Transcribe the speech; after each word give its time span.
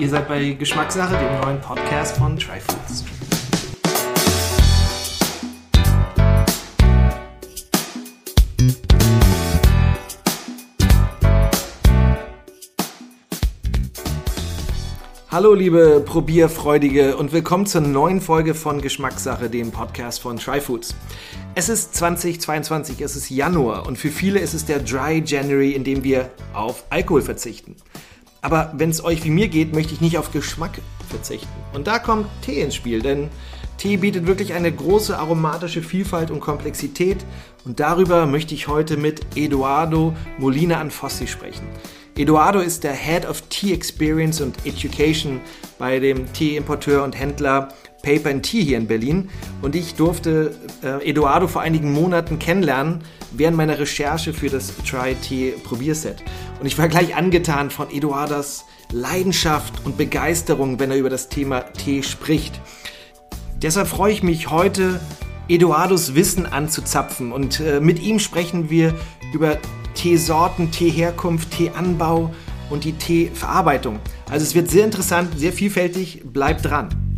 Ihr 0.00 0.08
seid 0.08 0.28
bei 0.28 0.52
Geschmackssache, 0.52 1.14
dem 1.14 1.40
neuen 1.42 1.60
Podcast 1.60 2.16
von 2.16 2.34
Tryfoods. 2.38 3.04
Hallo 15.30 15.52
liebe 15.52 16.02
Probierfreudige 16.06 17.18
und 17.18 17.34
willkommen 17.34 17.66
zur 17.66 17.82
neuen 17.82 18.22
Folge 18.22 18.54
von 18.54 18.80
Geschmackssache, 18.80 19.50
dem 19.50 19.70
Podcast 19.70 20.22
von 20.22 20.38
Tryfoods. 20.38 20.94
Es 21.54 21.68
ist 21.68 21.94
2022, 21.94 23.02
es 23.02 23.16
ist 23.16 23.28
Januar 23.28 23.86
und 23.86 23.98
für 23.98 24.08
viele 24.08 24.38
ist 24.38 24.54
es 24.54 24.64
der 24.64 24.78
Dry 24.78 25.22
January, 25.26 25.72
in 25.72 25.84
dem 25.84 26.04
wir 26.04 26.30
auf 26.54 26.84
Alkohol 26.88 27.20
verzichten. 27.20 27.76
Aber 28.42 28.72
wenn 28.74 28.90
es 28.90 29.04
euch 29.04 29.24
wie 29.24 29.30
mir 29.30 29.48
geht, 29.48 29.74
möchte 29.74 29.94
ich 29.94 30.00
nicht 30.00 30.18
auf 30.18 30.32
Geschmack 30.32 30.80
verzichten. 31.08 31.48
Und 31.74 31.86
da 31.86 31.98
kommt 31.98 32.26
Tee 32.42 32.62
ins 32.62 32.74
Spiel, 32.74 33.02
denn 33.02 33.28
Tee 33.76 33.96
bietet 33.96 34.26
wirklich 34.26 34.52
eine 34.52 34.70
große 34.70 35.18
aromatische 35.18 35.82
Vielfalt 35.82 36.30
und 36.30 36.40
Komplexität 36.40 37.18
und 37.64 37.80
darüber 37.80 38.26
möchte 38.26 38.54
ich 38.54 38.68
heute 38.68 38.96
mit 38.96 39.36
Eduardo 39.36 40.14
Molina 40.38 40.78
Anfossi 40.78 41.26
sprechen. 41.26 41.66
Eduardo 42.16 42.60
ist 42.60 42.84
der 42.84 42.92
Head 42.92 43.26
of 43.26 43.42
Tea 43.48 43.72
Experience 43.72 44.42
und 44.42 44.66
Education 44.66 45.40
bei 45.78 45.98
dem 45.98 46.30
Teeimporteur 46.32 47.02
und 47.04 47.18
Händler 47.18 47.68
Paper 48.02 48.30
and 48.30 48.42
Tea 48.42 48.62
hier 48.62 48.76
in 48.76 48.86
Berlin 48.86 49.30
und 49.62 49.74
ich 49.74 49.94
durfte 49.94 50.54
äh, 50.82 51.08
Eduardo 51.08 51.48
vor 51.48 51.62
einigen 51.62 51.92
Monaten 51.92 52.38
kennenlernen 52.38 53.02
während 53.32 53.56
meiner 53.56 53.78
Recherche 53.78 54.32
für 54.32 54.48
das 54.48 54.72
Try 54.88 55.14
Tea 55.14 55.52
Probierset. 55.62 56.22
Und 56.60 56.66
ich 56.66 56.78
war 56.78 56.88
gleich 56.88 57.14
angetan 57.14 57.70
von 57.70 57.90
Eduardas 57.90 58.64
Leidenschaft 58.92 59.84
und 59.84 59.96
Begeisterung, 59.96 60.80
wenn 60.80 60.90
er 60.90 60.96
über 60.96 61.10
das 61.10 61.28
Thema 61.28 61.60
Tee 61.60 62.02
spricht. 62.02 62.60
Deshalb 63.62 63.88
freue 63.88 64.12
ich 64.12 64.22
mich 64.22 64.50
heute, 64.50 65.00
Eduardos 65.48 66.14
Wissen 66.14 66.46
anzuzapfen 66.46 67.32
und 67.32 67.60
äh, 67.60 67.80
mit 67.80 68.00
ihm 68.00 68.18
sprechen 68.18 68.70
wir 68.70 68.94
über 69.32 69.58
Teesorten, 69.94 70.70
Teeherkunft, 70.70 71.50
Teeanbau 71.50 72.32
und 72.70 72.84
die 72.84 72.92
Teeverarbeitung. 72.92 73.98
Also 74.30 74.44
es 74.44 74.54
wird 74.54 74.70
sehr 74.70 74.84
interessant, 74.84 75.38
sehr 75.38 75.52
vielfältig. 75.52 76.22
Bleibt 76.24 76.64
dran. 76.64 77.09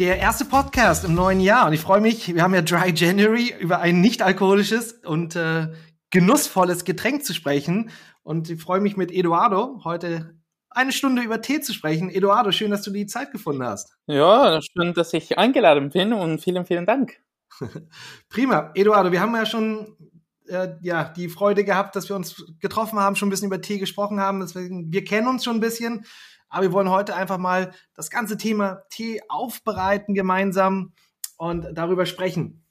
Der 0.00 0.18
erste 0.18 0.44
Podcast 0.44 1.04
im 1.04 1.14
neuen 1.14 1.38
Jahr 1.38 1.68
und 1.68 1.72
ich 1.72 1.80
freue 1.80 2.00
mich, 2.00 2.34
wir 2.34 2.42
haben 2.42 2.52
ja 2.52 2.62
Dry 2.62 2.92
January 2.92 3.54
über 3.60 3.78
ein 3.78 4.00
nicht 4.00 4.22
alkoholisches 4.22 4.94
und 5.04 5.36
äh, 5.36 5.68
genussvolles 6.10 6.84
Getränk 6.84 7.24
zu 7.24 7.32
sprechen 7.32 7.90
und 8.24 8.50
ich 8.50 8.60
freue 8.60 8.80
mich 8.80 8.96
mit 8.96 9.12
Eduardo 9.12 9.82
heute 9.84 10.34
eine 10.70 10.90
Stunde 10.90 11.22
über 11.22 11.40
Tee 11.40 11.60
zu 11.60 11.72
sprechen. 11.72 12.10
Eduardo, 12.10 12.50
schön, 12.50 12.72
dass 12.72 12.82
du 12.82 12.90
die 12.90 13.06
Zeit 13.06 13.30
gefunden 13.30 13.62
hast. 13.62 13.96
Ja, 14.06 14.60
schön, 14.60 14.94
dass 14.94 15.12
ich 15.12 15.38
eingeladen 15.38 15.90
bin 15.90 16.12
und 16.12 16.40
vielen, 16.40 16.66
vielen 16.66 16.86
Dank. 16.86 17.20
Prima. 18.28 18.72
Eduardo, 18.74 19.12
wir 19.12 19.20
haben 19.20 19.36
ja 19.36 19.46
schon 19.46 19.96
äh, 20.48 20.70
ja, 20.82 21.04
die 21.04 21.28
Freude 21.28 21.64
gehabt, 21.64 21.94
dass 21.94 22.08
wir 22.08 22.16
uns 22.16 22.44
getroffen 22.58 22.98
haben, 22.98 23.14
schon 23.14 23.28
ein 23.28 23.30
bisschen 23.30 23.46
über 23.46 23.60
Tee 23.60 23.78
gesprochen 23.78 24.18
haben. 24.18 24.40
Deswegen, 24.40 24.92
wir 24.92 25.04
kennen 25.04 25.28
uns 25.28 25.44
schon 25.44 25.58
ein 25.58 25.60
bisschen, 25.60 26.04
aber 26.54 26.62
wir 26.62 26.72
wollen 26.72 26.88
heute 26.88 27.16
einfach 27.16 27.38
mal 27.38 27.72
das 27.94 28.10
ganze 28.10 28.36
Thema 28.36 28.82
Tee 28.88 29.20
aufbereiten 29.28 30.14
gemeinsam 30.14 30.92
und 31.36 31.66
darüber 31.74 32.06
sprechen. 32.06 32.64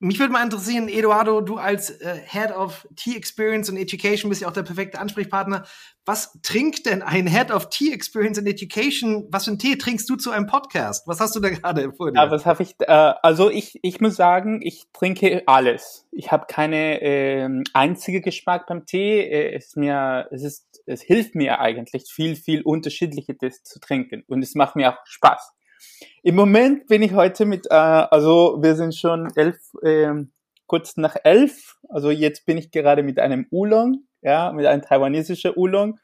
Mich 0.00 0.18
würde 0.18 0.32
mal 0.32 0.44
interessieren, 0.44 0.88
Eduardo, 0.88 1.40
du 1.40 1.56
als 1.56 1.88
äh, 1.88 2.16
Head 2.26 2.50
of 2.52 2.86
Tea 2.94 3.16
Experience 3.16 3.70
and 3.70 3.78
Education 3.78 4.28
bist 4.28 4.42
ja 4.42 4.48
auch 4.48 4.52
der 4.52 4.62
perfekte 4.62 4.98
Ansprechpartner. 4.98 5.64
Was 6.04 6.38
trinkt 6.42 6.84
denn 6.84 7.00
ein 7.00 7.26
Head 7.26 7.50
of 7.50 7.70
Tea 7.70 7.92
Experience 7.92 8.38
and 8.38 8.46
Education? 8.46 9.26
Was 9.30 9.44
für 9.44 9.52
einen 9.52 9.58
Tee 9.58 9.76
trinkst 9.76 10.10
du 10.10 10.16
zu 10.16 10.30
einem 10.30 10.46
Podcast? 10.46 11.08
Was 11.08 11.20
hast 11.20 11.34
du 11.36 11.40
da 11.40 11.48
gerade 11.48 11.90
vor 11.92 12.12
dir? 12.12 12.20
Ja, 12.20 12.30
was 12.30 12.44
habe 12.44 12.64
ich? 12.64 12.74
Äh, 12.80 13.14
also 13.22 13.48
ich, 13.48 13.78
ich 13.82 14.00
muss 14.00 14.14
sagen, 14.16 14.60
ich 14.62 14.84
trinke 14.92 15.44
alles. 15.46 16.06
Ich 16.10 16.30
habe 16.30 16.44
keine 16.48 17.00
äh, 17.00 17.48
einzige 17.72 18.20
Geschmack 18.20 18.66
beim 18.66 18.84
Tee. 18.84 19.20
Äh, 19.20 19.54
es 19.54 19.74
mir, 19.74 20.28
es 20.32 20.42
ist, 20.42 20.73
es 20.86 21.02
hilft 21.02 21.34
mir 21.34 21.60
eigentlich 21.60 22.04
viel, 22.10 22.36
viel 22.36 22.62
unterschiedliches 22.62 23.62
zu 23.62 23.80
trinken 23.80 24.24
und 24.26 24.42
es 24.42 24.54
macht 24.54 24.76
mir 24.76 24.92
auch 24.92 24.98
Spaß. 25.04 25.52
Im 26.22 26.36
Moment 26.36 26.86
bin 26.86 27.02
ich 27.02 27.12
heute 27.12 27.44
mit, 27.44 27.66
äh, 27.70 27.74
also 27.74 28.58
wir 28.60 28.74
sind 28.74 28.94
schon 28.94 29.30
elf, 29.36 29.58
äh, 29.82 30.12
kurz 30.66 30.96
nach 30.96 31.16
elf. 31.24 31.76
Also 31.88 32.10
jetzt 32.10 32.46
bin 32.46 32.58
ich 32.58 32.70
gerade 32.70 33.02
mit 33.02 33.18
einem 33.18 33.46
Oolong, 33.50 34.06
ja, 34.22 34.52
mit 34.52 34.66
einem 34.66 34.82
taiwanesischen 34.82 35.52
Oolong. 35.56 35.98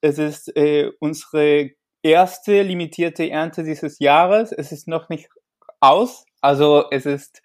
Es 0.00 0.18
ist 0.18 0.54
äh, 0.56 0.90
unsere 1.00 1.70
erste 2.02 2.62
limitierte 2.62 3.28
Ernte 3.30 3.64
dieses 3.64 3.98
Jahres. 3.98 4.52
Es 4.52 4.72
ist 4.72 4.86
noch 4.86 5.08
nicht 5.08 5.28
aus, 5.80 6.26
also 6.40 6.84
es 6.90 7.06
ist 7.06 7.42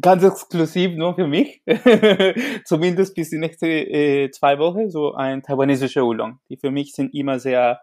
ganz 0.00 0.24
exklusiv 0.24 0.96
nur 0.96 1.14
für 1.14 1.26
mich, 1.26 1.62
zumindest 2.64 3.14
bis 3.14 3.30
die 3.30 3.38
nächste 3.38 3.66
äh, 3.68 4.30
zwei 4.30 4.58
Wochen, 4.58 4.90
so 4.90 5.14
ein 5.14 5.42
taiwanesischer 5.42 6.04
Oolong. 6.04 6.38
Die 6.48 6.56
für 6.56 6.70
mich 6.70 6.92
sind 6.94 7.14
immer 7.14 7.38
sehr 7.38 7.80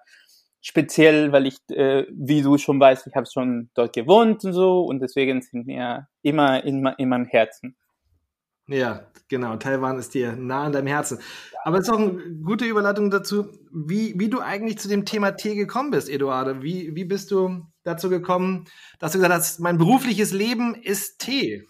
speziell, 0.61 1.31
weil 1.31 1.47
ich, 1.47 1.57
äh, 1.69 2.05
wie 2.11 2.41
du 2.41 2.57
schon 2.57 2.79
weißt, 2.79 3.07
ich 3.07 3.15
habe 3.15 3.27
schon 3.31 3.69
dort 3.75 3.93
gewohnt 3.93 4.43
und 4.43 4.53
so 4.53 4.81
und 4.81 4.99
deswegen 4.99 5.41
sind 5.41 5.67
mir 5.67 6.07
immer 6.21 6.63
in, 6.63 6.85
in 6.97 7.09
meinem 7.09 7.25
Herzen. 7.25 7.75
Ja, 8.67 9.07
genau. 9.27 9.55
Taiwan 9.55 9.97
ist 9.97 10.13
dir 10.13 10.35
nah 10.35 10.65
an 10.65 10.73
deinem 10.73 10.87
Herzen. 10.87 11.19
Aber 11.63 11.77
es 11.77 11.87
ist 11.87 11.93
auch 11.93 11.97
eine 11.97 12.19
gute 12.43 12.65
Überleitung 12.65 13.09
dazu, 13.09 13.47
wie, 13.73 14.13
wie 14.19 14.29
du 14.29 14.41
eigentlich 14.41 14.77
zu 14.77 14.87
dem 14.87 15.05
Thema 15.05 15.31
Tee 15.31 15.55
gekommen 15.55 15.89
bist, 15.89 16.07
Eduardo. 16.07 16.61
Wie, 16.61 16.95
wie 16.95 17.05
bist 17.05 17.31
du 17.31 17.65
dazu 17.83 18.09
gekommen, 18.09 18.65
dass 18.99 19.13
du 19.13 19.17
gesagt 19.17 19.33
hast, 19.33 19.59
mein 19.59 19.79
berufliches 19.79 20.33
Leben 20.33 20.75
ist 20.75 21.17
Tee? 21.17 21.65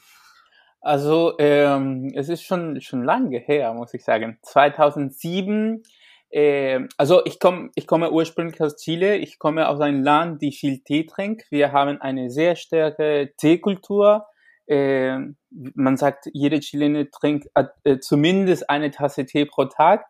Also, 0.81 1.33
ähm, 1.39 2.11
es 2.15 2.29
ist 2.29 2.43
schon, 2.43 2.79
schon 2.81 3.03
lange 3.03 3.39
her, 3.39 3.73
muss 3.73 3.93
ich 3.93 4.03
sagen. 4.03 4.37
2007 4.43 5.83
äh, 6.31 6.87
also 6.97 7.25
ich 7.25 7.39
komme 7.39 7.71
ich 7.75 7.87
komme 7.87 8.11
ursprünglich 8.11 8.61
aus 8.61 8.75
Chile. 8.77 9.17
Ich 9.17 9.39
komme 9.39 9.67
aus 9.67 9.79
einem 9.81 10.03
Land, 10.03 10.41
die 10.41 10.51
viel 10.51 10.79
Tee 10.79 11.05
trinkt. 11.05 11.51
Wir 11.51 11.71
haben 11.71 11.99
eine 12.01 12.29
sehr 12.29 12.55
starke 12.55 13.33
Teekultur. 13.37 14.27
Äh, 14.67 15.17
man 15.49 15.97
sagt, 15.97 16.29
jede 16.33 16.59
Chilene 16.59 17.09
trinkt 17.09 17.49
äh, 17.55 17.99
zumindest 17.99 18.69
eine 18.69 18.91
Tasse 18.91 19.25
Tee 19.25 19.45
pro 19.45 19.65
Tag. 19.65 20.05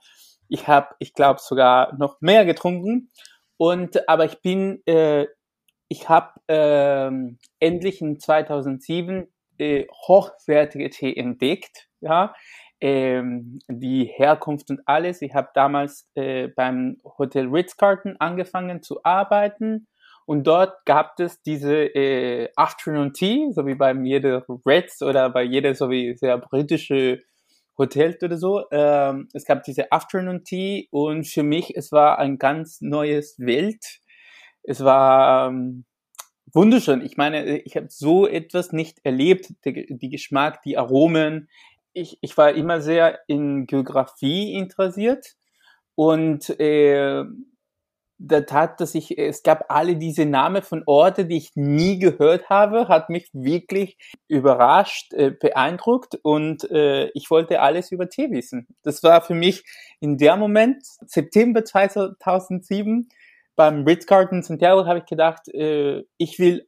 Ich 0.50 0.68
habe, 0.68 0.90
ich 1.00 1.13
glaube, 1.13 1.40
sogar 1.41 1.96
noch 1.97 2.19
mehr 2.22 2.46
getrunken. 2.46 3.09
Und 3.58 4.08
aber 4.09 4.25
ich 4.25 4.41
bin, 4.41 4.81
äh, 4.85 5.28
ich 5.88 6.09
habe 6.09 6.34
äh, 6.47 7.12
endlich 7.59 8.02
in 8.02 8.19
2007 8.19 9.28
äh, 9.59 9.88
hochwertige 10.08 10.90
Tee 10.90 11.16
entdeckt. 11.16 11.88
Ja, 12.02 12.34
ähm, 12.81 13.59
die 13.68 14.06
Herkunft 14.06 14.70
und 14.70 14.81
alles. 14.86 15.22
Ich 15.22 15.34
habe 15.34 15.50
damals 15.53 16.09
äh, 16.16 16.47
beim 16.47 16.97
Hotel 17.18 17.47
Ritz-Carlton 17.47 18.16
angefangen 18.20 18.81
zu 18.81 19.03
arbeiten 19.03 19.88
und 20.30 20.46
dort 20.46 20.86
gab 20.86 21.20
es 21.20 21.42
diese 21.42 21.74
äh, 21.75 22.50
Afternoon 22.56 23.14
Tea, 23.14 23.52
so 23.52 23.66
wie 23.66 23.74
beim 23.74 24.06
jeder 24.06 24.46
Ritz 24.64 25.02
oder 25.02 25.31
bei 25.31 25.42
jeder 25.42 25.74
so 25.74 25.90
wie 25.90 26.16
sehr 26.16 26.38
britische 26.38 27.24
Hotel 27.80 28.16
oder 28.22 28.38
so. 28.38 28.64
Ähm, 28.72 29.28
es 29.34 29.44
gab 29.44 29.64
diese 29.64 29.91
Afternoon 29.91 30.44
Tea 30.44 30.88
und 30.91 31.28
für 31.28 31.41
mich 31.41 31.76
es 31.76 31.91
war 31.91 32.20
ein 32.20 32.38
ganz 32.38 32.80
neues 32.80 33.40
Welt. 33.40 33.84
Es 34.62 34.84
war 34.84 35.47
ähm, 35.50 35.86
wunderschön. 36.54 37.02
Ich 37.02 37.18
meine, 37.18 37.60
ich 37.60 37.76
habe 37.76 37.88
so 37.90 38.28
etwas 38.28 38.72
nicht 38.72 39.00
erlebt. 39.03 39.53
Die, 39.66 39.85
die 39.90 40.09
Geschmack, 40.09 40.62
die 40.64 40.78
Aromen 40.78 41.47
ich, 41.94 42.18
ich 42.22 42.38
war 42.38 42.52
immer 42.52 42.82
sehr 42.82 43.20
in 43.28 43.66
Geografie 43.66 44.53
interessiert 44.53 45.35
und 45.96 46.50
äh, 46.59 47.23
der 48.22 48.46
Tat, 48.46 48.82
dass 48.82 48.96
ich, 48.96 49.18
es 49.18 49.44
gab 49.44 49.66
alle 49.70 49.96
diese 49.96 50.26
Namen 50.26 50.62
von 50.62 50.84
Orten, 50.85 51.29
die 51.29 51.38
ich 51.38 51.52
nie 51.56 52.00
gehört 52.00 52.50
habe, 52.50 52.90
hat 52.90 53.09
mich 53.09 53.29
wirklich 53.32 53.97
überrascht, 54.28 55.14
äh, 55.14 55.32
beeindruckt 55.32 56.20
und 56.22 56.70
äh, 56.70 57.08
ich 57.14 57.29
wollte 57.29 57.62
alles 57.62 57.94
über 57.94 58.09
Tee 58.09 58.29
wissen. 58.32 58.68
Das 58.84 59.03
war 59.03 59.22
für 59.22 59.35
mich 59.35 59.64
in 60.02 60.18
der 60.18 60.35
Moment, 60.35 60.84
September 61.06 61.64
2007, 61.64 63.08
beim 63.59 63.84
Ritz-Carlton 63.84 64.44
Santiago 64.44 64.85
habe 64.85 65.00
ich 65.00 65.06
gedacht, 65.06 65.47
äh, 65.53 66.03
ich 66.17 66.40
will 66.40 66.67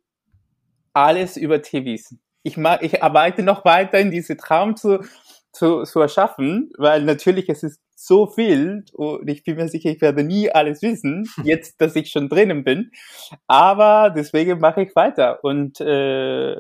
alles 0.94 1.38
über 1.38 1.62
Tee 1.62 1.86
wissen 1.86 2.22
ich, 2.44 2.58
mag, 2.58 2.84
ich 2.84 3.04
arbeite 3.04 3.44
noch 3.44 3.66
weiter 3.66 4.00
in 4.00 4.12
diese 4.12 4.38
Traum 4.38 4.76
zu, 4.76 5.04
zu, 5.52 5.84
zu 5.84 6.00
erschaffen, 6.00 6.72
weil 6.78 7.04
natürlich 7.04 7.50
es 7.50 7.64
ist 7.64 7.82
so 7.96 8.26
viel 8.26 8.84
und 8.94 9.30
ich 9.30 9.44
bin 9.44 9.58
mir 9.58 9.68
sicher, 9.68 9.90
ich 9.90 10.02
werde 10.02 10.24
nie 10.24 10.50
alles 10.50 10.82
wissen, 10.82 11.28
jetzt, 11.44 11.80
dass 11.82 11.96
ich 11.96 12.10
schon 12.12 12.30
drinnen 12.30 12.64
bin. 12.64 12.92
Aber 13.48 14.10
deswegen 14.10 14.60
mache 14.60 14.84
ich 14.84 14.96
weiter 14.96 15.44
und 15.44 15.80
äh, 15.82 16.56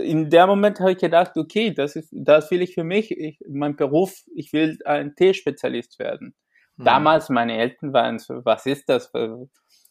in 0.00 0.30
der 0.30 0.46
Moment 0.46 0.78
habe 0.78 0.92
ich 0.92 0.98
gedacht, 0.98 1.36
okay, 1.36 1.74
das 1.74 1.96
ist, 1.96 2.08
das 2.12 2.50
will 2.52 2.62
ich 2.62 2.74
für 2.74 2.84
mich, 2.84 3.10
ich, 3.10 3.40
mein 3.48 3.74
Beruf, 3.74 4.22
ich 4.34 4.52
will 4.52 4.78
ein 4.84 5.16
Teespezialist 5.16 5.98
werden. 5.98 6.34
Mhm. 6.76 6.84
Damals 6.84 7.28
meine 7.28 7.58
Eltern 7.58 7.92
waren 7.92 8.18
so, 8.20 8.44
was 8.44 8.64
ist 8.64 8.88
das? 8.88 9.10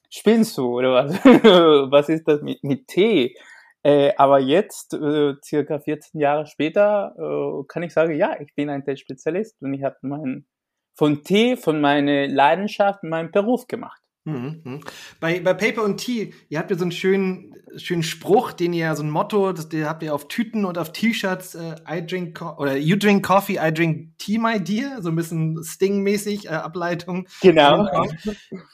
Spinnst 0.10 0.58
du 0.58 0.78
oder 0.78 0.94
was? 0.94 1.12
was 1.92 2.10
ist 2.10 2.28
das 2.28 2.42
mit, 2.42 2.64
mit 2.64 2.88
Tee? 2.88 3.36
Äh, 3.84 4.14
aber 4.18 4.40
jetzt, 4.40 4.94
äh, 4.94 5.36
circa 5.44 5.80
14 5.80 6.20
Jahre 6.20 6.46
später, 6.46 7.14
äh, 7.18 7.64
kann 7.68 7.84
ich 7.84 7.94
sagen, 7.94 8.16
ja, 8.16 8.40
ich 8.40 8.54
bin 8.56 8.70
ein 8.70 8.84
Tee-Spezialist 8.84 9.62
und 9.62 9.74
ich 9.74 9.84
habe 9.84 9.96
meinen 10.02 10.48
von 10.96 11.24
Tee, 11.24 11.56
von 11.56 11.80
meiner 11.80 12.28
Leidenschaft, 12.28 13.04
meinen 13.04 13.32
Beruf 13.32 13.68
gemacht. 13.68 14.02
Mhm, 14.28 14.62
mhm. 14.64 14.80
Bei, 15.22 15.40
bei 15.40 15.54
Paper 15.54 15.84
und 15.84 15.98
Tea, 15.98 16.34
ihr 16.50 16.60
habt 16.60 16.70
ja 16.70 16.78
so 16.78 16.84
einen 16.84 16.92
schönen, 16.92 17.56
schönen 17.78 18.04
Spruch, 18.04 18.52
den 18.52 18.74
ihr, 18.74 18.94
so 18.96 19.04
ein 19.04 19.10
Motto, 19.10 19.54
das 19.54 19.70
den 19.70 19.86
habt 19.86 20.04
ihr 20.04 20.14
auf 20.14 20.28
Tüten 20.28 20.66
und 20.66 20.78
auf 20.78 20.92
T-Shirts, 20.92 21.56
äh, 21.56 21.76
I 21.90 22.06
drink, 22.06 22.42
oder 22.58 22.76
you 22.76 22.98
drink 22.98 23.26
coffee, 23.26 23.58
I 23.58 23.74
drink 23.74 24.18
tea, 24.18 24.38
my 24.38 24.62
dear, 24.62 25.02
so 25.02 25.10
ein 25.10 25.16
bisschen 25.16 25.64
Sting-mäßig, 25.64 26.48
äh, 26.48 26.50
Ableitung. 26.50 27.28
Genau. 27.42 27.88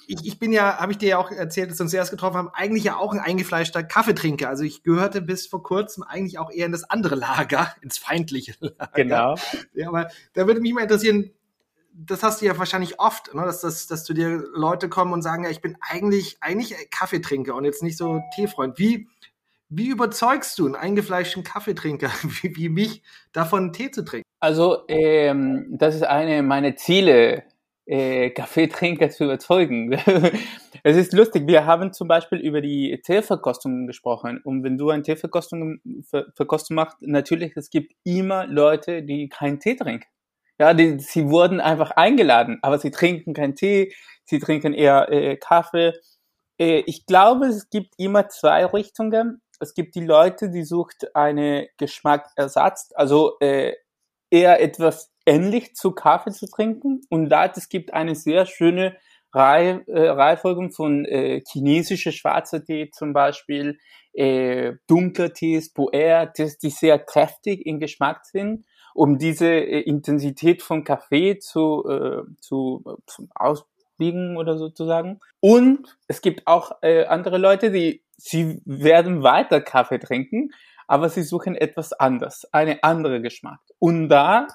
ich, 0.08 0.26
ich 0.26 0.40
bin 0.40 0.52
ja, 0.52 0.78
habe 0.78 0.92
ich 0.92 0.98
dir 0.98 1.10
ja 1.10 1.18
auch 1.20 1.30
erzählt, 1.30 1.70
dass 1.70 1.78
wir 1.78 1.84
uns 1.84 1.92
zuerst 1.92 2.10
getroffen 2.10 2.38
haben, 2.38 2.50
eigentlich 2.50 2.86
ja 2.86 2.96
auch 2.96 3.14
ein 3.14 3.20
eingefleischter 3.20 3.84
Kaffeetrinker. 3.84 4.50
Also 4.50 4.64
ich 4.64 4.82
gehörte 4.82 5.22
bis 5.22 5.46
vor 5.46 5.62
kurzem 5.62 6.02
eigentlich 6.02 6.40
auch 6.40 6.50
eher 6.50 6.66
in 6.66 6.72
das 6.72 6.84
andere 6.84 7.14
Lager, 7.14 7.72
ins 7.82 8.00
feindliche 8.00 8.56
Lager. 8.60 8.90
Genau. 8.96 9.36
Ja, 9.76 9.90
aber 9.90 10.08
da 10.34 10.48
würde 10.48 10.62
mich 10.62 10.74
mal 10.74 10.82
interessieren, 10.82 11.30
das 11.94 12.24
hast 12.24 12.42
du 12.42 12.46
ja 12.46 12.58
wahrscheinlich 12.58 13.00
oft, 13.00 13.34
ne, 13.34 13.44
dass, 13.44 13.62
dass, 13.62 13.88
dass 13.88 14.04
du 14.04 14.14
dir 14.14 14.44
Leute 14.54 14.90
kommen 14.90 15.14
und 15.14 15.22
sagen, 15.22 15.44
ja, 15.44 15.50
ich 15.50 15.62
bin 15.62 15.78
eigentlich, 15.82 16.38
eigentlich 16.42 16.76
Kaffeetrinker 16.90 17.56
und 17.56 17.66
jetzt 17.66 17.84
nicht 17.84 17.98
so 17.98 18.22
Teefreund. 18.36 18.80
Wie, 18.80 19.08
wie 19.70 19.88
überzeugst 19.88 20.58
du 20.60 20.66
einen 20.66 20.76
eingefleischten 20.76 21.44
Kaffeetrinker 21.44 22.10
wie, 22.24 22.56
wie 22.56 22.70
mich 22.70 23.04
davon 23.32 23.74
Tee 23.74 23.92
zu 23.92 24.04
trinken? 24.04 24.28
Also, 24.40 24.84
ähm, 24.88 25.68
das 25.72 25.96
ist 25.96 26.04
eine 26.04 26.44
meiner 26.44 26.76
Ziele, 26.76 27.44
äh, 27.86 28.30
Kaffeetrinker 28.32 29.10
zu 29.10 29.26
überzeugen. 29.26 29.92
es 30.84 30.98
ist 30.98 31.14
lustig, 31.14 31.48
wir 31.48 31.66
haben 31.66 31.94
zum 31.94 32.08
Beispiel 32.08 32.40
über 32.40 32.62
die 32.62 33.00
Teeverkostung 33.04 33.88
gesprochen. 33.88 34.40
Und 34.44 34.64
wenn 34.64 34.78
du 34.78 34.90
eine 34.90 35.04
Teeverkostung 35.04 35.80
Verkostung 36.36 36.76
machst, 36.76 36.98
natürlich, 37.02 37.56
es 37.56 37.70
gibt 37.70 37.94
immer 38.04 38.48
Leute, 38.48 39.04
die 39.04 39.30
keinen 39.30 39.60
Tee 39.60 39.76
trinken. 39.76 40.08
Ja, 40.64 40.74
die, 40.74 40.98
sie 40.98 41.28
wurden 41.28 41.60
einfach 41.60 41.92
eingeladen, 41.92 42.60
aber 42.62 42.80
sie 42.80 42.90
trinken 42.90 43.34
keinen 43.34 43.54
Tee, 43.54 43.94
sie 44.24 44.40
trinken 44.40 44.74
eher 44.74 45.12
äh, 45.12 45.36
Kaffee. 45.36 45.92
Äh, 46.58 46.84
ich 46.86 47.06
glaube, 47.06 47.48
es 47.48 47.70
gibt 47.70 47.96
immer 47.98 48.30
zwei 48.30 48.66
Richtungen. 48.68 49.42
Es 49.60 49.74
gibt 49.74 49.94
die 49.94 50.06
Leute, 50.06 50.50
die 50.50 50.64
sucht 50.64 51.14
eine 51.18 51.68
Geschmackersatz, 51.78 52.92
also 52.96 53.34
äh, 53.42 53.74
eher 54.32 54.62
etwas 54.62 55.12
ähnlich 55.26 55.76
zu 55.76 55.92
Kaffee 55.92 56.32
zu 56.32 56.48
trinken. 56.48 57.02
Und 57.10 57.28
da 57.28 57.46
es 57.48 57.68
gibt 57.68 57.94
eine 57.94 58.16
sehr 58.16 58.46
schöne 58.46 58.96
Reihe, 59.34 59.84
äh, 59.88 60.08
Reihenfolge 60.08 60.70
von 60.70 61.04
äh, 61.04 61.42
chinesischer 61.46 62.14
schwarzer 62.14 62.64
Tee 62.64 62.90
zum 62.90 63.12
Beispiel, 63.12 63.80
äh, 64.14 64.76
dunkler 64.88 65.34
Tees, 65.34 65.74
Puer, 65.74 66.32
die 66.38 66.70
sehr 66.70 67.00
kräftig 67.00 67.66
im 67.66 67.82
Geschmack 67.82 68.26
sind 68.26 68.64
um 68.94 69.18
diese 69.18 69.48
äh, 69.48 69.82
Intensität 69.82 70.62
von 70.62 70.84
Kaffee 70.84 71.40
zu, 71.40 71.84
äh, 71.88 72.24
zu, 72.40 72.84
äh, 72.86 73.02
zu 73.08 73.28
ausbiegen 73.36 74.38
oder 74.38 74.58
sozusagen. 74.58 75.20
Und 75.40 75.98
es 76.08 76.22
gibt 76.22 76.48
auch 76.48 76.72
äh, 76.82 77.06
andere 77.06 77.38
Leute, 77.38 77.72
die 77.72 78.04
sie 78.18 78.62
werden 78.66 79.24
weiter 79.24 79.62
Kaffee 79.62 80.00
trinken, 80.00 80.52
aber 80.88 81.10
sie 81.10 81.24
suchen 81.24 81.56
etwas 81.56 81.94
anderes, 81.94 82.46
eine 82.52 82.84
andere 82.84 83.22
Geschmack. 83.22 83.60
Und 83.80 84.10
da 84.10 84.48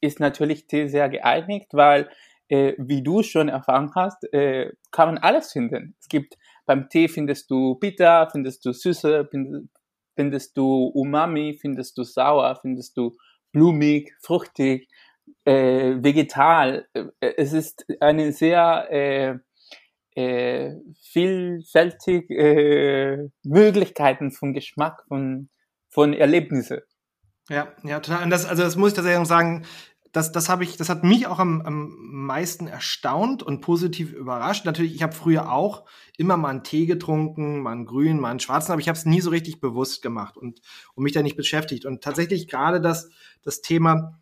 ist 0.00 0.20
natürlich 0.20 0.66
Tee 0.66 0.88
sehr 0.88 1.08
geeignet, 1.08 1.66
weil 1.72 2.08
äh, 2.48 2.74
wie 2.78 3.02
du 3.02 3.22
schon 3.22 3.48
erfahren 3.48 3.92
hast, 3.94 4.32
äh, 4.32 4.72
kann 4.90 5.14
man 5.14 5.18
alles 5.18 5.52
finden. 5.52 5.94
Es 6.00 6.08
gibt 6.08 6.36
beim 6.66 6.88
Tee 6.88 7.08
findest 7.08 7.50
du 7.50 7.76
bitter, 7.76 8.28
findest 8.30 8.64
du 8.64 8.72
süße, 8.72 9.28
findest 10.16 10.56
du 10.56 10.84
Umami, 10.94 11.58
findest 11.60 11.98
du 11.98 12.04
sauer, 12.04 12.58
findest 12.60 12.96
du 12.96 13.16
blumig, 13.52 14.14
fruchtig, 14.20 14.88
äh, 15.44 16.02
vegetal. 16.02 16.86
Äh, 16.94 17.34
es 17.36 17.52
ist 17.52 17.86
eine 18.00 18.32
sehr 18.32 18.88
äh, 18.90 19.38
äh, 20.14 20.76
vielfältig 21.00 22.30
äh, 22.30 23.28
Möglichkeiten 23.44 24.32
von 24.32 24.52
Geschmack, 24.52 25.04
von, 25.08 25.48
von 25.88 26.12
Erlebnisse. 26.12 26.84
Ja, 27.48 27.72
ja, 27.82 28.00
total. 28.00 28.24
Und 28.24 28.30
das, 28.30 28.46
also 28.46 28.62
das 28.62 28.76
muss 28.76 28.90
ich 28.90 28.96
tatsächlich 28.96 29.26
sagen, 29.26 29.64
das, 30.12 30.32
das 30.32 30.48
habe 30.48 30.64
ich, 30.64 30.76
das 30.76 30.88
hat 30.88 31.04
mich 31.04 31.26
auch 31.26 31.38
am, 31.38 31.60
am 31.62 31.96
meisten 32.00 32.66
erstaunt 32.66 33.42
und 33.42 33.60
positiv 33.60 34.12
überrascht. 34.12 34.64
Natürlich, 34.64 34.94
ich 34.94 35.02
habe 35.02 35.14
früher 35.14 35.52
auch 35.52 35.84
immer 36.16 36.36
mal 36.36 36.48
einen 36.48 36.64
Tee 36.64 36.86
getrunken, 36.86 37.60
mal 37.60 37.72
einen 37.72 37.86
grünen, 37.86 38.18
mal 38.18 38.30
einen 38.30 38.40
schwarzen, 38.40 38.72
aber 38.72 38.80
ich 38.80 38.88
habe 38.88 38.98
es 38.98 39.06
nie 39.06 39.20
so 39.20 39.30
richtig 39.30 39.60
bewusst 39.60 40.02
gemacht 40.02 40.36
und, 40.36 40.60
und 40.94 41.04
mich 41.04 41.12
da 41.12 41.22
nicht 41.22 41.36
beschäftigt. 41.36 41.84
Und 41.84 42.02
tatsächlich 42.02 42.48
gerade 42.48 42.80
das, 42.80 43.10
das 43.42 43.60
Thema, 43.60 44.18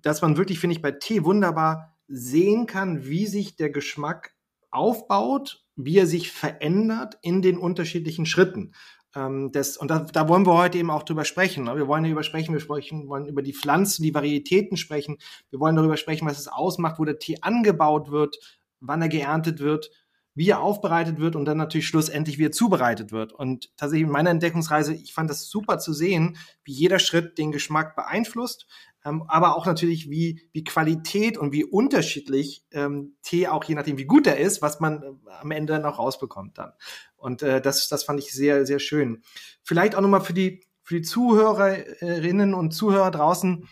dass 0.00 0.22
man 0.22 0.36
wirklich, 0.36 0.58
finde 0.58 0.76
ich, 0.76 0.82
bei 0.82 0.92
Tee 0.92 1.24
wunderbar 1.24 1.96
sehen 2.08 2.66
kann, 2.66 3.04
wie 3.04 3.26
sich 3.26 3.56
der 3.56 3.70
Geschmack 3.70 4.34
aufbaut, 4.70 5.64
wie 5.76 5.98
er 5.98 6.06
sich 6.06 6.32
verändert 6.32 7.18
in 7.22 7.42
den 7.42 7.58
unterschiedlichen 7.58 8.26
Schritten. 8.26 8.72
Ähm, 9.14 9.50
das, 9.52 9.76
und 9.76 9.90
da, 9.90 10.00
da 10.00 10.28
wollen 10.28 10.46
wir 10.46 10.54
heute 10.54 10.78
eben 10.78 10.90
auch 10.90 11.02
drüber 11.02 11.24
sprechen. 11.24 11.64
Ne? 11.64 11.76
Wir 11.76 11.88
wollen 11.88 12.04
darüber 12.04 12.22
sprechen, 12.22 12.52
wir 12.52 12.60
sprechen, 12.60 13.08
wollen 13.08 13.26
über 13.26 13.42
die 13.42 13.52
Pflanzen, 13.52 14.02
die 14.02 14.14
Varietäten 14.14 14.76
sprechen. 14.76 15.18
Wir 15.50 15.60
wollen 15.60 15.76
darüber 15.76 15.96
sprechen, 15.96 16.26
was 16.26 16.38
es 16.38 16.48
ausmacht, 16.48 16.98
wo 16.98 17.04
der 17.04 17.18
Tee 17.18 17.38
angebaut 17.40 18.10
wird, 18.10 18.38
wann 18.80 19.02
er 19.02 19.08
geerntet 19.08 19.60
wird, 19.60 19.90
wie 20.34 20.48
er 20.48 20.60
aufbereitet 20.60 21.18
wird 21.18 21.34
und 21.34 21.44
dann 21.44 21.58
natürlich 21.58 21.88
schlussendlich 21.88 22.38
wie 22.38 22.46
er 22.46 22.52
zubereitet 22.52 23.10
wird. 23.10 23.32
Und 23.32 23.76
tatsächlich 23.76 24.06
in 24.06 24.12
meiner 24.12 24.30
Entdeckungsreise, 24.30 24.94
ich 24.94 25.12
fand 25.12 25.28
das 25.28 25.48
super 25.48 25.78
zu 25.78 25.92
sehen, 25.92 26.36
wie 26.64 26.72
jeder 26.72 26.98
Schritt 26.98 27.36
den 27.36 27.50
Geschmack 27.50 27.96
beeinflusst, 27.96 28.66
ähm, 29.04 29.24
aber 29.28 29.56
auch 29.56 29.66
natürlich 29.66 30.10
wie, 30.10 30.48
wie 30.52 30.64
Qualität 30.64 31.38
und 31.38 31.52
wie 31.52 31.64
unterschiedlich 31.64 32.64
ähm, 32.72 33.16
Tee 33.22 33.48
auch 33.48 33.64
je 33.64 33.74
nachdem, 33.74 33.98
wie 33.98 34.04
gut 34.04 34.26
er 34.26 34.38
ist, 34.38 34.60
was 34.62 34.80
man 34.80 35.02
äh, 35.02 35.30
am 35.40 35.50
Ende 35.50 35.72
dann 35.72 35.84
auch 35.84 35.98
rausbekommt 35.98 36.58
dann. 36.58 36.72
Und 37.16 37.42
äh, 37.42 37.60
das, 37.60 37.88
das 37.88 38.04
fand 38.04 38.20
ich 38.20 38.32
sehr, 38.32 38.66
sehr 38.66 38.78
schön. 38.78 39.22
Vielleicht 39.62 39.94
auch 39.94 40.00
nochmal 40.00 40.20
für 40.20 40.34
die, 40.34 40.64
für 40.82 40.96
die 40.96 41.02
Zuhörerinnen 41.02 42.54
und 42.54 42.72
Zuhörer 42.72 43.10
draußen, 43.10 43.68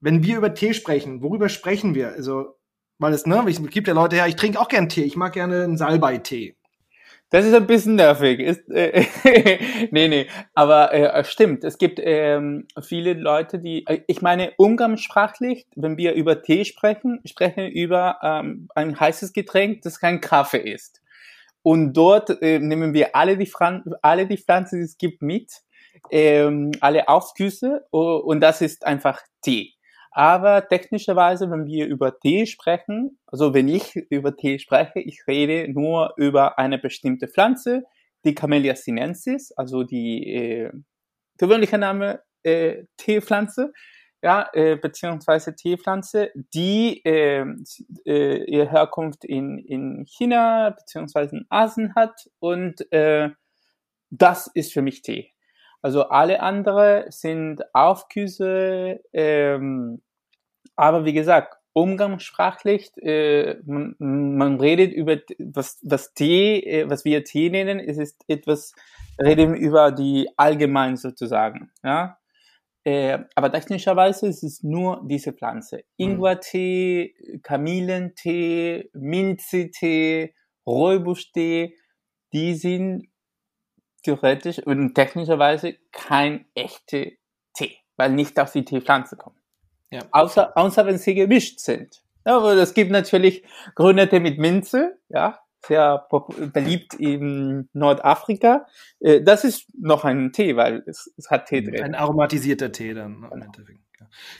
wenn 0.00 0.22
wir 0.22 0.36
über 0.38 0.54
Tee 0.54 0.74
sprechen, 0.74 1.22
worüber 1.22 1.48
sprechen 1.48 1.94
wir? 1.94 2.08
Also, 2.08 2.56
weil 2.98 3.12
es, 3.12 3.26
ne, 3.26 3.44
es 3.48 3.62
gibt 3.68 3.88
ja 3.88 3.94
Leute, 3.94 4.16
ja, 4.16 4.26
ich 4.26 4.36
trinke 4.36 4.60
auch 4.60 4.68
gern 4.68 4.88
Tee, 4.88 5.04
ich 5.04 5.16
mag 5.16 5.32
gerne 5.32 5.64
einen 5.64 5.78
Salbei-Tee. 5.78 6.56
Das 7.30 7.46
ist 7.46 7.54
ein 7.54 7.66
bisschen 7.66 7.94
nervig. 7.94 8.40
Ist, 8.40 8.68
äh, 8.70 9.04
nee, 9.92 10.08
nee. 10.08 10.26
Aber 10.54 10.92
äh, 10.92 11.24
stimmt, 11.24 11.62
es 11.62 11.78
gibt 11.78 12.00
ähm, 12.02 12.66
viele 12.82 13.14
Leute, 13.14 13.60
die, 13.60 13.86
äh, 13.86 14.00
ich 14.08 14.20
meine, 14.20 14.52
umgangssprachlich, 14.56 15.66
wenn 15.76 15.96
wir 15.96 16.14
über 16.14 16.42
Tee 16.42 16.64
sprechen, 16.64 17.20
sprechen 17.24 17.68
über 17.68 18.18
ähm, 18.22 18.68
ein 18.74 18.98
heißes 18.98 19.32
Getränk, 19.32 19.82
das 19.82 20.00
kein 20.00 20.20
Kaffee 20.20 20.58
ist. 20.58 21.00
Und 21.62 21.92
dort 21.92 22.42
äh, 22.42 22.58
nehmen 22.58 22.94
wir 22.94 23.14
alle 23.14 23.36
die, 23.36 23.46
Fran 23.46 23.84
alle 24.02 24.26
die 24.26 24.38
Pflanzen, 24.38 24.80
die 24.80 24.86
es 24.86 24.98
gibt, 24.98 25.22
mit, 25.22 25.52
ähm, 26.10 26.72
alle 26.80 27.08
Aufgüsse 27.08 27.86
und 27.90 28.40
das 28.40 28.60
ist 28.60 28.86
einfach 28.86 29.20
Tee. 29.42 29.74
Aber 30.10 30.66
technischerweise, 30.66 31.50
wenn 31.50 31.66
wir 31.66 31.86
über 31.86 32.18
Tee 32.18 32.46
sprechen, 32.46 33.18
also 33.26 33.54
wenn 33.54 33.68
ich 33.68 33.94
über 33.94 34.36
Tee 34.36 34.58
spreche, 34.58 34.98
ich 35.00 35.26
rede 35.28 35.72
nur 35.72 36.14
über 36.16 36.58
eine 36.58 36.78
bestimmte 36.78 37.28
Pflanze, 37.28 37.84
die 38.24 38.34
Camellia 38.34 38.74
sinensis, 38.74 39.52
also 39.52 39.84
die 39.84 40.34
äh, 40.34 40.72
gewöhnliche 41.38 41.78
Name 41.78 42.22
äh, 42.42 42.84
Teepflanze 42.96 43.72
ja, 44.22 44.48
äh, 44.52 44.76
beziehungsweise 44.76 45.54
Teepflanze, 45.54 46.30
die 46.34 47.02
äh, 47.04 47.44
äh, 48.04 48.44
ihre 48.44 48.70
Herkunft 48.70 49.24
in, 49.24 49.58
in 49.58 50.04
China 50.06 50.70
beziehungsweise 50.70 51.36
in 51.36 51.46
Asien 51.48 51.94
hat 51.94 52.28
und 52.38 52.90
äh, 52.92 53.30
das 54.10 54.50
ist 54.54 54.72
für 54.72 54.82
mich 54.82 55.02
Tee. 55.02 55.32
Also 55.82 56.08
alle 56.08 56.40
andere 56.40 57.06
sind 57.08 57.62
Aufgüsse, 57.74 59.00
ähm, 59.12 60.02
aber 60.76 61.04
wie 61.04 61.12
gesagt, 61.12 61.56
umgangssprachlich, 61.72 62.90
äh, 62.98 63.56
man, 63.64 63.94
man 63.98 64.60
redet 64.60 64.92
über 64.92 65.18
was, 65.38 65.78
was 65.82 66.12
Tee, 66.14 66.60
äh, 66.60 66.90
was 66.90 67.04
wir 67.04 67.24
Tee 67.24 67.50
nennen, 67.50 67.80
es 67.80 67.98
ist 67.98 68.24
etwas, 68.28 68.74
reden 69.18 69.54
über 69.54 69.92
die 69.92 70.28
allgemein 70.36 70.96
sozusagen, 70.96 71.70
ja. 71.82 72.16
Äh, 72.82 73.18
aber 73.34 73.52
technischerweise 73.52 74.26
ist 74.26 74.42
es 74.42 74.62
nur 74.62 75.02
diese 75.04 75.34
Pflanze. 75.34 75.76
Mhm. 75.76 76.12
Ingwertee, 76.12 77.14
Kamillentee, 77.42 78.88
Minzitee, 78.94 80.34
Räubuschtee, 80.66 81.76
die 82.32 82.54
sind 82.54 83.06
theoretisch 84.02 84.58
und 84.60 84.94
technischerweise 84.94 85.76
kein 85.92 86.46
echter 86.54 87.06
Tee, 87.54 87.76
weil 87.96 88.10
nicht 88.10 88.38
aus 88.38 88.52
die 88.52 88.64
Teepflanze 88.64 89.16
kommt. 89.16 89.36
Ja. 89.90 90.00
Außer, 90.12 90.56
außer 90.56 90.86
wenn 90.86 90.98
sie 90.98 91.14
gemischt 91.14 91.58
sind. 91.58 92.02
Ja, 92.24 92.36
aber 92.36 92.54
es 92.54 92.74
gibt 92.74 92.90
natürlich 92.90 93.44
grüne 93.74 94.08
Tee 94.08 94.20
mit 94.20 94.38
Minze, 94.38 94.98
ja, 95.08 95.40
sehr 95.66 96.06
beliebt 96.52 96.94
in 96.94 97.68
Nordafrika. 97.72 98.66
Äh, 99.00 99.22
das 99.22 99.44
ist 99.44 99.66
noch 99.78 100.04
ein 100.04 100.32
Tee, 100.32 100.56
weil 100.56 100.82
es, 100.86 101.12
es 101.16 101.30
hat 101.30 101.46
Tee 101.46 101.62
drin. 101.62 101.82
Ein 101.82 101.94
aromatisierter 101.94 102.72
Tee 102.72 102.94
dann 102.94 103.24
Endeffekt. 103.42 103.80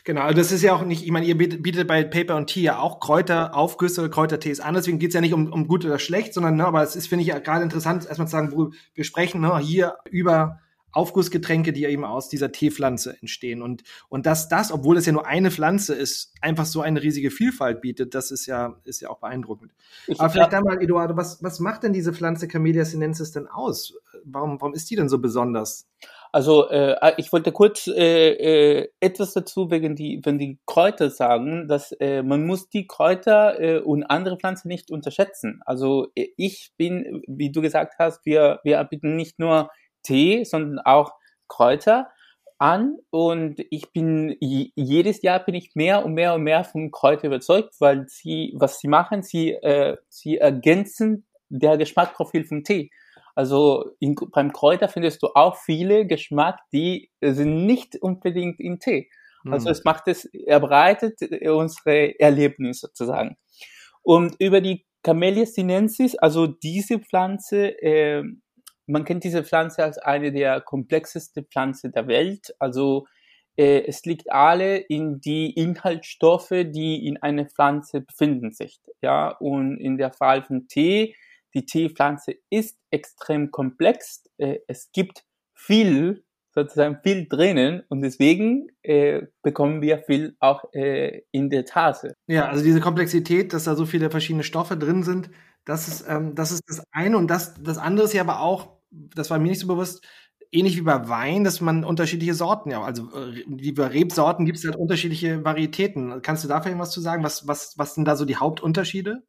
Genau, 0.05 0.23
also 0.23 0.37
das 0.37 0.53
ist 0.53 0.63
ja 0.63 0.75
auch 0.75 0.85
nicht, 0.85 1.05
ich 1.05 1.11
meine, 1.11 1.27
ihr 1.27 1.37
bietet 1.37 1.87
bei 1.87 2.05
Paper 2.05 2.37
und 2.37 2.49
Tea 2.49 2.63
ja 2.63 2.79
auch 2.79 3.01
Kräuteraufgüsse, 3.01 4.11
Kräutertees 4.11 4.61
an, 4.61 4.75
deswegen 4.75 4.99
geht's 4.99 5.15
ja 5.15 5.21
nicht 5.21 5.35
um, 5.35 5.53
um 5.53 5.69
gut 5.69 5.85
oder 5.85 5.99
schlecht, 5.99 6.35
sondern, 6.35 6.57
ne, 6.57 6.67
aber 6.67 6.83
es 6.83 6.97
ist, 6.97 7.09
finde 7.09 7.25
ich, 7.25 7.31
gerade 7.45 7.63
interessant, 7.63 8.07
erstmal 8.07 8.29
zu 8.29 8.33
sagen, 8.33 8.53
wo 8.53 8.73
wir 8.95 9.05
sprechen 9.05 9.41
ne, 9.41 9.59
hier 9.59 9.97
über 10.11 10.61
Aufgussgetränke, 10.93 11.73
die 11.73 11.85
eben 11.85 12.05
aus 12.05 12.29
dieser 12.29 12.51
Teepflanze 12.53 13.17
entstehen. 13.21 13.63
Und, 13.63 13.85
und 14.09 14.27
dass 14.27 14.49
das, 14.49 14.73
obwohl 14.73 14.97
es 14.97 15.07
ja 15.07 15.13
nur 15.13 15.27
eine 15.27 15.51
Pflanze 15.51 15.95
ist, 15.95 16.35
einfach 16.41 16.67
so 16.67 16.81
eine 16.81 17.03
riesige 17.03 17.31
Vielfalt 17.31 17.81
bietet, 17.81 18.15
das 18.15 18.31
ist 18.31 18.47
ja, 18.47 18.77
ist 18.85 19.01
ja 19.01 19.09
auch 19.09 19.21
beeindruckend. 19.21 19.73
Ich, 20.07 20.21
Aber 20.21 20.31
vielleicht 20.31 20.53
einmal, 20.53 20.83
Eduardo, 20.83 21.17
was, 21.17 21.43
was 21.43 21.61
macht 21.61 21.85
denn 21.85 21.93
diese 21.93 22.13
Pflanze 22.13 22.49
Camellia 22.49 22.85
sinensis 22.85 23.31
denn 23.33 23.47
aus? 23.47 23.95
Warum, 24.25 24.61
warum 24.61 24.75
ist 24.75 24.91
die 24.91 24.97
denn 24.97 25.09
so 25.09 25.19
besonders? 25.19 25.87
Also 26.33 26.71
äh, 26.71 26.97
ah, 27.01 27.13
ich 27.17 27.33
wollte 27.33 27.51
kurz 27.51 27.89
äh, 27.89 28.31
äh, 28.83 28.89
etwas 29.01 29.33
dazu 29.33 29.71
wegen 29.71 29.97
die, 29.97 30.21
wenn 30.25 30.39
die 30.39 30.61
Kräuter 30.65 31.11
sagen, 31.11 31.67
dass 31.67 31.93
äh, 31.93 32.23
man 32.23 32.47
muss 32.47 32.69
die 32.69 32.87
Kräuter 32.87 33.61
äh, 33.61 33.79
und 33.81 34.05
andere 34.05 34.37
Pflanzen 34.37 34.69
nicht 34.69 34.91
unterschätzen. 34.91 35.61
Also 35.67 36.09
äh, 36.15 36.29
ich 36.37 36.73
bin, 36.77 37.23
wie 37.27 37.51
du 37.51 37.61
gesagt 37.63 37.95
hast, 37.99 38.25
wir 38.25 38.61
wir 38.63 38.83
bieten 38.85 39.17
nicht 39.17 39.39
nur 39.39 39.71
Tee, 40.05 40.45
sondern 40.45 40.79
auch 40.79 41.13
Kräuter 41.49 42.09
an 42.59 42.99
und 43.11 43.65
ich 43.71 43.91
bin 43.93 44.37
jedes 44.41 45.23
Jahr 45.23 45.41
bin 45.41 45.55
ich 45.55 45.75
mehr 45.75 46.05
und 46.05 46.15
mehr 46.15 46.35
und 46.35 46.43
mehr 46.43 46.63
von 46.63 46.91
Kräuter 46.93 47.27
überzeugt, 47.27 47.75
weil 47.81 48.07
sie 48.09 48.55
was 48.57 48.79
sie 48.79 48.89
machen, 48.89 49.23
sie 49.23 49.53
äh, 49.53 49.97
sie 50.09 50.39
ergänzen 50.39 51.27
der 51.49 51.77
Geschmacksprofil 51.77 52.45
vom 52.45 52.63
Tee. 52.63 52.91
Also 53.35 53.91
in, 54.01 54.15
beim 54.33 54.53
Kräuter 54.53 54.89
findest 54.89 55.23
du 55.23 55.29
auch 55.35 55.57
viele 55.57 56.07
Geschmack, 56.07 56.61
die 56.73 57.11
sind 57.21 57.67
nicht 57.67 57.97
unbedingt 58.01 58.61
im 58.61 58.79
Tee. 58.79 59.11
Also 59.49 59.69
mhm. 59.69 59.73
es 59.73 59.85
macht 59.85 60.09
es, 60.09 60.27
er 60.27 60.61
breitet 60.61 61.21
unsere 61.49 62.19
Erlebnisse 62.19 62.89
sozusagen. 62.89 63.37
Und 64.03 64.37
über 64.39 64.61
die 64.61 64.87
Camellia 65.03 65.47
sinensis, 65.47 66.15
also 66.17 66.47
diese 66.47 66.99
Pflanze, 66.99 67.69
äh, 67.83 68.23
man 68.87 69.05
kennt 69.05 69.25
diese 69.25 69.45
Pflanze 69.45 69.85
als 69.85 69.99
eine 69.99 70.33
der 70.33 70.61
komplexesten 70.61 71.47
Pflanzen 71.47 71.93
der 71.93 72.07
Welt. 72.07 72.55
Also 72.59 73.07
äh, 73.57 73.85
es 73.87 74.05
liegt 74.05 74.31
alle 74.31 74.77
in 74.77 75.21
die 75.21 75.51
Inhaltsstoffe, 75.53 76.51
die 76.51 77.07
in 77.07 77.17
einer 77.19 77.47
Pflanze 77.47 78.03
befinden 78.03 78.53
sich. 78.53 78.81
Ja, 79.01 79.31
und 79.39 79.79
in 79.79 79.97
der 79.97 80.13
Fall 80.13 80.43
von 80.43 80.67
Tee, 80.69 81.15
die 81.55 81.67
Teepflanze 81.67 82.35
ist 82.51 82.79
extrem 82.91 83.51
komplex. 83.51 84.25
Äh, 84.39 84.59
es 84.67 84.91
gibt 84.93 85.25
viel 85.55 86.25
sozusagen 86.53 86.99
viel 87.03 87.29
drinnen 87.29 87.83
und 87.89 88.03
deswegen 88.03 88.69
äh, 88.83 89.23
bekommen 89.43 89.83
wir 89.83 89.99
viel 89.99 90.37
auch 90.41 90.65
äh, 90.73 91.23
in 91.31 91.49
der 91.49 91.65
Tasse. 91.65 92.15
Ja, 92.27 92.49
also 92.49 92.65
diese 92.65 92.81
Komplexität, 92.81 93.53
dass 93.53 93.65
da 93.65 93.77
so 93.77 93.87
viele 93.87 94.11
verschiedene 94.11 94.43
Stoffe 94.43 94.77
drin 94.77 95.03
sind, 95.03 95.31
das 95.65 95.87
ist, 95.87 96.07
ähm, 96.09 96.35
das, 96.35 96.51
ist 96.51 96.63
das 96.67 96.83
eine 96.91 97.17
und 97.17 97.29
das, 97.29 97.55
das 97.55 97.79
andere 97.79 98.07
ist 98.07 98.15
ja 98.15 98.23
aber 98.23 98.41
auch, 98.41 98.79
das 98.91 99.31
war 99.31 99.39
mir 99.39 99.49
nicht 99.49 99.61
so 99.61 99.69
bewusst, 99.69 100.05
ähnlich 100.53 100.77
wie 100.77 100.83
bei 100.83 101.09
Wein, 101.09 101.45
dass 101.45 101.61
man 101.61 101.85
unterschiedliche 101.85 102.35
Sorten, 102.35 102.71
ja, 102.71 102.83
also 102.83 103.09
wie 103.47 103.73
bei 103.73 103.87
Rebsorten 103.87 104.47
gibt 104.47 104.59
es 104.59 104.65
halt 104.65 104.77
unterschiedliche 104.77 105.45
Varietäten. 105.45 106.23
Kannst 106.23 106.43
du 106.43 106.49
da 106.49 106.61
vielleicht 106.61 106.81
was 106.81 106.91
zu 106.91 107.01
sagen? 107.01 107.23
Was, 107.23 107.47
was, 107.47 107.79
was 107.79 107.95
sind 107.95 108.07
da 108.07 108.17
so 108.17 108.25
die 108.25 108.37
Hauptunterschiede? 108.37 109.23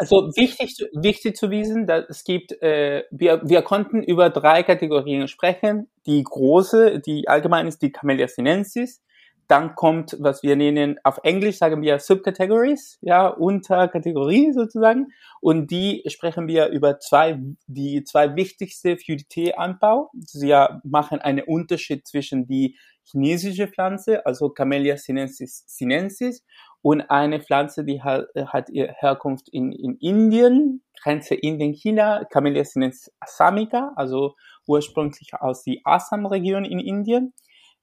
Also 0.00 0.30
wichtig, 0.36 0.76
wichtig 0.92 1.36
zu 1.36 1.50
wissen, 1.50 1.88
dass 1.88 2.04
es 2.08 2.22
gibt, 2.22 2.52
äh, 2.62 3.02
wir, 3.10 3.42
wir 3.44 3.62
konnten 3.62 4.00
über 4.00 4.30
drei 4.30 4.62
Kategorien 4.62 5.26
sprechen. 5.26 5.90
Die 6.06 6.22
große, 6.22 7.00
die 7.00 7.26
allgemein 7.26 7.66
ist 7.66 7.82
die 7.82 7.90
Camellia 7.90 8.28
sinensis. 8.28 9.02
Dann 9.48 9.74
kommt, 9.74 10.16
was 10.20 10.44
wir 10.44 10.54
nennen, 10.54 11.00
auf 11.02 11.18
Englisch 11.24 11.56
sagen 11.56 11.82
wir 11.82 11.98
Subcategories, 11.98 12.98
ja, 13.00 13.26
Unterkategorien 13.26 14.52
sozusagen. 14.52 15.08
Und 15.40 15.72
die 15.72 16.04
sprechen 16.06 16.46
wir 16.46 16.68
über 16.68 17.00
zwei, 17.00 17.40
die 17.66 18.04
zwei 18.04 18.36
wichtigste 18.36 18.98
für 18.98 19.16
die 19.16 19.24
Teeanbau. 19.24 20.12
Sie 20.20 20.54
machen 20.84 21.18
einen 21.20 21.42
Unterschied 21.42 22.06
zwischen 22.06 22.46
die 22.46 22.76
chinesische 23.10 23.66
Pflanze, 23.66 24.24
also 24.26 24.50
Camellia 24.50 24.96
sinensis 24.96 25.64
sinensis, 25.66 26.44
und 26.82 27.02
eine 27.10 27.40
Pflanze, 27.40 27.84
die 27.84 28.02
hat, 28.02 28.26
hat 28.46 28.70
ihre 28.70 28.94
Herkunft 28.98 29.48
in, 29.48 29.72
in 29.72 29.96
Indien, 29.96 30.82
Grenze 31.02 31.34
Indien-China, 31.34 32.24
Camellia 32.24 32.64
sinensis 32.64 33.12
assamica, 33.20 33.92
also 33.96 34.34
ursprünglich 34.66 35.32
aus 35.34 35.62
der 35.64 35.76
Assam-Region 35.84 36.64
in 36.64 36.80
Indien. 36.80 37.32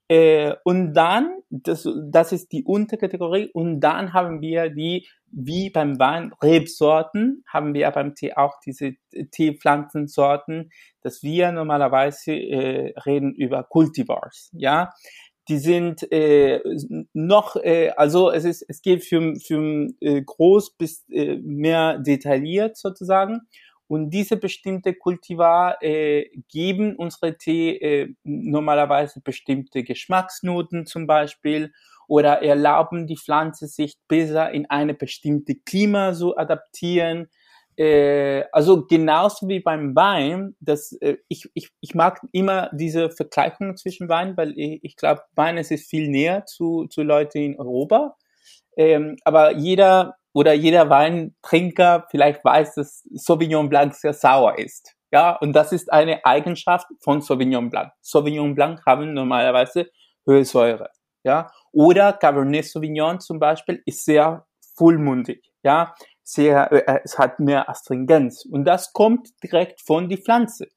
Äh, 0.08 0.54
und 0.64 0.94
dann, 0.94 1.40
das, 1.50 1.88
das 2.12 2.32
ist 2.32 2.52
die 2.52 2.64
Unterkategorie, 2.64 3.50
und 3.54 3.80
dann 3.80 4.14
haben 4.14 4.40
wir 4.40 4.70
die, 4.70 5.08
wie 5.32 5.72
beim 5.72 5.98
Wein, 5.98 6.32
Rebsorten, 6.44 7.44
haben 7.48 7.74
wir 7.74 7.90
beim 7.90 8.14
Tee 8.14 8.34
auch 8.34 8.60
diese 8.64 8.94
Teepflanzensorten, 9.32 10.70
dass 11.02 11.24
wir 11.24 11.52
normalerweise 11.52 12.34
äh, 12.34 12.94
reden 13.00 13.34
über 13.34 13.64
Cultivars, 13.64 14.52
ja. 14.54 14.92
Die 15.48 15.58
sind 15.60 16.12
äh, 16.12 16.62
noch, 17.14 17.56
äh, 17.56 17.92
also 17.98 18.32
es 18.32 18.46
ist, 18.46 18.66
es 18.68 18.82
geht 18.82 19.04
für, 19.04 19.36
für 19.36 19.88
äh, 20.00 20.22
groß 20.22 20.72
bis 20.72 21.06
äh, 21.10 21.36
mehr 21.38 22.00
detailliert 22.00 22.78
sozusagen. 22.78 23.42
Und 23.88 24.10
diese 24.10 24.38
bestimmte 24.38 24.96
Kultivar 24.96 25.78
äh, 25.84 26.30
geben 26.50 26.96
unsere 26.96 27.38
Tee 27.38 27.76
äh, 27.78 28.16
normalerweise 28.24 29.22
bestimmte 29.22 29.84
Geschmacksnoten 29.84 30.88
zum 30.88 31.06
Beispiel 31.06 31.72
oder 32.08 32.42
erlauben 32.42 33.06
die 33.06 33.18
Pflanze 33.18 33.68
sich 33.68 33.98
besser 34.08 34.52
in 34.52 34.68
eine 34.70 34.96
bestimmte 34.96 35.56
Klima 35.56 36.14
zu 36.14 36.36
adaptieren. 36.36 37.30
Äh, 37.78 38.44
also 38.52 38.86
genauso 38.86 39.48
wie 39.48 39.60
beim 39.60 39.96
Wein, 39.96 40.56
das, 40.60 40.94
äh, 41.02 41.18
ich, 41.28 41.50
ich, 41.54 41.70
ich 41.82 41.94
mag 41.94 42.22
immer 42.32 42.70
diese 42.74 43.10
Vergleichung 43.10 43.76
zwischen 43.76 44.08
Wein, 44.08 44.38
weil 44.38 44.58
ich, 44.58 44.80
ich 44.84 44.96
glaube, 44.96 45.22
Wein 45.36 45.58
ist 45.58 45.74
viel 45.90 46.10
näher 46.10 46.46
zu, 46.46 46.88
zu 46.88 47.04
Leuten 47.04 47.40
in 47.40 47.60
Europa. 47.60 48.16
Ähm, 48.78 49.18
aber 49.24 49.56
jeder 49.56 50.16
oder 50.34 50.54
jeder 50.54 50.90
Weintrinker 50.90 52.08
vielleicht 52.12 52.44
weiß, 52.44 52.76
dass 52.76 53.04
Sauvignon 53.14 53.70
Blanc 53.70 53.94
sehr 53.94 54.14
sauer 54.14 54.58
ist. 54.60 54.96
Ja, 55.12 55.38
und 55.38 55.54
das 55.54 55.72
ist 55.72 55.92
eine 55.92 56.26
Eigenschaft 56.26 56.88
von 57.02 57.22
Sauvignon 57.22 57.70
Blanc. 57.70 57.94
Sauvignon 58.02 58.54
Blanc 58.54 58.86
haben 58.86 59.14
normalerweise 59.14 59.90
hohe 60.28 60.44
Säure. 60.44 60.90
Ja, 61.24 61.52
oder 61.72 62.14
Cabernet 62.14 62.66
Sauvignon 62.66 63.20
zum 63.20 63.40
Beispiel 63.40 63.82
ist 63.86 64.04
sehr 64.04 64.46
vollmundig. 64.76 65.52
Ja, 65.64 65.96
sehr, 66.26 66.72
äh, 66.72 67.00
es 67.04 67.18
hat 67.18 67.40
mehr 67.40 67.70
Astringenz. 67.70 68.44
Und 68.44 68.66
das 68.66 68.92
kommt 68.92 69.30
direkt 69.44 69.80
von 69.82 70.10
die 70.10 70.18
Pflanze. 70.18 70.68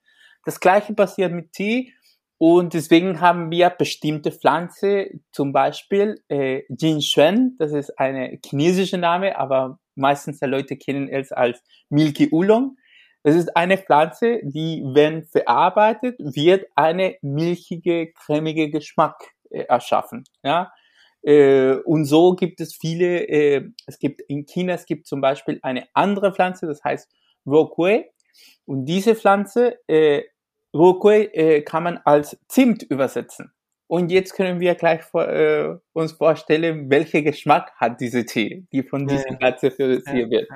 Das 0.45 0.61
gleiche 0.61 0.95
passiert 0.95 1.33
mit 1.33 1.53
Tee. 1.53 1.93
Und 2.37 2.75
deswegen 2.75 3.21
haben 3.21 3.51
wir 3.51 3.71
bestimmte 3.71 4.31
Pflanze, 4.31 5.11
zum 5.33 5.53
Beispiel 5.53 6.23
äh, 6.29 6.63
Jinshuan, 6.69 7.57
das 7.59 7.73
ist 7.73 7.99
eine 7.99 8.39
chinesische 8.45 8.97
Name, 8.97 9.37
aber 9.37 9.81
meistens 9.97 10.39
die 10.39 10.47
Leute 10.47 10.77
kennen 10.77 11.09
es 11.09 11.33
als 11.33 11.61
Milky 11.89 12.29
Oolong. 12.31 12.77
Das 13.25 13.35
ist 13.35 13.57
eine 13.57 13.77
Pflanze, 13.77 14.39
die, 14.45 14.85
wenn 14.87 15.25
verarbeitet, 15.25 16.17
wird 16.21 16.67
eine 16.77 17.17
milchige, 17.23 18.13
cremige 18.13 18.71
Geschmack 18.71 19.35
äh, 19.51 19.63
erschaffen. 19.63 20.23
Ja? 20.45 20.73
Äh, 21.29 21.75
und 21.85 22.07
so 22.07 22.35
gibt 22.35 22.59
es 22.63 22.75
viele, 22.75 23.29
äh, 23.29 23.69
es 23.87 23.99
gibt 23.99 24.23
in 24.23 24.47
China, 24.47 24.73
es 24.73 24.87
gibt 24.87 25.07
zum 25.07 25.21
Beispiel 25.21 25.59
eine 25.63 25.87
andere 25.93 26.33
Pflanze, 26.33 26.67
das 26.67 26.83
heißt 26.83 27.07
Rokue. 27.47 28.07
Und 28.65 28.87
diese 28.87 29.15
Pflanze 29.15 29.79
äh, 29.89 30.23
Rokui 30.75 31.25
äh, 31.35 31.61
kann 31.61 31.83
man 31.83 31.99
als 31.99 32.39
Zimt 32.49 32.83
übersetzen. 32.83 33.53
Und 33.89 34.11
jetzt 34.11 34.33
können 34.35 34.59
wir 34.59 34.75
gleich 34.75 35.03
vor, 35.03 35.29
äh, 35.29 35.77
uns 35.93 36.13
vorstellen, 36.13 36.89
welcher 36.89 37.21
Geschmack 37.21 37.73
hat 37.77 38.01
diese 38.01 38.25
Tee, 38.25 38.67
die 38.73 38.83
von 38.83 39.07
dieser 39.07 39.37
Pflanze 39.37 39.67
ja. 39.79 40.31
wird. 40.31 40.49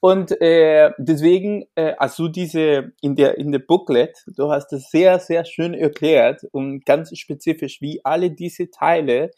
Und 0.00 0.40
äh, 0.40 0.90
deswegen, 0.98 1.64
äh, 1.76 1.94
also 1.98 2.28
diese 2.28 2.92
in 3.02 3.14
der 3.16 3.36
in 3.38 3.50
der 3.50 3.58
Booklet, 3.60 4.24
du 4.26 4.50
hast 4.50 4.72
es 4.72 4.90
sehr 4.90 5.18
sehr 5.18 5.44
schön 5.44 5.74
erklärt 5.74 6.44
und 6.52 6.84
ganz 6.84 7.16
spezifisch, 7.18 7.80
wie 7.80 8.00
alle 8.04 8.30
diese 8.30 8.70
Teile 8.70 9.30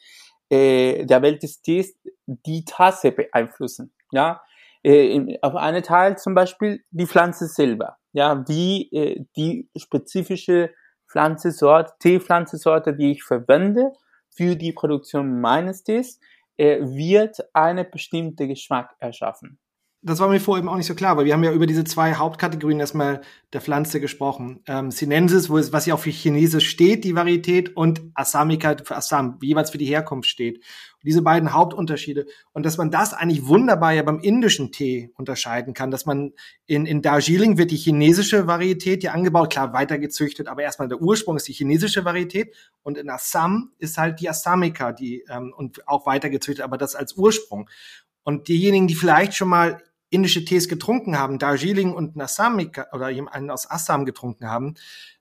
äh, 0.51 1.05
der 1.07 1.23
Welt 1.23 1.43
des 1.43 1.63
Tees 1.63 1.97
die 2.27 2.65
Tasse 2.65 3.13
beeinflussen. 3.13 3.95
Ja, 4.13 4.43
äh, 4.83 5.39
auf 5.43 5.55
einen 5.55 5.83
Teil 5.83 6.19
zum 6.19 6.35
Beispiel 6.35 6.85
die 6.91 7.07
Pflanze 7.07 7.47
selber. 7.47 7.97
ja, 8.13 8.45
wie 8.49 8.91
äh, 8.93 9.25
die 9.37 9.69
spezifische 9.77 10.75
Pflanzensorte, 11.11 11.93
Teepflanzensorte, 12.01 12.95
die 12.95 13.13
ich 13.13 13.23
verwende 13.23 13.93
für 14.31 14.57
die 14.57 14.73
Produktion 14.73 15.41
meines 15.41 15.85
Tees, 15.85 16.21
äh, 16.57 16.81
wird 16.81 17.39
eine 17.53 17.85
bestimmte 17.85 18.47
Geschmack 18.49 18.95
erschaffen 18.99 19.59
das 20.03 20.19
war 20.19 20.29
mir 20.29 20.41
vorher 20.41 20.63
eben 20.63 20.69
auch 20.71 20.77
nicht 20.77 20.87
so 20.87 20.95
klar, 20.95 21.19
weil 21.19 21.27
wir 21.27 21.35
haben 21.35 21.45
ja 21.45 21.53
über 21.53 21.67
diese 21.67 21.85
zwei 21.85 22.15
Hauptkategorien 22.15 22.81
erstmal 22.81 23.21
der 23.53 23.61
Pflanze 23.61 24.01
gesprochen. 24.01 24.61
Ähm, 24.67 24.91
Sinensis, 24.91 25.51
wo 25.51 25.59
es, 25.59 25.75
was 25.75 25.85
ja 25.85 25.95
auch 25.95 26.01
für 26.01 26.11
Chinesisch 26.11 26.71
steht, 26.71 27.05
die 27.05 27.15
Varietät, 27.15 27.77
und 27.77 28.01
Assamica 28.15 28.77
für 28.83 28.97
Assam, 28.97 29.39
jeweils 29.43 29.71
für 29.71 29.77
die 29.77 29.85
Herkunft 29.85 30.31
steht. 30.31 30.57
Und 30.57 31.05
diese 31.05 31.21
beiden 31.21 31.53
Hauptunterschiede. 31.53 32.25
Und 32.53 32.65
dass 32.65 32.79
man 32.79 32.91
das 32.91 33.13
eigentlich 33.13 33.47
wunderbar 33.47 33.93
ja 33.93 34.03
beim 34.03 34.21
indischen 34.21 34.73
Tee 34.73 35.13
unterscheiden 35.17 35.75
kann, 35.75 35.91
dass 35.91 36.07
man 36.07 36.33
in, 36.65 36.87
in 36.87 37.03
Darjeeling 37.03 37.59
wird 37.59 37.71
die 37.71 37.77
chinesische 37.77 38.47
Varietät 38.47 39.03
ja 39.03 39.13
angebaut, 39.13 39.53
klar 39.53 39.75
weiter 39.75 39.99
gezüchtet, 39.99 40.49
aber 40.49 40.63
erstmal 40.63 40.89
der 40.89 41.03
Ursprung 41.03 41.37
ist 41.37 41.47
die 41.49 41.53
chinesische 41.53 42.07
Varietät 42.07 42.57
und 42.83 42.97
in 42.97 43.11
Assam 43.11 43.73
ist 43.77 43.99
halt 43.99 44.21
die 44.21 44.31
Assamica, 44.31 44.93
die 44.93 45.25
ähm, 45.29 45.53
und 45.55 45.87
auch 45.87 46.07
weiter 46.07 46.31
gezüchtet, 46.31 46.65
aber 46.65 46.79
das 46.79 46.95
als 46.95 47.19
Ursprung. 47.19 47.69
Und 48.23 48.49
diejenigen, 48.49 48.87
die 48.87 48.95
vielleicht 48.95 49.35
schon 49.35 49.49
mal 49.49 49.83
indische 50.11 50.45
Tees 50.45 50.69
getrunken 50.69 51.19
haben, 51.19 51.39
Darjeeling 51.39 51.95
und 51.95 52.17
Nassamika 52.17 52.89
oder 52.93 53.07
einen 53.07 53.51
aus 53.51 53.71
Assam 53.71 54.05
getrunken 54.05 54.49
haben, 54.49 54.75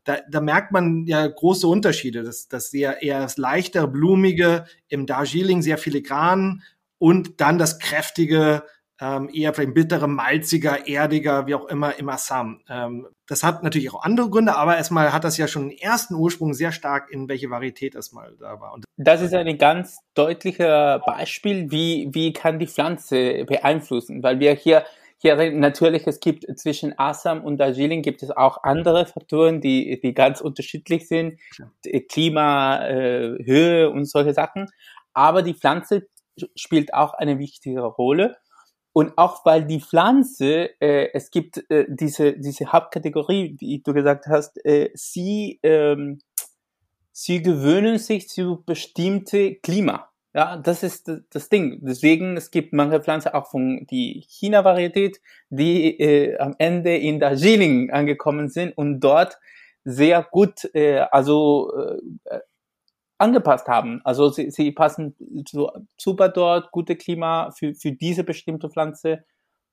da, 0.03 0.17
da 0.29 0.41
merkt 0.41 0.71
man 0.71 1.05
ja 1.05 1.25
große 1.25 1.67
Unterschiede. 1.67 2.23
Das, 2.23 2.47
das 2.47 2.71
sehr 2.71 3.01
eher 3.03 3.19
das 3.19 3.37
leichter, 3.37 3.87
blumige 3.87 4.65
im 4.87 5.05
Darjeeling, 5.05 5.61
sehr 5.61 5.77
filigran 5.77 6.63
und 6.97 7.39
dann 7.39 7.59
das 7.59 7.79
kräftige, 7.79 8.63
ähm, 9.01 9.29
eher 9.33 9.53
vielleicht 9.53 9.73
bittere, 9.73 10.07
malziger, 10.07 10.87
erdiger, 10.87 11.47
wie 11.47 11.55
auch 11.55 11.67
immer 11.67 11.97
im 11.97 12.09
Assam. 12.09 12.61
Ähm, 12.69 13.07
das 13.27 13.43
hat 13.43 13.63
natürlich 13.63 13.93
auch 13.93 14.03
andere 14.03 14.29
Gründe, 14.29 14.55
aber 14.55 14.75
erstmal 14.77 15.13
hat 15.13 15.23
das 15.23 15.37
ja 15.37 15.47
schon 15.47 15.69
den 15.69 15.77
ersten 15.77 16.15
Ursprung 16.15 16.53
sehr 16.53 16.71
stark 16.71 17.09
in 17.11 17.29
welche 17.29 17.49
Varietät 17.49 17.95
erstmal 17.95 18.35
da 18.39 18.59
war. 18.59 18.73
Und 18.73 18.85
das 18.97 19.21
ist 19.21 19.33
ein 19.33 19.57
ganz 19.57 19.99
deutliches 20.15 21.01
Beispiel, 21.05 21.71
wie, 21.71 22.09
wie 22.11 22.33
kann 22.33 22.59
die 22.59 22.67
Pflanze 22.67 23.45
beeinflussen, 23.45 24.21
weil 24.23 24.39
wir 24.39 24.53
hier 24.53 24.83
hier 25.21 25.51
natürlich, 25.51 26.07
es 26.07 26.21
gibt 26.21 26.45
zwischen 26.57 26.97
Assam 26.97 27.43
und 27.43 27.57
Darjeeling 27.57 28.01
gibt 28.01 28.23
es 28.23 28.31
auch 28.31 28.63
andere 28.63 29.05
Faktoren, 29.05 29.59
die, 29.59 29.99
die 30.01 30.13
ganz 30.13 30.39
unterschiedlich 30.39 31.09
sind. 31.09 31.39
Klima, 32.07 32.87
äh, 32.87 33.37
Höhe 33.43 33.89
und 33.89 34.05
solche 34.05 34.33
Sachen. 34.33 34.69
Aber 35.13 35.41
die 35.41 35.53
Pflanze 35.53 36.07
spielt 36.55 36.93
auch 36.93 37.13
eine 37.13 37.37
wichtige 37.37 37.81
Rolle. 37.81 38.37
Und 38.93 39.17
auch 39.17 39.45
weil 39.45 39.65
die 39.65 39.81
Pflanze, 39.81 40.69
äh, 40.81 41.09
es 41.13 41.31
gibt 41.31 41.63
äh, 41.69 41.85
diese, 41.87 42.33
diese 42.33 42.71
Hauptkategorie, 42.71 43.55
wie 43.59 43.81
du 43.81 43.93
gesagt 43.93 44.27
hast, 44.27 44.63
äh, 44.65 44.89
sie, 44.93 45.59
ähm, 45.63 46.19
sie 47.11 47.41
gewöhnen 47.41 47.97
sich 47.99 48.29
zu 48.29 48.63
bestimmte 48.65 49.55
Klima. 49.55 50.09
Ja, 50.33 50.57
das 50.57 50.83
ist 50.83 51.11
das 51.31 51.49
Ding. 51.49 51.79
Deswegen, 51.81 52.37
es 52.37 52.51
gibt 52.51 52.71
manche 52.71 53.01
Pflanzen 53.01 53.29
auch 53.29 53.47
von 53.47 53.87
die 53.89 54.25
China-Varietät, 54.27 55.21
die 55.49 55.99
äh, 55.99 56.37
am 56.37 56.55
Ende 56.59 56.95
in 56.95 57.19
Darjeeling 57.19 57.89
angekommen 57.91 58.47
sind 58.47 58.77
und 58.77 58.99
dort 58.99 59.39
sehr 59.85 60.27
gut, 60.29 60.69
äh, 60.75 60.99
also 61.11 61.71
äh, 62.25 62.39
angepasst 63.19 63.67
haben. 63.67 64.01
Also 64.03 64.29
sie, 64.29 64.49
sie 64.49 64.71
passen 64.71 65.15
so 65.47 65.71
super 65.97 66.29
dort, 66.29 66.71
gute 66.71 66.95
Klima 66.95 67.51
für, 67.51 67.75
für 67.75 67.91
diese 67.91 68.23
bestimmte 68.23 68.69
Pflanze, 68.69 69.25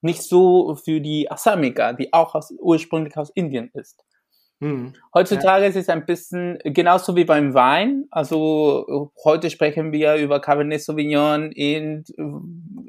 nicht 0.02 0.22
so 0.22 0.76
für 0.76 1.00
die 1.00 1.30
Assamica, 1.30 1.92
die 1.92 2.12
auch 2.12 2.34
aus, 2.34 2.52
ursprünglich 2.58 3.16
aus 3.16 3.30
Indien 3.30 3.70
ist. 3.72 4.04
Hm. 4.60 4.94
Heutzutage 5.12 5.64
ja. 5.64 5.68
ist 5.68 5.76
es 5.76 5.88
ein 5.90 6.06
bisschen 6.06 6.58
genauso 6.64 7.14
wie 7.14 7.24
beim 7.24 7.52
Wein. 7.52 8.06
Also 8.10 9.12
heute 9.22 9.50
sprechen 9.50 9.92
wir 9.92 10.14
über 10.16 10.40
Cabernet 10.40 10.82
Sauvignon 10.82 11.52
in 11.52 12.04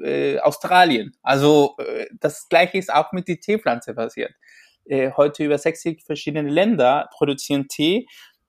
äh, 0.02 0.38
Australien. 0.38 1.14
Also 1.22 1.74
äh, 1.78 2.06
das 2.20 2.48
gleiche 2.48 2.78
ist 2.78 2.92
auch 2.92 3.12
mit 3.12 3.28
der 3.28 3.38
Teepflanze 3.38 3.94
passiert. 3.94 4.32
Äh, 4.86 5.12
heute 5.16 5.44
über 5.44 5.58
60 5.58 6.02
verschiedene 6.04 6.48
Länder 6.48 7.10
produzieren 7.12 7.68
Tee 7.68 8.06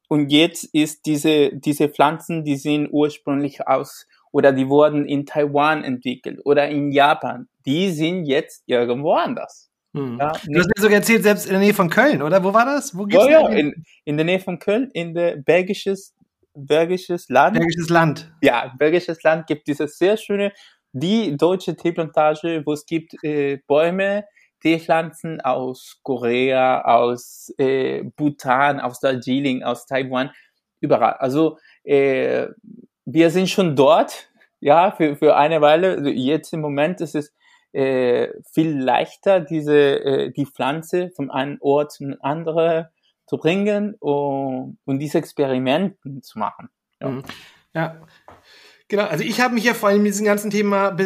und 0.10 0.32
jetzt 0.32 0.64
ist 0.74 1.06
diese, 1.06 1.52
diese 1.54 1.88
Pflanzen, 1.88 2.44
die 2.44 2.58
sind 2.58 2.90
ursprünglich 2.92 3.68
aus 3.68 4.08
oder 4.32 4.52
die 4.52 4.68
wurden 4.68 5.06
in 5.06 5.26
Taiwan 5.26 5.84
entwickelt 5.84 6.40
oder 6.44 6.68
in 6.68 6.92
Japan. 6.92 7.48
Die 7.66 7.92
sind 7.92 8.26
jetzt 8.26 8.64
irgendwo 8.66 9.14
anders. 9.14 9.70
Hm. 9.94 10.18
Ja, 10.20 10.32
du 10.32 10.60
hast 10.60 10.68
mir 10.68 10.82
sogar 10.82 10.98
erzählt, 10.98 11.24
selbst 11.24 11.46
in 11.46 11.52
der 11.52 11.60
Nähe 11.60 11.74
von 11.76 11.92
Köln, 11.92 12.24
oder? 12.24 12.44
Wo 12.44 12.54
war 12.54 12.66
das? 12.66 12.98
Wo 12.98 13.06
gibt's 13.06 13.26
ja, 13.26 13.42
ja, 13.42 13.50
in, 13.50 13.84
in 14.04 14.18
der 14.18 14.26
Nähe 14.26 14.40
von 14.40 14.58
Köln, 14.58 14.90
in 14.94 15.14
der 15.14 15.38
Bergisches, 15.38 16.16
Bergisches 16.56 17.30
Land. 17.30 17.58
Bergisches 17.58 17.90
Land. 17.90 18.32
Ja, 18.42 18.74
Bergisches 18.80 19.22
Land 19.22 19.46
gibt 19.46 19.68
dieses 19.68 19.98
sehr 19.98 20.18
schöne, 20.18 20.52
die 20.92 21.38
deutsche 21.38 21.76
Teeplantage, 21.76 22.64
wo 22.66 22.74
es 22.74 22.86
gibt 22.86 23.14
äh, 23.24 23.60
Bäume, 23.68 24.26
Teepflanzen 24.62 25.42
aus 25.42 26.00
Korea, 26.04 26.82
aus 26.82 27.54
äh, 27.58 28.04
Bhutan, 28.16 28.80
aus 28.80 29.00
Darjeeling, 29.00 29.64
aus 29.64 29.86
Taiwan, 29.86 30.32
überall. 30.82 31.14
Also 31.14 31.58
äh, 31.84 32.48
wir 33.06 33.30
sind 33.30 33.50
schon 33.50 33.76
dort, 33.76 34.30
ja, 34.60 34.92
für, 34.92 35.16
für 35.16 35.36
eine 35.36 35.62
Weile. 35.62 35.98
Also 35.98 36.10
jetzt 36.10 36.54
im 36.54 36.62
Moment 36.62 37.02
ist 37.02 37.16
es 37.16 37.34
äh, 37.72 38.30
viel 38.52 38.78
leichter, 38.80 39.40
diese 39.40 39.78
äh, 39.78 40.32
die 40.32 40.46
Pflanze 40.46 41.12
von 41.16 41.30
einem 41.30 41.58
Ort 41.62 41.92
zum 41.92 42.16
anderen 42.22 42.88
zu 43.28 43.38
bringen 43.38 43.94
und, 44.00 44.80
und 44.86 45.00
diese 45.00 45.20
Experimenten 45.20 46.24
zu 46.24 46.40
machen. 46.40 46.70
Ja. 47.00 47.10
Mhm. 47.10 47.24
ja. 47.74 48.02
Genau, 48.88 49.04
also 49.04 49.24
ich 49.24 49.40
habe 49.40 49.54
mich 49.54 49.66
ja 49.66 49.76
vor 49.76 49.90
allem 49.90 50.02
mit 50.02 50.14
diesem 50.14 50.26
ganzen 50.26 50.50
Thema 50.50 50.98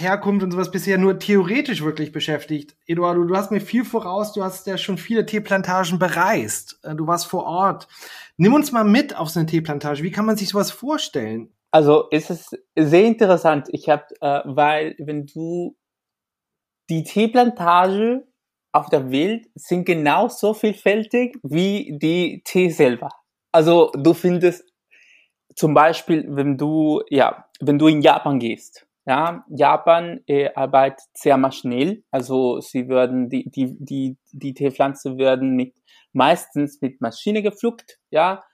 Herkunft 0.00 0.44
und 0.44 0.50
sowas 0.52 0.70
bisher 0.70 0.98
nur 0.98 1.18
theoretisch 1.18 1.82
wirklich 1.82 2.12
beschäftigt. 2.12 2.76
Eduardo, 2.86 3.24
du 3.24 3.36
hast 3.36 3.50
mir 3.50 3.60
viel 3.60 3.84
voraus, 3.84 4.32
du 4.32 4.42
hast 4.42 4.66
ja 4.66 4.78
schon 4.78 4.98
viele 4.98 5.26
Teeplantagen 5.26 5.98
bereist. 5.98 6.78
Äh, 6.82 6.94
du 6.94 7.06
warst 7.06 7.26
vor 7.26 7.44
Ort. 7.44 7.88
Nimm 8.36 8.54
uns 8.54 8.72
mal 8.72 8.84
mit 8.84 9.16
auf 9.16 9.30
so 9.30 9.40
eine 9.40 9.48
Teeplantage. 9.48 10.02
Wie 10.02 10.10
kann 10.10 10.26
man 10.26 10.36
sich 10.36 10.50
sowas 10.50 10.70
vorstellen? 10.70 11.52
Also 11.70 12.06
es 12.10 12.30
ist 12.30 12.58
sehr 12.76 13.04
interessant. 13.04 13.68
Ich 13.70 13.88
habe, 13.88 14.04
äh, 14.20 14.40
weil 14.44 14.94
wenn 14.98 15.26
du 15.26 15.76
die 16.88 17.04
Teeplantage 17.04 18.26
auf 18.72 18.88
der 18.88 19.10
Welt 19.10 19.46
sind 19.54 19.84
genauso 19.84 20.54
vielfältig 20.54 21.38
wie 21.42 21.98
die 22.00 22.42
Tee 22.44 22.70
selber. 22.70 23.10
Also 23.52 23.90
du 23.94 24.14
findest 24.14 24.64
zum 25.54 25.74
Beispiel, 25.74 26.24
wenn 26.28 26.56
du 26.56 27.02
ja, 27.10 27.46
wenn 27.60 27.78
du 27.78 27.88
in 27.88 28.00
Japan 28.00 28.38
gehst, 28.38 28.87
ja, 29.08 29.42
Japan 29.48 30.20
äh, 30.26 30.50
arbeitet 30.54 31.00
sehr 31.14 31.38
maschinell, 31.38 32.04
also 32.10 32.60
sie 32.60 32.88
würden 32.88 33.30
die 33.30 33.48
die 33.50 33.74
die 33.78 34.18
die 34.32 34.52
Teepflanze 34.52 35.16
werden 35.16 35.56
mit 35.56 35.74
meistens 36.12 36.82
mit 36.82 37.00
Maschine 37.00 37.42
gepflückt, 37.42 37.98
ja, 38.10 38.44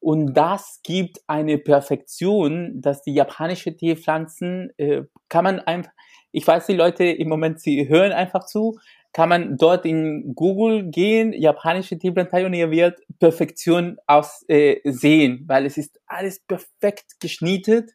und 0.00 0.32
das 0.34 0.80
gibt 0.82 1.18
eine 1.26 1.58
Perfektion, 1.58 2.80
dass 2.80 3.02
die 3.02 3.12
japanische 3.12 3.76
Teepflanzen 3.76 4.70
äh, 4.78 5.02
kann 5.28 5.44
man 5.44 5.60
einfach, 5.60 5.92
ich 6.32 6.46
weiß, 6.46 6.66
die 6.66 6.74
Leute 6.74 7.04
im 7.04 7.28
Moment, 7.28 7.60
sie 7.60 7.88
hören 7.88 8.12
einfach 8.12 8.46
zu, 8.46 8.78
kann 9.12 9.28
man 9.28 9.56
dort 9.56 9.84
in 9.84 10.34
Google 10.34 10.90
gehen, 10.90 11.32
japanische 11.32 11.98
Teeplantage 11.98 12.46
und 12.46 12.54
ihr 12.54 12.70
wird 12.70 13.00
Perfektion 13.18 13.98
aus 14.06 14.44
äh, 14.48 14.80
sehen, 14.84 15.44
weil 15.48 15.66
es 15.66 15.76
ist 15.76 16.00
alles 16.06 16.40
perfekt 16.40 17.20
geschnitten 17.20 17.88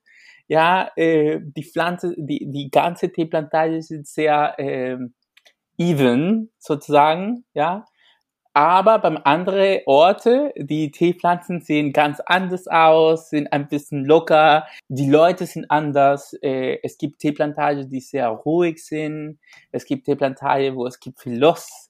ja, 0.48 0.92
äh, 0.96 1.40
die 1.42 1.64
Pflanze, 1.64 2.14
die, 2.18 2.50
die 2.50 2.70
ganze 2.70 3.12
Teeplantage 3.12 3.78
ist 3.78 4.14
sehr 4.14 4.56
äh, 4.60 4.98
even 5.78 6.52
sozusagen, 6.60 7.46
ja. 7.54 7.86
Aber 8.56 9.00
beim 9.00 9.18
anderen 9.24 9.80
Orte, 9.88 10.54
die 10.56 10.92
Teepflanzen 10.92 11.62
sehen 11.62 11.92
ganz 11.92 12.20
anders 12.20 12.68
aus, 12.68 13.32
sind 13.32 13.52
ein 13.52 13.68
bisschen 13.68 14.06
locker, 14.06 14.68
die 14.90 15.10
Leute 15.10 15.48
sind 15.48 15.72
anders. 15.72 16.34
Äh, 16.44 16.78
es 16.84 17.00
gibt 17.00 17.20
Teeplantagen, 17.20 17.90
die 17.90 18.00
sehr 18.00 18.28
ruhig 18.28 18.86
sind. 18.86 19.40
Es 19.72 19.86
gibt 19.86 20.06
Teeplantagen, 20.06 20.76
wo 20.76 20.86
es 20.86 21.00
gibt 21.00 21.20
viel 21.20 21.40
Los. 21.40 21.90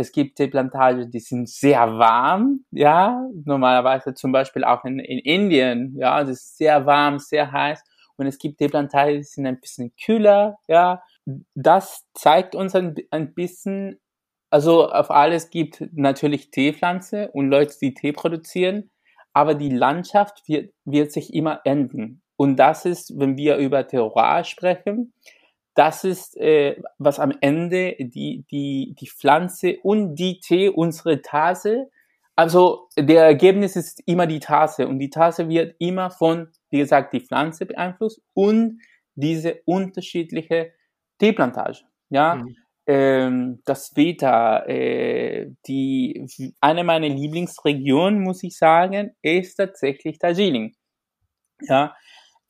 Es 0.00 0.12
gibt 0.12 0.36
Teeplantagen, 0.36 1.10
die 1.10 1.20
sind 1.20 1.46
sehr 1.46 1.98
warm, 1.98 2.64
ja. 2.70 3.28
Normalerweise 3.44 4.14
zum 4.14 4.32
Beispiel 4.32 4.64
auch 4.64 4.84
in, 4.84 4.98
in 4.98 5.18
Indien, 5.18 5.94
ja, 5.98 6.22
es 6.22 6.30
ist 6.30 6.56
sehr 6.56 6.86
warm, 6.86 7.18
sehr 7.18 7.52
heiß 7.52 7.82
und 8.16 8.26
es 8.26 8.38
gibt 8.38 8.60
Deplantage, 8.60 9.18
die 9.18 9.24
sind 9.24 9.46
ein 9.46 9.60
bisschen 9.60 9.92
kühler, 10.02 10.58
ja. 10.68 11.02
Das 11.54 12.06
zeigt 12.14 12.54
uns 12.54 12.74
ein, 12.74 12.94
ein 13.10 13.34
bisschen, 13.34 14.00
also 14.48 14.88
auf 14.90 15.10
alles 15.10 15.50
gibt 15.50 15.86
natürlich 15.92 16.50
Teepflanze 16.50 17.30
und 17.32 17.50
Leute, 17.50 17.74
die 17.80 17.92
Tee 17.92 18.12
produzieren, 18.12 18.90
aber 19.34 19.54
die 19.54 19.68
Landschaft 19.70 20.48
wird, 20.48 20.72
wird 20.86 21.12
sich 21.12 21.34
immer 21.34 21.60
ändern. 21.64 22.22
Und 22.36 22.56
das 22.56 22.86
ist, 22.86 23.18
wenn 23.18 23.36
wir 23.36 23.58
über 23.58 23.86
Terroir 23.86 24.44
sprechen, 24.44 25.12
das 25.74 26.04
ist, 26.04 26.36
äh, 26.36 26.80
was 26.98 27.18
am 27.18 27.32
Ende 27.40 27.96
die, 27.98 28.44
die, 28.50 28.94
die 28.98 29.08
Pflanze 29.08 29.78
und 29.82 30.16
die 30.16 30.40
Tee, 30.40 30.68
unsere 30.68 31.22
Tasse, 31.22 31.90
also 32.40 32.88
der 32.96 33.24
Ergebnis 33.24 33.76
ist 33.76 34.02
immer 34.06 34.26
die 34.26 34.40
Tasse 34.40 34.88
und 34.88 34.98
die 34.98 35.10
Tasse 35.10 35.48
wird 35.48 35.74
immer 35.78 36.10
von, 36.10 36.48
wie 36.70 36.78
gesagt, 36.78 37.12
die 37.12 37.20
Pflanze 37.20 37.66
beeinflusst 37.66 38.22
und 38.32 38.80
diese 39.14 39.60
unterschiedliche 39.66 40.72
Teeplantage. 41.18 41.84
Ja, 42.08 42.36
mhm. 42.36 42.56
ähm, 42.86 43.62
das 43.66 43.94
Wetter, 43.94 44.66
äh, 44.68 45.50
die, 45.66 46.54
eine 46.62 46.82
meiner 46.82 47.08
Lieblingsregionen, 47.08 48.22
muss 48.22 48.42
ich 48.42 48.56
sagen, 48.56 49.10
ist 49.20 49.56
tatsächlich 49.56 50.18
Darjeeling. 50.18 50.74
Ja, 51.60 51.94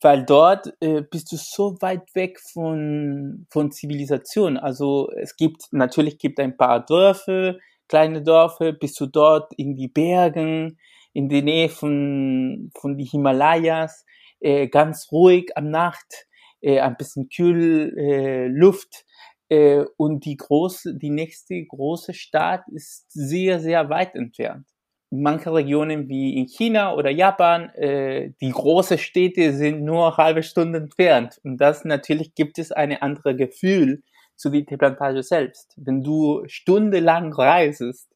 weil 0.01 0.25
dort 0.25 0.73
äh, 0.81 1.01
bist 1.01 1.31
du 1.31 1.37
so 1.37 1.77
weit 1.79 2.13
weg 2.15 2.39
von, 2.39 3.45
von 3.49 3.71
Zivilisation. 3.71 4.57
Also 4.57 5.11
es 5.15 5.35
gibt, 5.35 5.71
natürlich 5.71 6.17
gibt 6.17 6.39
ein 6.39 6.57
paar 6.57 6.83
Dörfer, 6.83 7.57
kleine 7.87 8.23
Dörfer, 8.23 8.73
bist 8.73 8.99
du 8.99 9.05
dort 9.05 9.53
in 9.53 9.75
die 9.75 9.87
Bergen, 9.87 10.79
in 11.13 11.29
der 11.29 11.43
Nähe 11.43 11.69
von, 11.69 12.71
von 12.75 12.97
die 12.97 13.05
Himalayas, 13.05 14.05
äh, 14.39 14.67
ganz 14.67 15.11
ruhig 15.11 15.55
am 15.55 15.69
Nacht, 15.69 16.27
äh, 16.61 16.79
ein 16.79 16.97
bisschen 16.97 17.29
kühl 17.29 17.95
äh, 17.97 18.47
Luft. 18.47 19.05
Äh, 19.49 19.83
und 19.97 20.25
die 20.25 20.37
große, 20.37 20.97
die 20.97 21.09
nächste 21.09 21.63
große 21.63 22.13
Stadt 22.13 22.63
ist 22.73 23.11
sehr, 23.11 23.59
sehr 23.59 23.89
weit 23.89 24.15
entfernt 24.15 24.65
manche 25.11 25.53
Regionen 25.53 26.07
wie 26.07 26.37
in 26.37 26.47
China 26.47 26.95
oder 26.95 27.11
Japan, 27.11 27.69
äh, 27.75 28.31
die 28.41 28.51
große 28.51 28.97
Städte 28.97 29.53
sind 29.53 29.83
nur 29.83 30.17
halbe 30.17 30.41
Stunde 30.41 30.79
entfernt. 30.79 31.39
Und 31.43 31.57
das 31.57 31.85
natürlich 31.85 32.33
gibt 32.33 32.57
es 32.57 32.71
eine 32.71 33.01
andere 33.01 33.35
Gefühl 33.35 34.03
zu 34.37 34.49
der 34.49 34.65
Teeplantage 34.65 35.21
selbst. 35.21 35.73
Wenn 35.77 36.01
du 36.01 36.43
stundenlang 36.47 37.33
reisest 37.33 38.09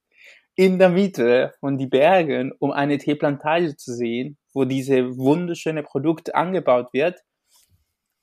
in 0.55 0.79
der 0.79 0.89
Mitte 0.89 1.53
von 1.59 1.77
die 1.77 1.87
Bergen, 1.87 2.53
um 2.59 2.71
eine 2.71 2.97
Teeplantage 2.97 3.75
zu 3.75 3.93
sehen, 3.93 4.37
wo 4.53 4.63
diese 4.63 5.17
wunderschöne 5.17 5.83
Produkt 5.83 6.33
angebaut 6.33 6.93
wird, 6.93 7.19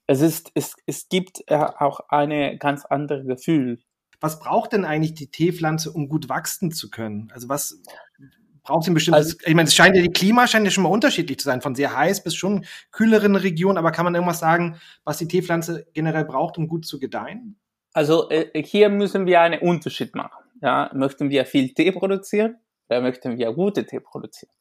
es 0.06 0.22
ist, 0.22 0.50
es, 0.54 0.74
es 0.86 1.08
gibt 1.08 1.42
äh, 1.46 1.56
auch 1.56 2.00
eine 2.08 2.56
ganz 2.58 2.86
andere 2.86 3.24
Gefühl. 3.24 3.80
Was 4.20 4.38
braucht 4.38 4.72
denn 4.72 4.84
eigentlich 4.84 5.14
die 5.14 5.30
Teepflanze, 5.30 5.92
um 5.92 6.08
gut 6.08 6.28
wachsen 6.28 6.70
zu 6.70 6.90
können? 6.90 7.30
Also 7.32 7.48
was, 7.48 7.82
braucht 8.62 8.86
ein 8.86 8.94
bestimmtes, 8.94 9.34
also, 9.34 9.36
ich 9.44 9.54
meine, 9.54 9.68
es 9.68 9.74
scheint 9.74 9.96
ja, 9.96 10.02
die 10.02 10.12
Klima 10.12 10.46
scheint 10.46 10.64
ja 10.64 10.70
schon 10.70 10.84
mal 10.84 10.90
unterschiedlich 10.90 11.38
zu 11.38 11.44
sein, 11.44 11.60
von 11.60 11.74
sehr 11.74 11.96
heiß 11.96 12.22
bis 12.22 12.34
schon 12.34 12.64
kühleren 12.90 13.36
Regionen, 13.36 13.78
aber 13.78 13.92
kann 13.92 14.04
man 14.04 14.14
irgendwas 14.14 14.38
sagen, 14.38 14.80
was 15.04 15.18
die 15.18 15.28
Teepflanze 15.28 15.86
generell 15.94 16.24
braucht, 16.24 16.58
um 16.58 16.68
gut 16.68 16.86
zu 16.86 16.98
gedeihen? 16.98 17.58
Also 17.92 18.30
äh, 18.30 18.62
hier 18.62 18.88
müssen 18.88 19.26
wir 19.26 19.40
einen 19.40 19.60
Unterschied 19.60 20.14
machen. 20.14 20.44
Ja, 20.62 20.90
möchten 20.94 21.30
wir 21.30 21.44
viel 21.44 21.74
Tee 21.74 21.92
produzieren 21.92 22.56
oder 22.88 23.00
möchten 23.00 23.36
wir 23.36 23.52
gute 23.52 23.84
Tee 23.84 24.00
produzieren? 24.00 24.52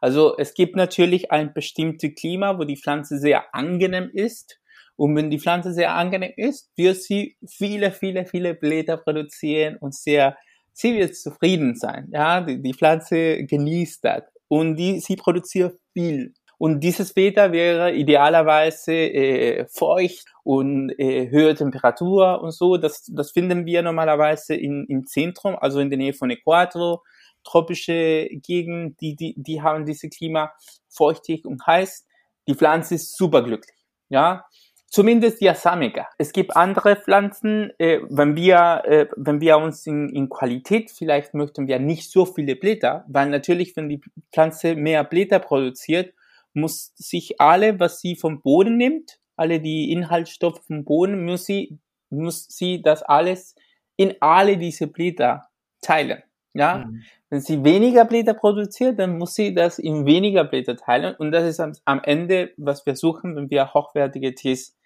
Also 0.00 0.36
es 0.38 0.54
gibt 0.54 0.74
natürlich 0.74 1.30
ein 1.30 1.52
bestimmtes 1.52 2.14
Klima, 2.14 2.58
wo 2.58 2.64
die 2.64 2.78
Pflanze 2.78 3.18
sehr 3.18 3.54
angenehm 3.54 4.10
ist. 4.12 4.58
Und 4.96 5.16
wenn 5.16 5.30
die 5.30 5.38
Pflanze 5.38 5.72
sehr 5.72 5.94
angenehm 5.94 6.32
ist, 6.36 6.70
wird 6.76 6.96
sie 6.96 7.36
viele, 7.46 7.92
viele, 7.92 8.26
viele 8.26 8.54
Blätter 8.54 8.96
produzieren 8.96 9.76
und 9.76 9.94
sehr 9.94 10.36
sie 10.72 10.94
wird 10.94 11.16
zufrieden 11.16 11.74
sein. 11.74 12.08
Ja, 12.12 12.40
die, 12.40 12.60
die 12.60 12.74
Pflanze 12.74 13.44
genießt 13.44 14.04
das 14.04 14.22
und 14.48 14.76
die, 14.76 15.00
sie 15.00 15.16
produziert 15.16 15.78
viel. 15.92 16.34
Und 16.58 16.80
dieses 16.80 17.16
Wetter 17.16 17.52
wäre 17.52 17.94
idealerweise 17.94 18.92
äh, 18.92 19.66
feucht 19.66 20.26
und 20.44 20.90
äh, 20.98 21.30
höhere 21.30 21.54
Temperatur 21.54 22.42
und 22.42 22.50
so. 22.50 22.76
Das, 22.76 23.06
das 23.06 23.30
finden 23.30 23.64
wir 23.64 23.80
normalerweise 23.80 24.56
in, 24.56 24.84
im 24.88 25.06
Zentrum, 25.06 25.56
also 25.58 25.80
in 25.80 25.88
der 25.88 25.98
Nähe 25.98 26.12
von 26.12 26.30
Äquator. 26.30 27.02
Tropische 27.44 28.28
Gegend, 28.30 29.00
die, 29.00 29.16
die, 29.16 29.34
die 29.38 29.62
haben 29.62 29.86
diese 29.86 30.10
Klima 30.10 30.52
feuchtig 30.90 31.46
und 31.46 31.66
heiß. 31.66 32.06
Die 32.46 32.54
Pflanze 32.54 32.96
ist 32.96 33.16
superglücklich. 33.16 33.78
Ja, 34.10 34.44
Zumindest 34.92 35.40
die 35.40 35.48
Asamica. 35.48 36.08
Es 36.18 36.32
gibt 36.32 36.56
andere 36.56 36.96
Pflanzen, 36.96 37.70
äh, 37.78 38.00
wenn 38.08 38.34
wir, 38.34 38.82
äh, 38.84 39.06
wenn 39.16 39.40
wir 39.40 39.56
uns 39.58 39.86
in, 39.86 40.08
in 40.08 40.28
Qualität, 40.28 40.90
vielleicht 40.90 41.32
möchten 41.32 41.68
wir 41.68 41.78
nicht 41.78 42.10
so 42.10 42.26
viele 42.26 42.56
Blätter, 42.56 43.04
weil 43.06 43.28
natürlich, 43.28 43.76
wenn 43.76 43.88
die 43.88 44.00
Pflanze 44.32 44.74
mehr 44.74 45.04
Blätter 45.04 45.38
produziert, 45.38 46.12
muss 46.54 46.92
sich 46.96 47.40
alle, 47.40 47.78
was 47.78 48.00
sie 48.00 48.16
vom 48.16 48.42
Boden 48.42 48.76
nimmt, 48.76 49.20
alle 49.36 49.60
die 49.60 49.92
Inhaltsstoffe 49.92 50.60
vom 50.66 50.84
Boden, 50.84 51.24
muss 51.24 51.46
sie, 51.46 51.78
muss 52.08 52.48
sie 52.48 52.82
das 52.82 53.04
alles 53.04 53.54
in 53.94 54.16
alle 54.18 54.58
diese 54.58 54.88
Blätter 54.88 55.46
teilen. 55.82 56.20
Ja, 56.52 56.78
mhm. 56.78 57.04
wenn 57.28 57.40
sie 57.40 57.62
weniger 57.62 58.04
Blätter 58.04 58.34
produziert, 58.34 58.98
dann 58.98 59.18
muss 59.18 59.36
sie 59.36 59.54
das 59.54 59.78
in 59.78 60.04
weniger 60.04 60.42
Blätter 60.42 60.76
teilen 60.76 61.14
und 61.14 61.30
das 61.30 61.44
ist 61.44 61.60
am, 61.60 61.74
am 61.84 62.00
Ende, 62.02 62.50
was 62.56 62.84
wir 62.86 62.96
suchen, 62.96 63.36
wenn 63.36 63.50
wir 63.50 63.72
hochwertige 63.72 64.34
Tees 64.34 64.76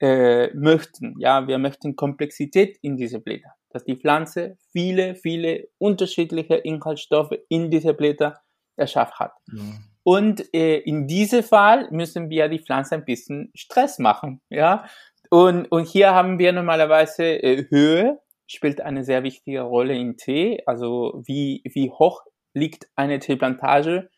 äh, 0.00 0.52
möchten. 0.54 1.14
Ja, 1.18 1.46
wir 1.46 1.58
möchten 1.58 1.96
Komplexität 1.96 2.78
in 2.82 2.96
diese 2.96 3.20
Blätter, 3.20 3.50
dass 3.70 3.84
die 3.84 3.96
Pflanze 3.96 4.56
viele, 4.72 5.14
viele 5.14 5.68
unterschiedliche 5.78 6.54
Inhaltsstoffe 6.54 7.34
in 7.48 7.70
diese 7.70 7.94
Blätter 7.94 8.40
erschaffen 8.76 9.18
hat. 9.18 9.32
Mhm. 9.46 9.84
Und 10.02 10.54
äh, 10.54 10.78
in 10.78 11.06
diesem 11.06 11.42
Fall 11.42 11.88
müssen 11.90 12.30
wir 12.30 12.48
die 12.48 12.60
Pflanze 12.60 12.94
ein 12.94 13.04
bisschen 13.04 13.50
Stress 13.54 13.98
machen, 13.98 14.40
ja. 14.48 14.86
Und, 15.28 15.70
und 15.70 15.86
hier 15.86 16.12
haben 16.12 16.38
wir 16.38 16.52
normalerweise 16.52 17.24
äh, 17.24 17.66
Höhe 17.68 18.18
spielt 18.48 18.80
eine 18.80 19.04
sehr 19.04 19.22
wichtige 19.22 19.60
Rolle 19.60 19.94
in 19.94 20.16
Tee. 20.16 20.60
Also 20.66 21.22
wie, 21.24 21.62
wie 21.72 21.90
hoch 21.90 22.22
liegt 22.52 22.88
eine 22.96 23.20
Teeplantage 23.20 24.10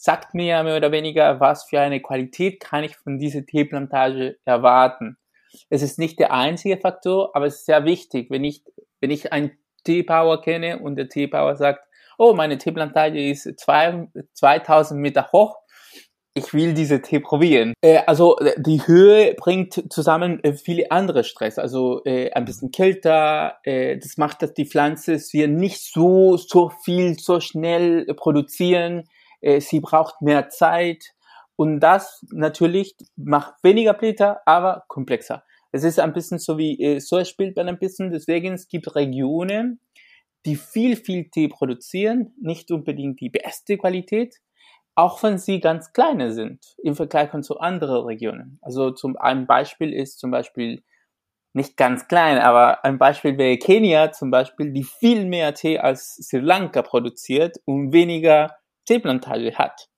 sagt 0.00 0.32
mir 0.32 0.62
mehr 0.62 0.78
oder 0.78 0.92
weniger, 0.92 1.40
was 1.40 1.64
für 1.64 1.78
eine 1.78 2.00
Qualität 2.00 2.58
kann 2.58 2.84
ich 2.84 2.96
von 2.96 3.18
dieser 3.18 3.44
Teeplantage 3.44 4.38
erwarten. 4.46 5.18
Es 5.68 5.82
ist 5.82 5.98
nicht 5.98 6.18
der 6.18 6.32
einzige 6.32 6.76
Faktor, 6.76 7.34
aber 7.34 7.46
es 7.46 7.56
ist 7.56 7.66
sehr 7.66 7.84
wichtig. 7.84 8.30
Wenn 8.30 8.44
ich, 8.44 8.64
wenn 9.00 9.10
ich 9.10 9.32
einen 9.32 9.52
Teebauer 9.84 10.42
kenne 10.42 10.78
und 10.78 10.96
der 10.96 11.08
Teebauer 11.08 11.56
sagt, 11.56 11.80
oh, 12.18 12.34
meine 12.34 12.58
Teeplantage 12.58 13.30
ist 13.30 13.58
zwei, 13.58 14.08
2000 14.34 15.00
Meter 15.00 15.28
hoch, 15.32 15.56
ich 16.34 16.54
will 16.54 16.74
diese 16.74 17.02
Tee 17.02 17.18
probieren. 17.18 17.74
Äh, 17.80 18.02
also 18.06 18.36
die 18.56 18.86
Höhe 18.86 19.34
bringt 19.34 19.92
zusammen 19.92 20.42
äh, 20.44 20.52
viele 20.52 20.90
andere 20.90 21.24
Stress, 21.24 21.58
also 21.58 22.02
äh, 22.04 22.30
ein 22.32 22.44
bisschen 22.44 22.70
kälter. 22.70 23.58
Äh, 23.64 23.98
das 23.98 24.16
macht, 24.16 24.42
dass 24.42 24.54
die 24.54 24.66
Pflanze 24.66 25.18
wir 25.32 25.48
nicht 25.48 25.82
so 25.82 26.36
so 26.36 26.70
viel 26.84 27.18
so 27.18 27.40
schnell 27.40 28.06
produzieren 28.14 29.08
äh, 29.40 29.60
sie 29.60 29.80
braucht 29.80 30.22
mehr 30.22 30.48
Zeit 30.48 31.12
und 31.60 31.80
das 31.80 32.24
natürlich 32.32 32.96
macht 33.16 33.52
weniger 33.62 33.92
Blätter, 33.92 34.40
aber 34.46 34.84
komplexer. 34.88 35.44
Es 35.72 35.84
ist 35.84 36.00
ein 36.00 36.14
bisschen 36.14 36.38
so 36.38 36.56
wie, 36.56 36.80
äh, 36.80 37.00
so 37.00 37.22
spielt 37.22 37.54
man 37.54 37.68
ein 37.68 37.78
bisschen, 37.78 38.10
deswegen 38.10 38.54
es 38.54 38.66
gibt 38.66 38.96
Regionen, 38.96 39.78
die 40.46 40.56
viel, 40.56 40.96
viel 40.96 41.28
Tee 41.28 41.48
produzieren, 41.48 42.32
nicht 42.40 42.70
unbedingt 42.70 43.20
die 43.20 43.28
beste 43.28 43.76
Qualität, 43.76 44.36
auch 44.94 45.22
wenn 45.22 45.36
sie 45.36 45.60
ganz 45.60 45.92
kleine 45.92 46.32
sind 46.32 46.64
im 46.82 46.96
Vergleich 46.96 47.28
zu 47.42 47.60
anderen 47.60 48.06
Regionen. 48.06 48.58
Also 48.62 48.92
zum 48.92 49.18
ein 49.18 49.46
Beispiel 49.46 49.92
ist 49.92 50.18
zum 50.18 50.30
Beispiel 50.30 50.82
nicht 51.52 51.76
ganz 51.76 52.08
klein, 52.08 52.38
aber 52.38 52.86
ein 52.86 52.96
Beispiel 52.96 53.36
wäre 53.36 53.58
Kenia 53.58 54.12
zum 54.12 54.30
Beispiel, 54.30 54.72
die 54.72 54.84
viel 54.84 55.26
mehr 55.26 55.52
Tee 55.52 55.78
als 55.78 56.14
Sri 56.14 56.38
Lanka 56.38 56.80
produziert 56.80 57.58
und 57.66 57.92
weniger 57.92 58.56
Teeplantage 58.86 59.58
hat. 59.58 59.89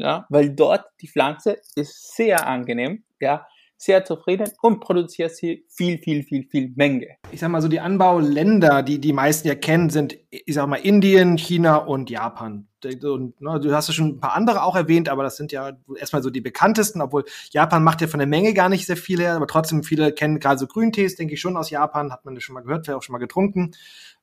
Ja, 0.00 0.26
weil 0.28 0.50
dort 0.50 0.86
die 1.00 1.08
Pflanze 1.08 1.60
ist 1.74 2.14
sehr 2.14 2.46
angenehm, 2.46 3.02
ja, 3.18 3.48
sehr 3.78 4.04
zufrieden 4.04 4.50
und 4.60 4.80
produziert 4.80 5.34
sie 5.34 5.64
viel, 5.68 5.98
viel, 5.98 6.24
viel, 6.24 6.46
viel 6.50 6.72
Menge. 6.74 7.16
Ich 7.30 7.40
sag 7.40 7.48
mal 7.48 7.62
so, 7.62 7.68
die 7.68 7.80
Anbauländer, 7.80 8.82
die 8.82 9.00
die 9.00 9.12
meisten 9.12 9.46
ja 9.46 9.54
kennen, 9.54 9.88
sind, 9.88 10.18
ich 10.30 10.54
sag 10.54 10.66
mal, 10.66 10.76
Indien, 10.76 11.38
China 11.38 11.76
und 11.76 12.10
Japan. 12.10 12.66
Und, 12.84 13.40
ne, 13.40 13.60
du 13.60 13.72
hast 13.72 13.88
ja 13.88 13.94
schon 13.94 14.08
ein 14.08 14.20
paar 14.20 14.34
andere 14.34 14.62
auch 14.62 14.76
erwähnt, 14.76 15.08
aber 15.08 15.22
das 15.22 15.36
sind 15.36 15.52
ja 15.52 15.72
erstmal 15.96 16.22
so 16.22 16.30
die 16.30 16.40
bekanntesten, 16.40 17.00
obwohl 17.00 17.24
Japan 17.50 17.82
macht 17.82 18.00
ja 18.00 18.08
von 18.08 18.18
der 18.18 18.28
Menge 18.28 18.52
gar 18.52 18.68
nicht 18.68 18.86
sehr 18.86 18.96
viel 18.96 19.20
her, 19.20 19.34
aber 19.34 19.46
trotzdem 19.46 19.82
viele 19.82 20.12
kennen 20.12 20.38
gerade 20.38 20.58
so 20.58 20.66
Grüntees, 20.66 21.16
denke 21.16 21.34
ich 21.34 21.40
schon 21.40 21.56
aus 21.56 21.70
Japan, 21.70 22.12
hat 22.12 22.24
man 22.24 22.34
das 22.34 22.44
schon 22.44 22.54
mal 22.54 22.62
gehört, 22.62 22.84
vielleicht 22.84 22.98
auch 22.98 23.02
schon 23.02 23.14
mal 23.14 23.18
getrunken. 23.18 23.72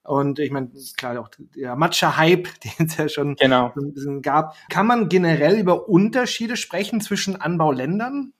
Und 0.03 0.39
ich 0.39 0.51
meine, 0.51 0.69
klar, 0.97 1.19
auch 1.19 1.29
der 1.55 1.75
Matcha-Hype, 1.75 2.47
den 2.63 2.87
es 2.87 2.97
ja 2.97 3.09
schon 3.09 3.35
genau. 3.35 3.73
ein 3.75 3.93
bisschen 3.93 4.21
gab. 4.21 4.55
Kann 4.69 4.85
man 4.85 5.09
generell 5.09 5.57
über 5.57 5.89
Unterschiede 5.89 6.57
sprechen 6.57 7.01
zwischen 7.01 7.35
Anbauländern? 7.39 8.33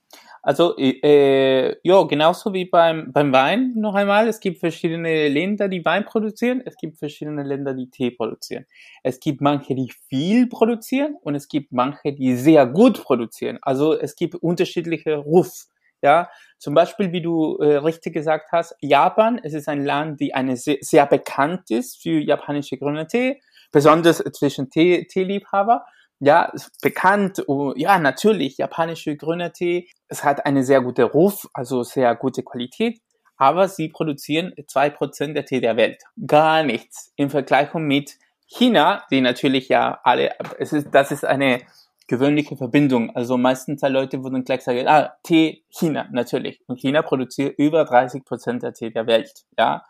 Also, 0.47 0.77
äh, 0.77 1.75
ja, 1.81 2.03
genauso 2.03 2.53
wie 2.53 2.65
beim, 2.65 3.12
beim 3.12 3.34
Wein 3.34 3.73
noch 3.75 3.95
einmal. 3.95 4.27
Es 4.27 4.39
gibt 4.39 4.60
verschiedene 4.60 5.27
Länder, 5.27 5.67
die 5.67 5.84
Wein 5.84 6.05
produzieren. 6.05 6.62
Es 6.63 6.77
gibt 6.77 6.99
verschiedene 6.99 7.41
Länder, 7.41 7.73
die 7.73 7.89
Tee 7.89 8.12
produzieren. 8.12 8.67
Es 9.01 9.19
gibt 9.19 9.41
manche, 9.41 9.73
die 9.73 9.91
viel 10.08 10.45
produzieren 10.47 11.15
und 11.23 11.34
es 11.34 11.47
gibt 11.47 11.71
manche, 11.71 12.13
die 12.13 12.36
sehr 12.36 12.67
gut 12.67 13.03
produzieren. 13.03 13.58
Also, 13.63 13.97
es 13.99 14.15
gibt 14.15 14.36
unterschiedliche 14.36 15.15
Ruf. 15.15 15.65
Ja, 16.03 16.29
zum 16.60 16.75
Beispiel, 16.75 17.12
wie 17.12 17.23
du 17.23 17.58
äh, 17.58 17.77
richtig 17.77 18.13
gesagt 18.13 18.51
hast, 18.51 18.75
Japan, 18.81 19.39
es 19.41 19.55
ist 19.55 19.67
ein 19.67 19.84
Land, 19.84 20.19
die 20.19 20.36
eine 20.36 20.58
sehr, 20.58 20.77
sehr 20.81 21.08
bekannt 21.08 21.71
ist 21.71 21.99
für 21.99 22.19
japanische 22.19 22.77
grüne 22.77 23.08
Tee, 23.08 23.41
besonders 23.71 24.19
zwischen 24.34 24.69
Tee, 24.69 25.08
Teeliebhaber. 25.08 25.86
Ja, 26.19 26.51
bekannt, 26.82 27.43
oh, 27.47 27.73
ja, 27.75 27.99
natürlich, 27.99 28.58
japanische 28.58 29.17
grüner 29.17 29.51
Tee. 29.51 29.89
Es 30.08 30.23
hat 30.23 30.45
eine 30.45 30.63
sehr 30.63 30.82
gute 30.82 31.04
Ruf, 31.04 31.47
also 31.54 31.84
sehr 31.84 32.15
gute 32.15 32.41
Qualität, 32.43 33.01
aber 33.38 33.67
sie 33.67 33.89
produzieren 33.89 34.54
zwei 34.67 34.89
Prozent 34.89 35.36
der 35.36 35.45
Tee 35.45 35.60
der 35.60 35.75
Welt. 35.75 36.01
Gar 36.25 36.63
nichts 36.63 37.12
im 37.17 37.30
Vergleich 37.30 37.73
mit 37.73 38.17
China, 38.47 39.04
die 39.12 39.21
natürlich 39.21 39.67
ja 39.69 39.99
alle, 40.04 40.36
es 40.60 40.71
ist, 40.71 40.88
das 40.91 41.12
ist 41.12 41.25
eine 41.25 41.62
gewöhnliche 42.08 42.56
Verbindung. 42.56 43.15
Also 43.15 43.38
meistens 43.38 43.82
die 43.82 43.88
Leute 43.88 44.23
würden 44.23 44.43
gleich 44.43 44.62
sagen, 44.63 44.88
ah, 44.88 45.15
Tee, 45.23 45.63
China, 45.69 46.08
natürlich. 46.12 46.62
Und 46.67 46.80
China 46.80 47.01
produziert 47.01 47.58
über 47.58 47.84
30 47.84 48.23
Prozent 48.23 48.63
der 48.63 48.73
Tee 48.73 48.91
der 48.91 49.08
Welt, 49.08 49.45
ja. 49.58 49.84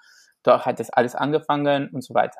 Dort 0.44 0.66
hat 0.66 0.80
das 0.80 0.92
alles 0.92 1.16
angefangen 1.16 1.90
und 1.90 2.04
so 2.04 2.14
weiter. 2.14 2.40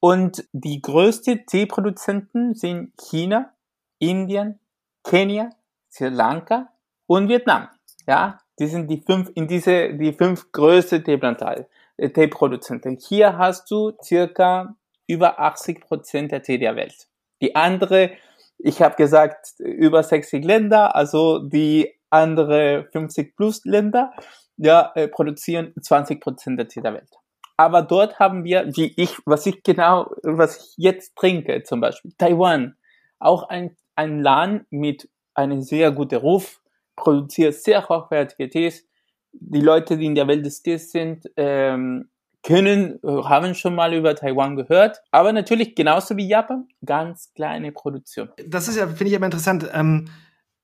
Und 0.00 0.48
die 0.52 0.80
größten 0.80 1.46
Teeproduzenten 1.46 2.54
sind 2.54 2.92
China, 2.96 3.52
Indien, 3.98 4.60
Kenia, 5.02 5.50
Sri 5.90 6.08
Lanka 6.08 6.68
und 7.06 7.28
Vietnam. 7.28 7.68
Ja, 8.06 8.38
die 8.58 8.66
sind 8.66 8.88
die 8.88 9.00
fünf, 9.00 9.30
in 9.34 9.48
diese, 9.48 9.94
die 9.94 10.12
fünf 10.12 10.52
größte 10.52 11.02
Teeplantage, 11.02 11.66
äh, 11.96 12.10
Teeproduzenten. 12.10 12.98
Hier 13.00 13.36
hast 13.38 13.70
du 13.70 13.92
circa 14.02 14.76
über 15.06 15.40
80 15.40 15.80
Prozent 15.80 16.32
der 16.32 16.42
Tee 16.42 16.58
der 16.58 16.76
Welt. 16.76 17.08
Die 17.40 17.56
andere, 17.56 18.12
ich 18.58 18.82
habe 18.82 18.96
gesagt, 18.96 19.54
über 19.58 20.02
60 20.02 20.44
Länder, 20.44 20.94
also 20.94 21.38
die 21.40 21.94
andere 22.10 22.88
50 22.92 23.36
plus 23.36 23.64
Länder, 23.64 24.12
ja, 24.56 24.92
äh, 24.94 25.08
produzieren 25.08 25.72
20 25.80 26.20
Prozent 26.20 26.58
der 26.58 26.68
Tee 26.68 26.80
der 26.80 26.94
Welt. 26.94 27.17
Aber 27.58 27.82
dort 27.82 28.20
haben 28.20 28.44
wir, 28.44 28.70
wie 28.76 28.94
ich, 28.96 29.18
was 29.26 29.44
ich 29.44 29.64
genau, 29.64 30.12
was 30.22 30.58
ich 30.58 30.74
jetzt 30.76 31.16
trinke, 31.16 31.64
zum 31.64 31.80
Beispiel 31.80 32.12
Taiwan, 32.16 32.76
auch 33.18 33.48
ein, 33.48 33.76
ein 33.96 34.22
Land 34.22 34.66
mit 34.70 35.10
einem 35.34 35.60
sehr 35.60 35.90
guten 35.90 36.14
Ruf, 36.14 36.60
produziert 36.94 37.54
sehr 37.54 37.88
hochwertige 37.88 38.48
Tees. 38.48 38.86
Die 39.32 39.60
Leute, 39.60 39.98
die 39.98 40.06
in 40.06 40.14
der 40.14 40.28
Welt 40.28 40.46
des 40.46 40.62
Tees 40.62 40.92
sind, 40.92 41.28
ähm, 41.36 42.08
können, 42.44 43.00
haben 43.02 43.56
schon 43.56 43.74
mal 43.74 43.92
über 43.92 44.14
Taiwan 44.14 44.54
gehört, 44.54 45.02
aber 45.10 45.32
natürlich 45.32 45.74
genauso 45.74 46.16
wie 46.16 46.28
Japan, 46.28 46.68
ganz 46.84 47.32
kleine 47.34 47.72
Produktion. 47.72 48.30
Das 48.46 48.68
ist 48.68 48.76
ja, 48.76 48.86
finde 48.86 49.08
ich 49.10 49.16
aber 49.16 49.26
interessant. 49.26 49.68
Ähm 49.74 50.08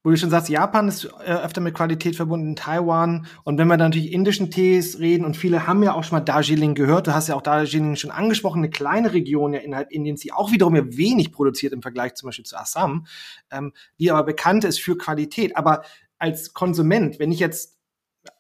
wo 0.05 0.11
du 0.11 0.19
schon 0.19 0.29
sagst, 0.29 0.51
Japan 0.51 0.87
ist 0.87 1.05
äh, 1.05 1.33
öfter 1.33 1.63
mit 1.63 1.75
Qualität 1.75 2.15
verbunden, 2.15 2.55
Taiwan. 2.57 3.27
Und 3.43 3.57
wenn 3.57 3.67
wir 3.69 3.79
dann 3.79 3.89
natürlich 3.89 4.13
indischen 4.13 4.51
Tees 4.51 4.99
reden, 4.99 5.25
und 5.25 5.35
viele 5.35 5.67
haben 5.67 5.83
ja 5.83 5.95
auch 5.95 6.05
schon 6.05 6.19
mal 6.19 6.25
Darjeeling 6.25 6.75
gehört, 6.75 7.07
du 7.07 7.15
hast 7.15 7.29
ja 7.29 7.35
auch 7.35 7.43
Darjeeling 7.43 7.97
schon 7.97 8.11
angesprochen, 8.11 8.59
eine 8.59 8.69
kleine 8.69 9.15
Region 9.15 9.55
ja 9.55 9.61
innerhalb 9.61 9.91
Indiens, 9.91 10.21
die 10.21 10.31
auch 10.31 10.53
wiederum 10.53 10.77
ja 10.77 10.83
wenig 10.85 11.33
produziert 11.33 11.73
im 11.73 11.81
Vergleich 11.81 12.15
zum 12.15 12.29
Beispiel 12.29 12.45
zu 12.45 12.57
Assam, 12.57 13.07
ähm, 13.51 13.73
die 13.99 14.11
aber 14.11 14.25
bekannt 14.25 14.65
ist 14.65 14.79
für 14.79 14.99
Qualität. 14.99 15.57
Aber 15.57 15.85
als 16.19 16.53
Konsument, 16.53 17.19
wenn 17.19 17.33
ich 17.33 17.41
jetzt 17.41 17.79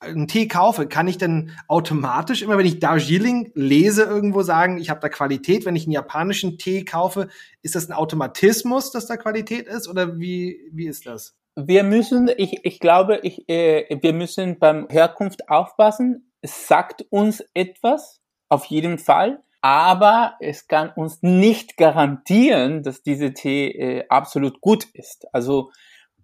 einen 0.00 0.28
Tee 0.28 0.48
kaufe, 0.48 0.86
kann 0.86 1.08
ich 1.08 1.16
denn 1.16 1.52
automatisch 1.66 2.42
immer, 2.42 2.58
wenn 2.58 2.66
ich 2.66 2.78
Darjeeling 2.78 3.52
lese, 3.54 4.02
irgendwo 4.02 4.42
sagen, 4.42 4.76
ich 4.76 4.90
habe 4.90 5.00
da 5.00 5.08
Qualität. 5.08 5.64
Wenn 5.64 5.76
ich 5.76 5.84
einen 5.84 5.92
japanischen 5.92 6.58
Tee 6.58 6.84
kaufe, 6.84 7.28
ist 7.62 7.74
das 7.74 7.88
ein 7.88 7.94
Automatismus, 7.94 8.90
dass 8.90 9.06
da 9.06 9.16
Qualität 9.16 9.66
ist? 9.66 9.88
Oder 9.88 10.18
wie, 10.18 10.60
wie 10.70 10.86
ist 10.88 11.06
das? 11.06 11.34
Wir 11.56 11.84
müssen, 11.84 12.28
ich, 12.36 12.64
ich 12.64 12.80
glaube, 12.80 13.20
ich, 13.22 13.48
äh, 13.48 13.98
wir 14.00 14.12
müssen 14.12 14.58
beim 14.58 14.88
Herkunft 14.88 15.48
aufpassen. 15.48 16.32
Es 16.40 16.66
sagt 16.66 17.06
uns 17.10 17.44
etwas, 17.54 18.20
auf 18.48 18.64
jeden 18.66 18.98
Fall. 18.98 19.42
Aber 19.62 20.34
es 20.40 20.68
kann 20.68 20.90
uns 20.90 21.22
nicht 21.22 21.76
garantieren, 21.78 22.82
dass 22.82 23.02
diese 23.02 23.32
Tee 23.32 23.68
äh, 23.68 24.04
absolut 24.08 24.60
gut 24.60 24.84
ist. 24.92 25.26
Also 25.32 25.70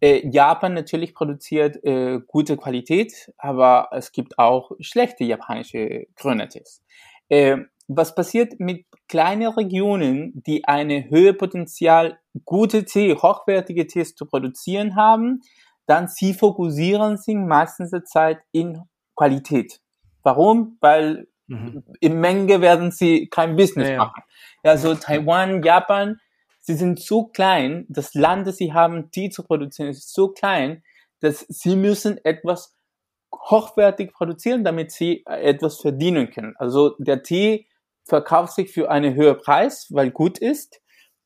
äh, 0.01 0.27
Japan 0.29 0.75
natürlich 0.75 1.15
produziert 1.15 1.83
äh, 1.85 2.21
gute 2.27 2.57
Qualität, 2.57 3.33
aber 3.39 3.89
es 3.93 4.13
gibt 4.13 4.39
auch 4.39 4.73
schlechte 4.81 5.25
japanische 5.25 6.07
grüne 6.17 6.49
Tees. 6.49 6.83
Äh, 7.29 7.59
was 7.93 8.15
passiert 8.15 8.61
mit 8.61 8.87
kleinen 9.09 9.53
Regionen, 9.53 10.43
die 10.47 10.65
eine 10.65 11.11
höhere 11.11 11.35
Potenzial, 11.35 12.21
gute 12.45 12.85
Tee, 12.85 13.15
hochwertige 13.17 13.89
Tees 13.89 14.15
zu 14.15 14.27
produzieren 14.27 14.95
haben? 14.95 15.41
Dann 15.87 16.07
sie 16.07 16.33
fokussieren 16.33 17.17
sich 17.17 17.35
meistens 17.35 17.91
der 17.91 18.05
Zeit 18.05 18.39
in 18.53 18.81
Qualität. 19.17 19.81
Warum? 20.23 20.79
Weil 20.81 21.27
mhm. 21.49 21.83
in 21.99 22.21
Menge 22.21 22.61
werden 22.61 22.93
sie 22.93 23.27
kein 23.29 23.57
Business 23.57 23.89
ja, 23.89 23.97
machen. 23.97 24.23
Ja, 24.63 24.77
so 24.77 24.95
Taiwan, 24.95 25.61
Japan, 25.65 26.21
sie 26.61 26.75
sind 26.75 27.01
so 27.01 27.25
klein, 27.25 27.87
das 27.89 28.15
Land, 28.15 28.47
das 28.47 28.59
sie 28.59 28.73
haben, 28.73 29.11
die 29.11 29.31
zu 29.31 29.43
produzieren, 29.43 29.89
ist 29.89 30.15
so 30.15 30.29
klein, 30.29 30.85
dass 31.19 31.41
sie 31.49 31.75
müssen 31.75 32.25
etwas 32.25 32.77
hochwertig 33.33 34.13
produzieren, 34.13 34.63
damit 34.63 34.93
sie 34.93 35.25
etwas 35.27 35.81
verdienen 35.81 36.31
können. 36.31 36.55
Also 36.57 36.95
der 36.99 37.25
Tee 37.25 37.67
verkauft 38.11 38.55
sich 38.55 38.71
für 38.71 38.91
einen 38.91 39.15
höheren 39.15 39.39
Preis, 39.39 39.87
weil 39.91 40.11
gut 40.11 40.39
ist, 40.39 40.81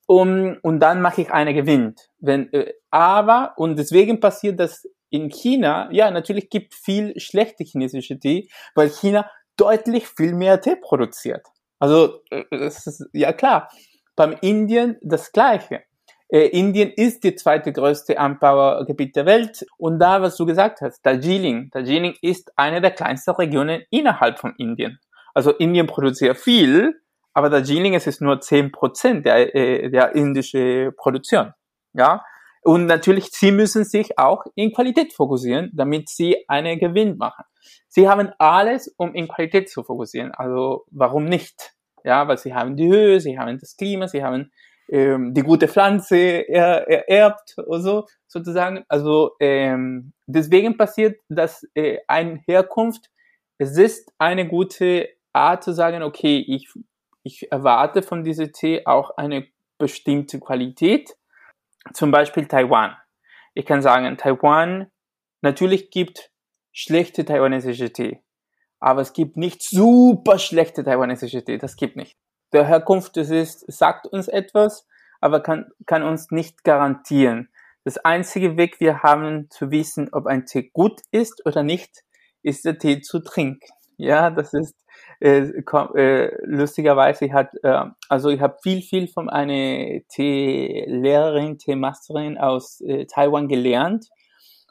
um, 0.07 0.59
und 0.62 0.81
dann 0.81 1.01
mache 1.01 1.23
ich 1.23 1.33
einen 1.33 1.55
Gewinn. 1.55 1.94
Wenn, 2.18 2.53
äh, 2.53 2.73
aber, 2.90 3.55
und 3.57 3.77
deswegen 3.79 4.20
passiert 4.20 4.61
das 4.61 4.87
in 5.11 5.31
China, 5.31 5.88
ja, 5.90 6.11
natürlich 6.11 6.51
gibt 6.51 6.75
viel 6.75 7.18
schlechte 7.18 7.64
chinesische 7.64 8.18
Tee, 8.18 8.49
weil 8.75 8.90
China 8.90 9.29
deutlich 9.57 10.07
viel 10.07 10.35
mehr 10.35 10.61
Tee 10.61 10.77
produziert. 10.77 11.47
Also, 11.79 12.20
äh, 12.31 12.44
das 12.51 12.87
ist, 12.87 13.09
ja 13.12 13.33
klar. 13.33 13.68
Beim 14.16 14.37
Indien 14.42 14.97
das 15.03 15.33
Gleiche. 15.33 15.83
Äh, 16.29 16.49
Indien 16.49 16.90
ist 16.90 17.25
die 17.25 17.35
zweite 17.35 17.73
größte 17.73 18.18
Anbaugebiet 18.18 19.16
der 19.16 19.27
Welt. 19.27 19.66
Und 19.79 19.99
da, 19.99 20.20
was 20.20 20.37
du 20.37 20.47
gesagt 20.47 20.81
hast, 20.81 21.05
Darjeeling. 21.05 21.70
Darjeeling 21.70 22.14
ist 22.23 22.53
eine 22.57 22.81
der 22.81 22.90
kleinsten 22.90 23.33
Regionen 23.33 23.83
innerhalb 23.90 24.38
von 24.38 24.55
Indien. 24.59 24.99
Also 25.35 25.51
Indien 25.51 25.87
produziert 25.87 26.38
viel, 26.38 27.01
aber 27.33 27.51
Darjeeling 27.51 27.94
es 27.94 28.07
ist 28.07 28.20
nur 28.20 28.40
zehn 28.40 28.70
Prozent 28.70 29.27
der, 29.27 29.55
äh, 29.55 29.90
der 29.90 30.14
indische 30.14 30.92
Produktion. 30.97 31.53
Ja. 31.92 32.25
Und 32.62 32.87
natürlich, 32.87 33.27
sie 33.31 33.53
müssen 33.53 33.85
sich 33.85 34.18
auch 34.18 34.44
in 34.55 34.73
Qualität 34.73 35.12
fokussieren, 35.12 35.70
damit 35.75 36.09
sie 36.09 36.49
einen 36.49 36.79
Gewinn 36.79 37.18
machen. 37.18 37.44
Sie 37.88 38.09
haben 38.09 38.31
alles, 38.38 38.88
um 38.97 39.14
in 39.14 39.29
Qualität 39.29 39.68
zu 39.68 39.83
fokussieren. 39.83 40.33
Also 40.33 40.87
warum 40.90 41.27
nicht? 41.27 41.75
Ja, 42.05 42.27
weil 42.27 42.38
sie 42.38 42.55
haben 42.55 42.77
die 42.77 42.88
Höhe, 42.88 43.20
sie 43.20 43.38
haben 43.38 43.59
das 43.59 43.77
Klima, 43.77 44.09
sie 44.09 44.23
haben 44.23 44.51
ähm, 44.88 45.35
die 45.35 45.42
gute 45.42 45.68
Pflanze 45.68 46.16
er, 46.16 46.88
ererbt 46.88 47.55
oder 47.66 47.81
so 47.81 48.07
sozusagen. 48.27 48.85
Also 48.88 49.33
ähm, 49.40 50.12
deswegen 50.27 50.77
passiert, 50.77 51.20
dass 51.29 51.66
äh, 51.75 51.99
eine 52.09 52.40
Herkunft, 52.47 53.11
es 53.59 53.77
ist 53.77 54.12
eine 54.18 54.49
gute 54.49 55.09
Art 55.35 55.64
zu 55.64 55.73
sagen, 55.73 56.03
okay, 56.03 56.44
ich, 56.47 56.68
ich 57.23 57.51
erwarte 57.51 58.03
von 58.03 58.25
diesem 58.25 58.53
Tee 58.53 58.87
auch 58.87 59.16
eine 59.16 59.47
bestimmte 59.79 60.40
Qualität. 60.40 61.16
Zum 61.92 62.11
Beispiel 62.11 62.47
Taiwan. 62.47 62.97
Ich 63.55 63.66
kann 63.66 63.83
sagen, 63.83 64.16
Taiwan, 64.16 64.90
natürlich 65.42 65.90
gibt 65.90 66.31
schlechte 66.73 67.25
taiwanesische 67.25 67.92
Tee 67.92 68.25
aber 68.85 69.01
es 69.01 69.14
gibt 69.14 69.38
nicht 69.38 69.62
super 69.62 70.38
schlechte 70.38 70.85
taiwanesische 70.85 71.42
Tee, 71.42 71.57
das 71.57 71.77
gibt 71.77 71.97
nicht. 71.97 72.18
Der 72.53 72.66
Herkunft 72.66 73.16
des 73.16 73.31
ist, 73.31 73.64
sagt 73.73 74.07
uns 74.07 74.29
etwas, 74.29 74.87
aber 75.23 75.40
kann, 75.40 75.70
kann 75.87 76.03
uns 76.03 76.31
nicht 76.31 76.64
garantieren. 76.64 77.49
Das 77.85 77.97
einzige 77.97 78.59
Weg, 78.59 78.81
wir 78.81 79.03
haben 79.03 79.49
zu 79.49 79.70
wissen, 79.70 80.11
ob 80.12 80.27
ein 80.27 80.44
Tee 80.44 80.68
gut 80.70 81.01
ist 81.11 81.47
oder 81.47 81.62
nicht, 81.62 82.05
ist 82.42 82.66
der 82.66 82.79
Tee 82.79 83.01
zu 83.01 83.20
trinken. 83.20 83.66
Ja, 83.97 84.29
das 84.29 84.53
ist 84.53 84.77
äh, 85.20 85.50
äh, 85.94 86.31
lustigerweise, 86.44 87.27
ich 87.27 87.33
hat, 87.33 87.50
äh, 87.62 87.85
also 88.09 88.31
ich 88.31 88.40
habe 88.40 88.57
viel, 88.62 88.83
viel 88.83 89.09
von 89.09 89.29
einer 89.29 90.00
Tee-Lehrerin, 90.09 91.59
Tee-Masterin 91.59 92.38
aus 92.38 92.81
äh, 92.81 93.07
Taiwan 93.07 93.48
gelernt 93.48 94.07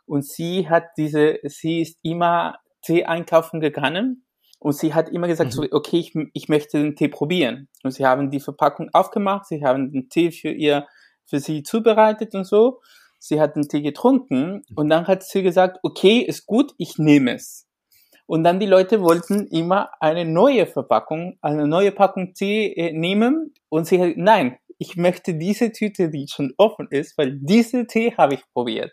und 0.06 0.25
sie 0.25 0.69
hat 0.69 0.86
diese, 0.97 1.39
sie 1.43 1.82
ist 1.82 1.97
immer 2.03 2.58
Tee 2.82 3.06
einkaufen 3.06 3.60
gegangen 3.60 4.25
und 4.60 4.73
sie 4.73 4.93
hat 4.93 5.10
immer 5.10 5.27
gesagt, 5.27 5.51
mhm. 5.51 5.53
so, 5.53 5.65
okay, 5.71 5.99
ich, 5.99 6.13
ich 6.34 6.47
möchte 6.49 6.82
den 6.82 6.95
Tee 6.95 7.10
probieren. 7.10 7.67
Und 7.84 7.91
sie 7.91 8.06
haben 8.06 8.32
die 8.32 8.39
Verpackung 8.39 8.89
aufgemacht, 8.93 9.45
sie 9.45 9.63
haben 9.63 9.91
den 9.91 10.10
Tee 10.10 10.32
für 10.32 10.51
ihr, 10.51 10.88
für 11.25 11.39
sie 11.39 11.63
zubereitet 11.63 12.34
und 12.34 12.45
so. 12.45 12.79
Sie 13.19 13.39
hat 13.39 13.56
den 13.56 13.67
Tee 13.67 13.82
getrunken 13.82 14.63
und 14.75 14.89
dann 14.89 15.08
hat 15.08 15.23
sie 15.23 15.43
gesagt, 15.43 15.79
okay, 15.84 16.19
ist 16.19 16.45
gut, 16.45 16.73
ich 16.77 16.97
nehme 16.97 17.36
es. 17.36 17.67
Und 18.33 18.43
dann 18.43 18.59
die 18.59 18.65
Leute 18.65 19.01
wollten 19.01 19.45
immer 19.45 19.91
eine 19.99 20.25
neue 20.25 20.65
Verpackung, 20.65 21.37
eine 21.43 21.67
neue 21.67 21.91
Packung 21.91 22.33
Tee 22.33 22.73
äh, 22.73 22.91
nehmen 22.91 23.53
und 23.69 23.85
sie 23.85 24.15
nein, 24.17 24.57
ich 24.79 24.97
möchte 24.97 25.35
diese 25.35 25.71
Tüte, 25.71 26.09
die 26.09 26.25
schon 26.27 26.51
offen 26.57 26.87
ist, 26.89 27.15
weil 27.15 27.37
diese 27.39 27.85
Tee 27.85 28.15
habe 28.17 28.33
ich 28.33 28.41
probiert. 28.51 28.91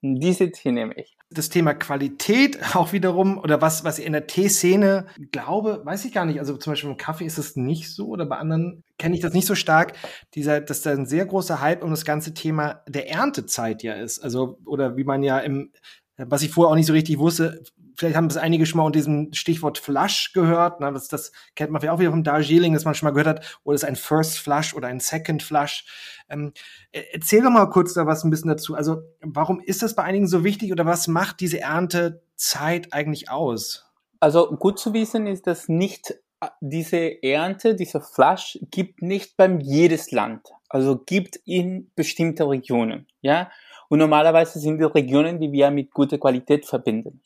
Diese 0.00 0.50
Tee 0.50 0.72
nehme 0.72 0.94
ich. 0.94 1.18
Das 1.28 1.50
Thema 1.50 1.74
Qualität 1.74 2.58
auch 2.74 2.94
wiederum 2.94 3.36
oder 3.36 3.60
was, 3.60 3.84
was 3.84 3.98
in 3.98 4.14
der 4.14 4.26
Teeszene 4.26 5.04
glaube, 5.32 5.82
weiß 5.84 6.06
ich 6.06 6.14
gar 6.14 6.24
nicht. 6.24 6.38
Also 6.38 6.56
zum 6.56 6.72
Beispiel 6.72 6.88
im 6.88 6.96
Kaffee 6.96 7.26
ist 7.26 7.36
es 7.36 7.56
nicht 7.56 7.94
so 7.94 8.06
oder 8.06 8.24
bei 8.24 8.38
anderen 8.38 8.84
kenne 8.96 9.14
ich 9.14 9.20
das 9.20 9.34
nicht 9.34 9.46
so 9.46 9.54
stark. 9.54 9.98
Dieser, 10.34 10.62
dass 10.62 10.80
da 10.80 10.92
ein 10.92 11.04
sehr 11.04 11.26
großer 11.26 11.60
Hype 11.60 11.84
um 11.84 11.90
das 11.90 12.06
ganze 12.06 12.32
Thema 12.32 12.80
der 12.88 13.10
Erntezeit 13.10 13.82
ja 13.82 13.92
ist. 13.92 14.20
Also, 14.20 14.60
oder 14.64 14.96
wie 14.96 15.04
man 15.04 15.22
ja 15.22 15.40
im, 15.40 15.72
was 16.16 16.40
ich 16.40 16.52
vorher 16.52 16.72
auch 16.72 16.76
nicht 16.76 16.86
so 16.86 16.94
richtig 16.94 17.18
wusste, 17.18 17.62
vielleicht 17.98 18.16
haben 18.16 18.28
das 18.28 18.36
einige 18.36 18.64
schon 18.64 18.78
mal 18.78 18.84
unter 18.84 18.98
diesem 18.98 19.32
Stichwort 19.32 19.76
Flush 19.78 20.32
gehört. 20.32 20.80
Na, 20.80 20.92
das, 20.92 21.08
das 21.08 21.32
kennt 21.56 21.72
man 21.72 21.80
vielleicht 21.80 21.94
auch 21.94 21.98
wieder 21.98 22.12
vom 22.12 22.22
Darjeeling, 22.22 22.72
dass 22.72 22.84
man 22.84 22.94
schon 22.94 23.08
mal 23.08 23.10
gehört 23.10 23.38
hat, 23.38 23.60
oder 23.64 23.74
ist 23.74 23.84
ein 23.84 23.96
First 23.96 24.38
Flush 24.38 24.74
oder 24.74 24.88
ein 24.88 25.00
Second 25.00 25.42
Flush. 25.42 25.84
Ähm, 26.28 26.52
e-, 26.92 27.02
erzähl 27.12 27.42
doch 27.42 27.50
mal 27.50 27.66
kurz 27.66 27.94
da 27.94 28.06
was 28.06 28.24
ein 28.24 28.30
bisschen 28.30 28.50
dazu. 28.50 28.74
Also, 28.74 29.02
warum 29.20 29.60
ist 29.60 29.82
das 29.82 29.94
bei 29.94 30.04
einigen 30.04 30.28
so 30.28 30.44
wichtig 30.44 30.70
oder 30.72 30.86
was 30.86 31.08
macht 31.08 31.40
diese 31.40 31.60
Erntezeit 31.60 32.92
eigentlich 32.92 33.30
aus? 33.30 33.84
Also, 34.20 34.56
gut 34.56 34.78
zu 34.78 34.94
wissen 34.94 35.26
ist, 35.26 35.46
dass 35.46 35.68
nicht 35.68 36.14
äh, 36.40 36.46
diese 36.60 37.22
Ernte, 37.22 37.74
dieser 37.74 38.00
Flush 38.00 38.58
gibt 38.70 39.02
nicht 39.02 39.36
beim 39.36 39.60
jedes 39.60 40.12
Land. 40.12 40.46
Also 40.68 40.98
gibt 40.98 41.36
in 41.46 41.90
bestimmte 41.96 42.46
Regionen, 42.48 43.06
ja. 43.22 43.50
Und 43.88 44.00
normalerweise 44.00 44.58
sind 44.58 44.78
die 44.78 44.84
Regionen, 44.84 45.40
die 45.40 45.50
wir 45.50 45.70
mit 45.70 45.92
guter 45.92 46.18
Qualität 46.18 46.66
verbinden. 46.66 47.22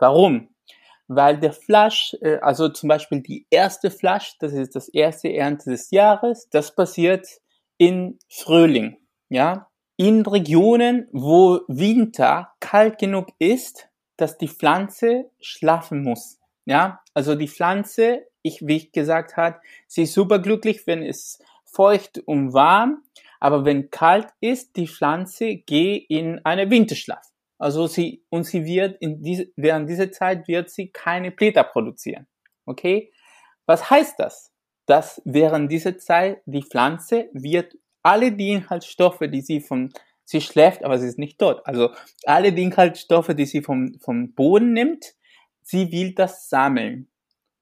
Warum? 0.00 0.48
Weil 1.06 1.38
der 1.38 1.52
Flash, 1.52 2.16
äh, 2.22 2.38
also 2.38 2.68
zum 2.68 2.88
Beispiel 2.88 3.20
die 3.20 3.46
erste 3.50 3.90
Flash, 3.90 4.36
das 4.38 4.52
ist 4.52 4.74
das 4.74 4.88
erste 4.88 5.32
Ernte 5.32 5.70
des 5.70 5.90
Jahres, 5.90 6.48
das 6.50 6.74
passiert 6.74 7.26
in 7.76 8.18
Frühling, 8.28 8.96
ja. 9.28 9.68
In 9.96 10.22
Regionen, 10.22 11.08
wo 11.12 11.60
Winter 11.68 12.52
kalt 12.58 12.98
genug 12.98 13.28
ist, 13.38 13.88
dass 14.16 14.38
die 14.38 14.48
Pflanze 14.48 15.30
schlafen 15.40 16.02
muss, 16.02 16.38
ja. 16.64 17.00
Also 17.12 17.34
die 17.34 17.48
Pflanze, 17.48 18.26
ich, 18.42 18.66
wie 18.66 18.76
ich 18.76 18.92
gesagt 18.92 19.36
habe, 19.36 19.60
sie 19.86 20.04
ist 20.04 20.14
super 20.14 20.38
glücklich, 20.38 20.86
wenn 20.86 21.02
es 21.02 21.38
feucht 21.64 22.18
und 22.24 22.54
warm, 22.54 23.02
aber 23.40 23.64
wenn 23.64 23.90
kalt 23.90 24.28
ist, 24.40 24.76
die 24.76 24.88
Pflanze 24.88 25.56
geht 25.56 26.08
in 26.08 26.44
eine 26.44 26.70
Winterschlaf. 26.70 27.29
Also 27.60 27.86
sie, 27.86 28.24
und 28.30 28.44
sie 28.44 28.64
wird 28.64 28.96
in 29.02 29.22
diese, 29.22 29.48
während 29.54 29.88
dieser 29.88 30.10
Zeit 30.10 30.48
wird 30.48 30.70
sie 30.70 30.90
keine 30.90 31.30
Blätter 31.30 31.62
produzieren. 31.62 32.26
Okay? 32.64 33.12
Was 33.66 33.90
heißt 33.90 34.18
das? 34.18 34.50
Dass 34.86 35.20
während 35.26 35.70
dieser 35.70 35.98
Zeit 35.98 36.40
die 36.46 36.62
Pflanze 36.62 37.28
wird 37.34 37.76
alle 38.02 38.32
die 38.32 38.52
Inhaltsstoffe, 38.52 39.20
die 39.20 39.42
sie 39.42 39.60
von, 39.60 39.92
sie 40.24 40.40
schläft, 40.40 40.84
aber 40.84 40.98
sie 40.98 41.06
ist 41.06 41.18
nicht 41.18 41.38
tot. 41.38 41.60
Also 41.64 41.90
alle 42.24 42.52
die 42.52 42.62
Inhaltsstoffe, 42.62 43.34
die 43.34 43.44
sie 43.44 43.60
vom, 43.60 43.98
vom 44.00 44.32
Boden 44.32 44.72
nimmt, 44.72 45.12
sie 45.62 45.92
will 45.92 46.14
das 46.14 46.48
sammeln. 46.48 47.10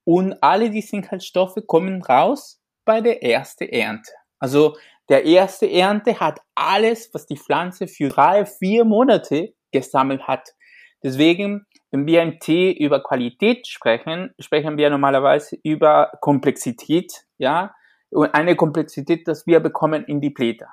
Und 0.04 0.40
alle 0.44 0.70
diese 0.70 0.94
Inhaltsstoffe 0.94 1.58
kommen 1.66 2.02
raus 2.02 2.62
bei 2.84 3.00
der 3.00 3.24
ersten 3.24 3.68
Ernte. 3.68 4.12
Also 4.38 4.76
der 5.08 5.24
erste 5.24 5.70
Ernte 5.70 6.20
hat 6.20 6.40
alles, 6.54 7.10
was 7.12 7.26
die 7.26 7.36
Pflanze 7.36 7.88
für 7.88 8.08
drei, 8.08 8.44
vier 8.44 8.84
Monate 8.84 9.54
gesammelt 9.72 10.22
hat. 10.26 10.54
Deswegen, 11.02 11.66
wenn 11.90 12.06
wir 12.06 12.22
im 12.22 12.40
Tee 12.40 12.72
über 12.72 13.02
Qualität 13.02 13.66
sprechen, 13.66 14.34
sprechen 14.38 14.76
wir 14.76 14.90
normalerweise 14.90 15.56
über 15.62 16.12
Komplexität, 16.20 17.24
ja, 17.38 17.74
und 18.10 18.34
eine 18.34 18.56
Komplexität, 18.56 19.28
dass 19.28 19.46
wir 19.46 19.60
bekommen 19.60 20.04
in 20.04 20.20
die 20.20 20.30
Blätter. 20.30 20.68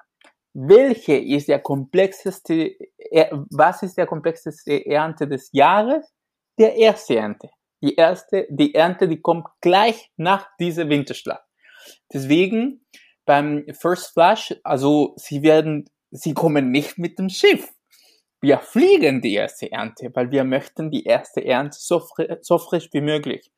Welche 0.54 1.18
ist 1.18 1.50
der 1.50 1.60
komplexeste, 1.60 2.76
was 3.52 3.84
ist 3.84 3.98
der 3.98 4.06
komplexeste 4.06 4.86
Ernte 4.86 5.28
des 5.28 5.50
Jahres? 5.52 6.14
Der 6.58 6.76
erste 6.76 7.18
Ernte. 7.18 7.50
Die 7.82 7.96
erste, 7.96 8.48
die 8.50 8.74
Ernte, 8.74 9.10
die 9.10 9.22
kommt 9.22 9.48
gleich 9.60 10.12
nach 10.16 10.48
dieser 10.58 10.88
Winterschlag. 10.88 11.44
Deswegen 12.14 12.86
beim 13.26 13.66
First 13.80 14.14
Flush, 14.14 14.56
also 14.64 15.14
sie 15.18 15.42
werden, 15.42 15.90
sie 16.12 16.34
kommen 16.34 16.72
nicht 16.72 16.98
mit 16.98 17.20
dem 17.20 17.30
Schiff 17.30 17.76
wir 18.46 18.60
fliegen 18.60 19.22
die 19.22 19.34
erste 19.34 19.72
Ernte, 19.72 20.12
weil 20.14 20.30
wir 20.30 20.44
möchten 20.44 20.92
die 20.92 21.04
erste 21.04 21.44
Ernte 21.44 21.78
so, 21.80 22.00
fri 22.00 22.38
so 22.42 22.60
frisch 22.60 22.90
wie 22.92 23.02
möglich. 23.02 23.52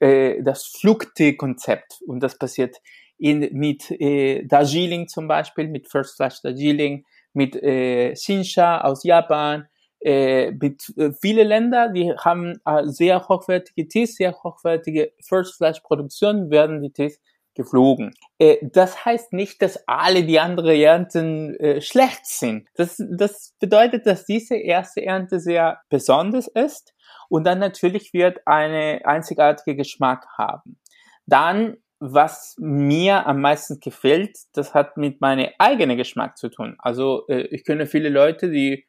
Äh, 0.00 0.42
das 0.42 0.66
Flugtee-Konzept, 0.66 2.00
und 2.06 2.20
das 2.20 2.36
passiert 2.36 2.76
in, 3.16 3.48
mit 3.52 3.90
äh, 3.92 4.44
Darjeeling 4.44 5.06
zum 5.06 5.28
Beispiel, 5.28 5.68
mit 5.68 5.88
First 5.88 6.16
Flash 6.16 6.42
Darjeeling, 6.42 7.04
mit 7.32 7.54
äh, 7.62 8.16
Shinsha 8.16 8.80
aus 8.80 9.04
Japan, 9.04 9.68
äh, 10.00 10.50
mit 10.50 10.92
äh, 10.96 11.12
viele 11.12 11.44
Länder, 11.44 11.90
die 11.90 12.12
haben 12.12 12.60
äh, 12.64 12.86
sehr 12.86 13.28
hochwertige 13.28 13.86
Tees, 13.86 14.16
sehr 14.16 14.34
hochwertige 14.42 15.12
First 15.20 15.56
Flash 15.56 15.80
Produktionen, 15.80 16.50
werden 16.50 16.82
die 16.82 16.92
Tees 16.92 17.20
geflogen. 17.54 18.14
Äh, 18.38 18.56
das 18.62 19.04
heißt 19.04 19.32
nicht, 19.32 19.62
dass 19.62 19.86
alle 19.86 20.24
die 20.24 20.40
anderen 20.40 20.76
Ernten 20.76 21.54
äh, 21.56 21.80
schlecht 21.80 22.26
sind. 22.26 22.68
Das, 22.74 23.02
das 23.16 23.54
bedeutet, 23.60 24.06
dass 24.06 24.24
diese 24.24 24.56
erste 24.56 25.04
Ernte 25.04 25.40
sehr 25.40 25.80
besonders 25.88 26.48
ist 26.48 26.94
und 27.28 27.44
dann 27.44 27.58
natürlich 27.58 28.12
wird 28.12 28.40
eine 28.46 29.00
einzigartige 29.04 29.76
Geschmack 29.76 30.26
haben. 30.36 30.78
Dann, 31.26 31.76
was 32.00 32.56
mir 32.58 33.26
am 33.26 33.40
meisten 33.40 33.80
gefällt, 33.80 34.36
das 34.52 34.74
hat 34.74 34.96
mit 34.96 35.20
meinem 35.20 35.48
eigenen 35.58 35.96
Geschmack 35.96 36.36
zu 36.36 36.48
tun. 36.48 36.76
Also 36.78 37.26
äh, 37.28 37.46
ich 37.50 37.64
kenne 37.64 37.86
viele 37.86 38.08
Leute, 38.08 38.50
die 38.50 38.86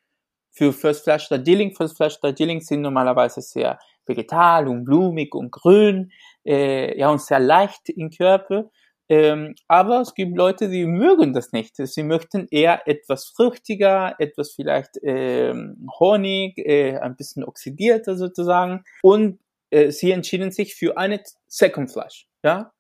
für 0.52 0.72
First 0.72 1.04
Flash 1.04 1.28
Darjeeling, 1.30 1.76
First 1.76 1.98
Flash 1.98 2.20
Darjeeling 2.22 2.62
sind 2.62 2.82
normalerweise 2.82 3.42
sehr 3.42 3.78
vegetal 4.06 4.68
und 4.68 4.86
blumig 4.86 5.34
und 5.36 5.52
grün 5.52 6.12
äh, 6.46 6.98
ja, 6.98 7.10
und 7.10 7.22
sehr 7.22 7.40
leicht 7.40 7.90
im 7.90 8.10
Körper. 8.10 8.70
Ähm, 9.08 9.54
aber 9.68 10.02
es 10.02 10.16
gibt 10.16 10.36
Leute, 10.36 10.68
die 10.68 10.86
mögen 10.86 11.34
das 11.34 11.52
nicht. 11.52 11.76
Sie 11.78 12.04
möchten 12.04 12.48
eher 12.50 12.88
etwas 12.88 13.26
fruchtiger, 13.36 14.16
etwas 14.18 14.54
vielleicht 14.54 14.98
ähm, 15.04 15.88
Honig, 16.00 16.58
äh, 16.58 16.98
ein 16.98 17.16
bisschen 17.16 17.44
oxidierter 17.44 18.16
sozusagen. 18.16 18.84
Und 19.04 19.40
äh, 19.70 19.92
sie 19.92 20.12
entschieden 20.12 20.52
sich 20.52 20.76
für 20.76 20.98
eine 20.98 21.22
Second 21.48 21.92
Flush. 21.92 22.28
Ja, 22.44 22.72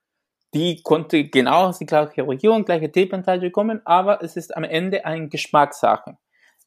die 0.55 0.81
konnte 0.83 1.25
genau 1.25 1.67
aus 1.67 1.79
der 1.79 1.87
gleichen 1.87 2.29
Region, 2.29 2.65
gleiche 2.65 2.91
Teeplantage 2.91 3.51
kommen, 3.51 3.81
aber 3.85 4.23
es 4.23 4.35
ist 4.35 4.55
am 4.55 4.63
Ende 4.63 5.05
eine 5.05 5.27
Geschmackssache. 5.27 6.17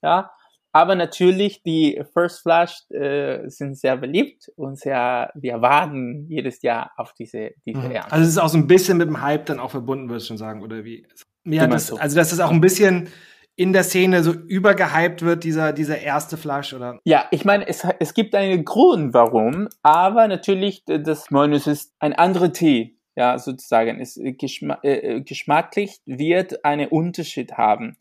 Ja, 0.02 0.30
aber 0.72 0.94
natürlich, 0.94 1.62
die 1.62 2.02
First 2.12 2.42
Flash 2.42 2.82
äh, 2.90 3.48
sind 3.48 3.76
sehr 3.76 3.96
beliebt 3.96 4.50
und 4.56 4.78
sehr, 4.78 5.30
wir 5.34 5.60
warten 5.62 6.26
jedes 6.28 6.62
Jahr 6.62 6.92
auf 6.96 7.14
diese, 7.14 7.52
diese 7.64 7.80
mhm. 7.80 7.90
Ernte. 7.92 8.12
Also 8.12 8.24
es 8.24 8.30
ist 8.30 8.38
auch 8.38 8.48
so 8.48 8.58
ein 8.58 8.66
bisschen 8.66 8.98
mit 8.98 9.08
dem 9.08 9.20
Hype 9.20 9.46
dann 9.46 9.60
auch 9.60 9.70
verbunden, 9.70 10.08
würdest 10.08 10.26
du 10.26 10.28
schon 10.28 10.38
sagen, 10.38 10.62
oder 10.62 10.84
wie? 10.84 11.06
Ja, 11.44 11.66
das, 11.66 11.88
so. 11.88 11.96
also 11.96 12.16
dass 12.16 12.32
es 12.32 12.40
auch 12.40 12.50
ein 12.50 12.60
bisschen 12.60 13.08
in 13.56 13.72
der 13.72 13.82
Szene 13.82 14.22
so 14.22 14.32
übergehypt 14.32 15.22
wird, 15.22 15.42
dieser, 15.42 15.72
dieser 15.72 15.98
erste 15.98 16.36
Flash, 16.36 16.74
oder? 16.74 17.00
Ja, 17.02 17.24
ich 17.32 17.44
meine, 17.44 17.66
es, 17.66 17.84
es 17.98 18.14
gibt 18.14 18.36
einen 18.36 18.64
Grund, 18.64 19.14
warum, 19.14 19.68
aber 19.82 20.28
natürlich, 20.28 20.84
das, 20.84 21.26
es 21.32 21.66
ist 21.66 21.92
ein 21.98 22.12
anderer 22.12 22.52
Tee, 22.52 22.98
ja, 23.16 23.36
sozusagen. 23.36 24.00
Es, 24.00 24.16
geschma 24.38 24.78
äh, 24.82 25.22
geschmacklich 25.22 25.98
wird 26.06 26.64
einen 26.64 26.86
Unterschied 26.86 27.54
haben. 27.54 27.96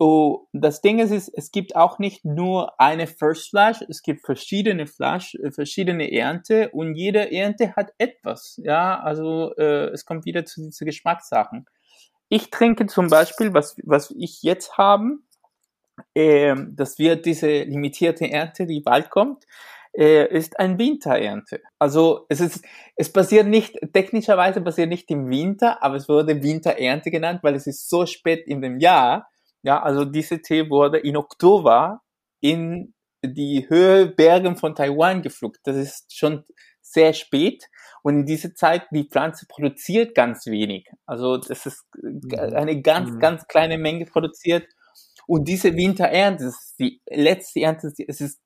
Oh, 0.00 0.46
das 0.52 0.80
Ding 0.80 1.00
ist, 1.00 1.28
es 1.28 1.50
gibt 1.50 1.74
auch 1.74 1.98
nicht 1.98 2.24
nur 2.24 2.80
eine 2.80 3.08
First 3.08 3.50
Flash, 3.50 3.82
es 3.88 4.02
gibt 4.02 4.24
verschiedene 4.24 4.86
Flash, 4.86 5.34
äh, 5.34 5.50
verschiedene 5.50 6.12
Ernte 6.12 6.70
und 6.70 6.94
jede 6.94 7.32
Ernte 7.32 7.74
hat 7.74 7.90
etwas. 7.98 8.60
Ja, 8.62 9.00
also 9.00 9.54
äh, 9.56 9.88
es 9.88 10.04
kommt 10.04 10.24
wieder 10.24 10.44
zu 10.44 10.62
diesen 10.62 10.86
Geschmackssachen. 10.86 11.66
Ich 12.28 12.50
trinke 12.50 12.86
zum 12.86 13.08
Beispiel, 13.08 13.54
was, 13.54 13.76
was 13.82 14.14
ich 14.16 14.42
jetzt 14.42 14.78
haben, 14.78 15.26
äh, 16.14 16.54
das 16.70 17.00
wird 17.00 17.26
diese 17.26 17.62
limitierte 17.64 18.30
Ernte, 18.30 18.66
die 18.66 18.80
bald 18.80 19.10
kommt, 19.10 19.46
äh, 19.96 20.32
ist 20.32 20.60
ein 20.60 20.78
Winterernte. 20.78 21.60
Also 21.80 22.26
es 22.28 22.38
ist, 22.40 22.64
es 22.94 23.12
passiert 23.12 23.48
nicht, 23.48 23.76
technischerweise 23.92 24.60
passiert 24.60 24.90
nicht 24.90 25.10
im 25.10 25.28
Winter, 25.28 25.82
aber 25.82 25.96
es 25.96 26.08
wurde 26.08 26.40
Winterernte 26.40 27.10
genannt, 27.10 27.40
weil 27.42 27.56
es 27.56 27.66
ist 27.66 27.88
so 27.88 28.06
spät 28.06 28.46
in 28.46 28.62
dem 28.62 28.78
Jahr 28.78 29.28
ja, 29.62 29.82
also 29.82 30.04
diese 30.04 30.40
Tee 30.40 30.70
wurde 30.70 30.98
in 30.98 31.16
Oktober 31.16 32.02
in 32.40 32.94
die 33.24 33.68
Höhe 33.68 34.06
Bergen 34.06 34.56
von 34.56 34.74
Taiwan 34.74 35.22
gepflückt. 35.22 35.60
Das 35.64 35.76
ist 35.76 36.16
schon 36.16 36.44
sehr 36.80 37.12
spät. 37.12 37.64
Und 38.02 38.20
in 38.20 38.26
dieser 38.26 38.54
Zeit, 38.54 38.86
die 38.90 39.08
Pflanze 39.08 39.46
produziert 39.48 40.14
ganz 40.14 40.46
wenig. 40.46 40.88
Also 41.06 41.36
das 41.36 41.66
ist 41.66 41.84
mhm. 42.00 42.30
eine 42.54 42.80
ganz, 42.80 43.10
mhm. 43.10 43.18
ganz 43.18 43.46
kleine 43.48 43.78
Menge 43.78 44.06
produziert. 44.06 44.66
Und 45.26 45.46
diese 45.48 45.74
Winterernte, 45.74 46.44
das 46.44 46.54
ist 46.54 46.78
die 46.78 47.02
letzte 47.10 47.60
Ernte, 47.60 47.92
es 48.06 48.20
ist, 48.20 48.40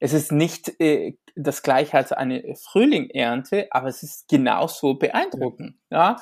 es 0.00 0.12
ist 0.12 0.32
nicht 0.32 0.80
äh, 0.80 1.16
das 1.36 1.62
gleiche 1.62 1.96
als 1.96 2.12
eine 2.12 2.42
Frühlingernte, 2.56 3.68
aber 3.70 3.88
es 3.88 4.02
ist 4.02 4.28
genauso 4.28 4.94
beeindruckend. 4.94 5.76
Ja, 5.90 6.16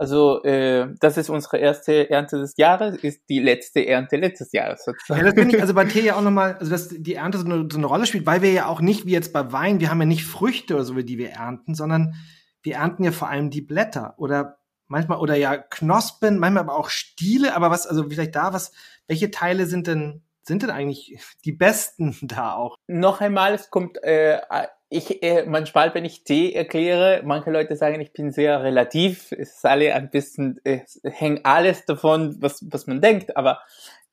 Also 0.00 0.44
äh, 0.44 0.94
das 1.00 1.16
ist 1.16 1.28
unsere 1.28 1.58
erste 1.58 2.08
Ernte 2.08 2.38
des 2.38 2.56
Jahres, 2.56 2.96
ist 2.98 3.28
die 3.28 3.40
letzte 3.40 3.84
Ernte 3.84 4.16
letztes 4.16 4.52
Jahres 4.52 4.84
sozusagen. 4.84 5.20
Ja, 5.20 5.26
das 5.26 5.34
finde 5.34 5.56
ich 5.56 5.60
also 5.60 5.74
bei 5.74 5.86
Tee 5.86 6.04
ja 6.04 6.14
auch 6.14 6.22
nochmal, 6.22 6.54
also 6.54 6.70
dass 6.70 6.88
die 6.88 7.14
Ernte 7.14 7.38
so 7.38 7.44
eine, 7.44 7.68
so 7.70 7.78
eine 7.78 7.86
Rolle 7.86 8.06
spielt, 8.06 8.24
weil 8.24 8.40
wir 8.40 8.52
ja 8.52 8.66
auch 8.66 8.80
nicht 8.80 9.06
wie 9.06 9.10
jetzt 9.10 9.32
bei 9.32 9.50
Wein, 9.50 9.80
wir 9.80 9.90
haben 9.90 9.98
ja 9.98 10.06
nicht 10.06 10.24
Früchte 10.24 10.74
oder 10.76 10.84
so, 10.84 10.94
die 10.94 11.18
wir 11.18 11.30
ernten, 11.30 11.74
sondern 11.74 12.14
wir 12.62 12.76
ernten 12.76 13.02
ja 13.02 13.10
vor 13.10 13.28
allem 13.28 13.50
die 13.50 13.60
Blätter 13.60 14.14
oder 14.18 14.58
manchmal 14.86 15.18
oder 15.18 15.34
ja 15.34 15.56
Knospen, 15.56 16.38
manchmal 16.38 16.62
aber 16.62 16.76
auch 16.76 16.90
Stiele, 16.90 17.56
aber 17.56 17.72
was, 17.72 17.88
also 17.88 18.08
vielleicht 18.08 18.36
da, 18.36 18.52
was, 18.52 18.70
welche 19.08 19.32
Teile 19.32 19.66
sind 19.66 19.88
denn, 19.88 20.22
sind 20.48 20.62
denn 20.62 20.70
eigentlich 20.70 21.18
die 21.44 21.52
besten 21.52 22.16
da 22.22 22.54
auch? 22.54 22.76
Noch 22.88 23.20
einmal, 23.20 23.54
es 23.54 23.70
kommt, 23.70 24.02
äh, 24.02 24.40
ich, 24.88 25.22
äh, 25.22 25.44
manchmal, 25.46 25.94
wenn 25.94 26.04
ich 26.04 26.24
Tee 26.24 26.52
erkläre, 26.52 27.22
manche 27.24 27.50
Leute 27.50 27.76
sagen, 27.76 28.00
ich 28.00 28.12
bin 28.12 28.32
sehr 28.32 28.62
relativ, 28.62 29.30
es 29.32 29.56
ist 29.56 29.66
alle 29.66 29.94
ein 29.94 30.10
bisschen, 30.10 30.60
es 30.64 31.00
hängt 31.04 31.46
alles 31.46 31.84
davon, 31.84 32.36
was, 32.40 32.64
was 32.70 32.86
man 32.86 33.00
denkt, 33.00 33.36
aber 33.36 33.60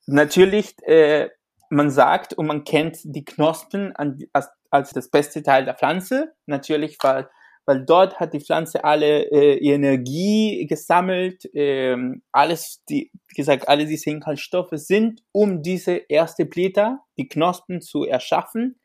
natürlich, 0.06 0.76
äh, 0.84 1.30
man 1.70 1.90
sagt 1.90 2.34
und 2.34 2.46
man 2.46 2.64
kennt 2.64 3.00
die 3.04 3.26
Knospen 3.26 3.96
als, 3.96 4.50
als 4.70 4.92
das 4.92 5.10
beste 5.10 5.42
Teil 5.42 5.66
der 5.66 5.74
Pflanze, 5.74 6.34
natürlich, 6.46 6.98
weil 7.02 7.28
weil 7.66 7.84
dort 7.84 8.20
hat 8.20 8.34
die 8.34 8.40
Pflanze 8.40 8.84
alle 8.84 9.24
äh, 9.32 9.58
Energie 9.58 10.66
gesammelt, 10.68 11.50
ähm, 11.54 12.22
alles, 12.32 12.84
die, 12.90 13.12
wie 13.28 13.36
gesagt, 13.36 13.68
alle 13.68 13.86
diese 13.86 14.12
Inhaltsstoffe 14.12 14.74
sind, 14.74 15.24
um 15.32 15.62
diese 15.62 15.94
erste 16.10 16.46
Blätter, 16.46 17.00
die 17.18 17.28
Knospen 17.28 17.82
zu 17.82 18.04
erschaffen. 18.04 18.80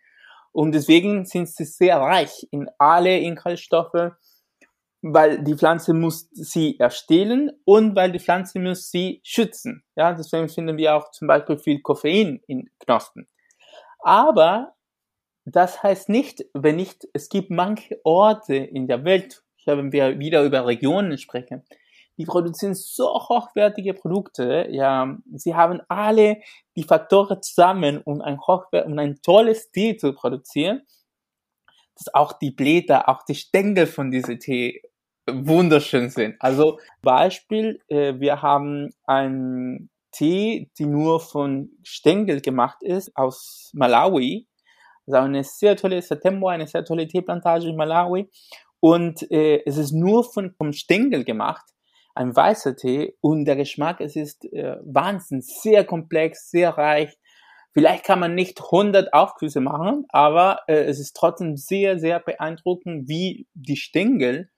Und 0.53 0.73
deswegen 0.73 1.27
sind 1.27 1.49
sie 1.49 1.65
sehr 1.65 1.99
reich 1.99 2.47
in 2.51 2.69
alle 2.79 3.19
Inhaltsstoffe, 3.19 4.13
weil 5.03 5.43
die 5.45 5.55
Pflanze 5.55 5.95
muss 5.95 6.29
sie 6.33 6.79
erstellen 6.79 7.53
und 7.65 7.97
weil 7.97 8.13
die 8.13 8.19
Pflanze 8.19 8.59
muss 8.59 8.91
sie 8.91 9.21
schützen. 9.25 9.85
Ja, 9.97 10.13
deswegen 10.13 10.49
finden 10.49 10.77
wir 10.77 10.97
auch 10.97 11.11
zum 11.11 11.29
Beispiel 11.29 11.59
viel 11.59 11.81
Koffein 11.81 12.41
in 12.47 12.69
Knospen. 12.81 13.29
Aber 14.01 14.75
das 15.57 15.83
heißt 15.83 16.09
nicht, 16.09 16.45
wenn 16.55 16.77
nicht, 16.77 17.07
es 17.13 17.29
gibt 17.29 17.51
manche 17.51 18.01
Orte 18.05 18.57
in 18.57 18.87
der 18.87 19.05
Welt, 19.05 19.43
wenn 19.65 19.93
wir 19.93 20.19
wieder 20.19 20.43
über 20.43 20.67
Regionen 20.67 21.19
sprechen, 21.19 21.65
die 22.19 22.27
produzieren 22.27 22.75
so 22.75 23.07
hochwertige 23.07 23.95
Produkte, 23.95 24.67
ja, 24.71 25.17
sie 25.35 25.55
haben 25.55 25.81
alle 25.89 26.43
die 26.77 26.83
Faktoren 26.83 27.43
zusammen, 27.43 28.03
um 28.05 28.21
ein 28.21 28.39
um 28.39 28.99
ein 28.99 29.21
tolles 29.23 29.71
Tee 29.71 29.97
zu 29.97 30.13
produzieren, 30.13 30.83
dass 31.97 32.13
auch 32.15 32.35
die 32.35 32.51
Blätter, 32.51 33.09
auch 33.09 33.25
die 33.25 33.35
Stängel 33.35 33.87
von 33.87 34.11
diesem 34.11 34.39
Tee 34.39 34.83
wunderschön 35.31 36.11
sind. 36.11 36.37
Also 36.41 36.79
Beispiel, 37.03 37.81
äh, 37.89 38.19
wir 38.19 38.43
haben 38.43 38.91
einen 39.07 39.91
Tee, 40.13 40.71
die 40.79 40.87
nur 40.87 41.21
von 41.21 41.71
Stängel 41.83 42.41
gemacht 42.41 42.83
ist, 42.83 43.17
aus 43.17 43.71
Malawi. 43.73 44.47
Also 45.13 45.27
eine 45.27 45.45
sehr 45.45 45.77
tolle 45.77 46.01
Satembo, 46.03 46.49
eine 46.49 46.67
sehr 46.67 46.85
tolle 46.85 47.07
Teeplantage 47.07 47.69
in 47.69 47.77
Malawi. 47.77 48.29
Und 48.81 49.31
äh, 49.31 49.63
es 49.67 49.77
ist 49.77 49.93
nur 49.93 50.25
von, 50.25 50.55
vom 50.57 50.73
Stängel 50.73 51.25
gemacht, 51.25 51.65
ein 52.15 52.35
weißer 52.35 52.77
Tee. 52.77 53.17
Und 53.21 53.45
der 53.45 53.57
Geschmack, 53.57 54.01
es 54.01 54.17
ist 54.17 54.45
äh, 54.53 54.77
Wahnsinn, 54.85 55.43
sehr 55.43 55.85
komplex, 55.85 56.51
sehr 56.51 56.71
reich. 56.71 57.17
Vielleicht 57.73 58.05
kann 58.05 58.19
man 58.19 58.35
nicht 58.35 58.61
100 58.61 59.13
Aufgüsse 59.13 59.61
machen, 59.61 60.05
aber 60.09 60.61
äh, 60.67 60.85
es 60.85 60.99
ist 60.99 61.15
trotzdem 61.15 61.57
sehr, 61.57 61.99
sehr 61.99 62.19
beeindruckend, 62.19 63.09
wie 63.09 63.47
die 63.55 63.77
Stängel, 63.77 64.51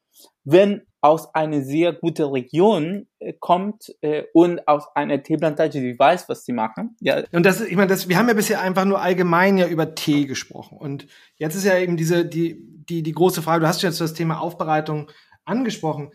wenn 0.45 0.87
aus 1.03 1.35
einer 1.35 1.63
sehr 1.63 1.93
guten 1.93 2.23
Region 2.23 3.09
äh, 3.19 3.35
kommt 3.39 3.93
äh, 4.03 4.23
und 4.33 4.67
aus 4.69 4.87
einer 4.95 5.21
Teeplantage, 5.23 5.81
die 5.81 5.99
weiß, 5.99 6.29
was 6.29 6.45
sie 6.45 6.53
machen. 6.53 6.97
Ja. 7.01 7.25
Und 7.33 7.45
das, 7.45 7.61
ich 7.61 7.75
meine, 7.77 7.89
das, 7.89 8.09
wir 8.09 8.17
haben 8.17 8.29
ja 8.29 8.35
bisher 8.35 8.61
einfach 8.61 8.85
nur 8.85 9.03
allgemein 9.03 9.59
ja 9.59 9.67
über 9.67 9.97
Tee 9.97 10.27
gesprochen. 10.27 10.79
Und 10.79 11.09
jetzt 11.37 11.57
ist 11.57 11.65
ja 11.65 11.77
eben 11.77 11.97
diese, 11.97 12.25
die, 12.25 12.57
die, 12.89 13.03
die 13.03 13.13
große 13.13 13.43
Frage, 13.43 13.63
du 13.63 13.67
hast 13.67 13.83
jetzt 13.83 14.01
das 14.01 14.15
Thema 14.15 14.41
Aufbereitung 14.41 15.11
angesprochen, 15.45 16.13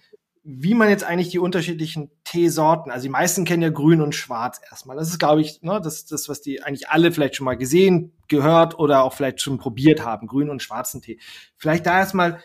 wie 0.50 0.74
man 0.74 0.88
jetzt 0.88 1.04
eigentlich 1.04 1.32
die 1.32 1.40
unterschiedlichen 1.40 2.10
Teesorten, 2.24 2.90
also 2.90 3.04
die 3.04 3.10
meisten 3.10 3.44
kennen 3.44 3.64
ja 3.64 3.70
grün 3.70 4.00
und 4.00 4.16
schwarz 4.16 4.62
erstmal. 4.70 4.96
Das 4.96 5.10
ist, 5.10 5.20
glaube 5.20 5.42
ich, 5.42 5.62
ne, 5.62 5.82
das, 5.84 6.06
das, 6.06 6.30
was 6.30 6.42
die 6.42 6.64
eigentlich 6.64 6.88
alle 6.88 7.12
vielleicht 7.12 7.36
schon 7.36 7.44
mal 7.44 7.58
gesehen, 7.58 8.14
gehört 8.30 8.80
oder 8.80 9.04
auch 9.04 9.14
vielleicht 9.14 9.42
schon 9.42 9.58
probiert 9.58 10.06
haben, 10.06 10.28
grün 10.28 10.50
und 10.50 10.64
schwarzen 10.64 11.02
Tee. 11.02 11.20
Vielleicht 11.58 11.86
da 11.86 12.00
erstmal, 12.00 12.40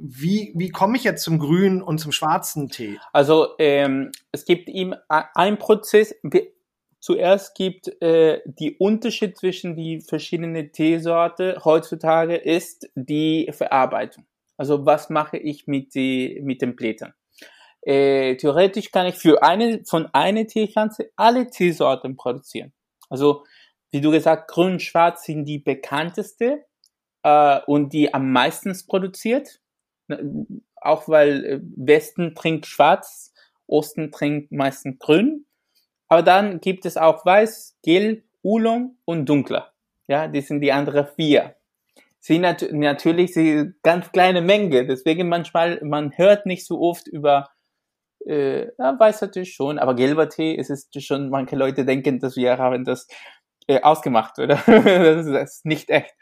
wie, 0.00 0.52
wie 0.56 0.70
komme 0.70 0.96
ich 0.96 1.04
jetzt 1.04 1.24
zum 1.24 1.38
grünen 1.38 1.82
und 1.82 1.98
zum 1.98 2.12
schwarzen 2.12 2.68
Tee? 2.68 2.98
Also 3.12 3.54
ähm, 3.58 4.12
es 4.32 4.44
gibt 4.44 4.68
ihm 4.68 4.94
ein 5.08 5.58
Prozess. 5.58 6.14
Zuerst 7.00 7.54
gibt 7.54 7.88
äh, 8.02 8.40
die 8.44 8.76
Unterschied 8.76 9.38
zwischen 9.38 9.76
die 9.76 10.00
verschiedenen 10.00 10.72
Teesorte 10.72 11.60
heutzutage 11.64 12.36
ist 12.36 12.88
die 12.94 13.48
Verarbeitung. 13.52 14.26
Also 14.56 14.84
was 14.84 15.08
mache 15.08 15.36
ich 15.36 15.66
mit 15.66 15.94
die 15.94 16.40
mit 16.42 16.60
den 16.60 16.74
Blättern? 16.74 17.14
Äh, 17.82 18.36
theoretisch 18.36 18.90
kann 18.90 19.06
ich 19.06 19.14
für 19.14 19.42
eine 19.42 19.84
von 19.84 20.08
einer 20.12 20.46
Teepflanze 20.46 21.10
alle 21.16 21.48
Teesorten 21.48 22.16
produzieren. 22.16 22.72
Also 23.08 23.44
wie 23.90 24.00
du 24.00 24.10
gesagt, 24.10 24.50
grün, 24.50 24.80
schwarz 24.80 25.24
sind 25.24 25.44
die 25.44 25.58
bekannteste 25.58 26.64
äh, 27.22 27.60
und 27.66 27.92
die 27.92 28.12
am 28.12 28.32
meisten 28.32 28.76
produziert 28.86 29.60
auch 30.76 31.08
weil 31.08 31.44
äh, 31.44 31.60
Westen 31.76 32.34
trinkt 32.34 32.66
schwarz, 32.66 33.32
Osten 33.66 34.10
trinkt 34.10 34.52
meistens 34.52 34.98
grün. 34.98 35.46
Aber 36.08 36.22
dann 36.22 36.60
gibt 36.60 36.86
es 36.86 36.96
auch 36.96 37.24
weiß, 37.24 37.78
gelb, 37.82 38.24
Oolong 38.42 38.96
und 39.04 39.28
dunkler. 39.28 39.72
Ja, 40.06 40.28
die 40.28 40.40
sind 40.40 40.60
die 40.60 40.72
anderen 40.72 41.06
vier. 41.16 41.56
Sie 42.20 42.38
nat 42.38 42.66
natürlich 42.72 43.34
sie 43.34 43.72
ganz 43.82 44.10
kleine 44.12 44.40
Menge, 44.40 44.86
deswegen 44.86 45.28
manchmal 45.28 45.80
man 45.82 46.16
hört 46.16 46.46
nicht 46.46 46.66
so 46.66 46.80
oft 46.80 47.06
über 47.06 47.50
äh, 48.26 48.66
ja, 48.78 48.98
weißer 48.98 49.30
Tee 49.30 49.44
schon, 49.44 49.78
aber 49.78 49.94
gelber 49.94 50.28
Tee 50.28 50.54
ist 50.54 50.70
es 50.70 50.88
schon. 51.04 51.30
Manche 51.30 51.56
Leute 51.56 51.84
denken, 51.84 52.20
dass 52.20 52.36
wir 52.36 52.58
haben 52.58 52.84
das 52.84 53.06
äh, 53.66 53.80
ausgemacht 53.82 54.38
oder 54.38 54.56
das 54.66 55.26
ist 55.26 55.64
nicht 55.64 55.90
echt. 55.90 56.14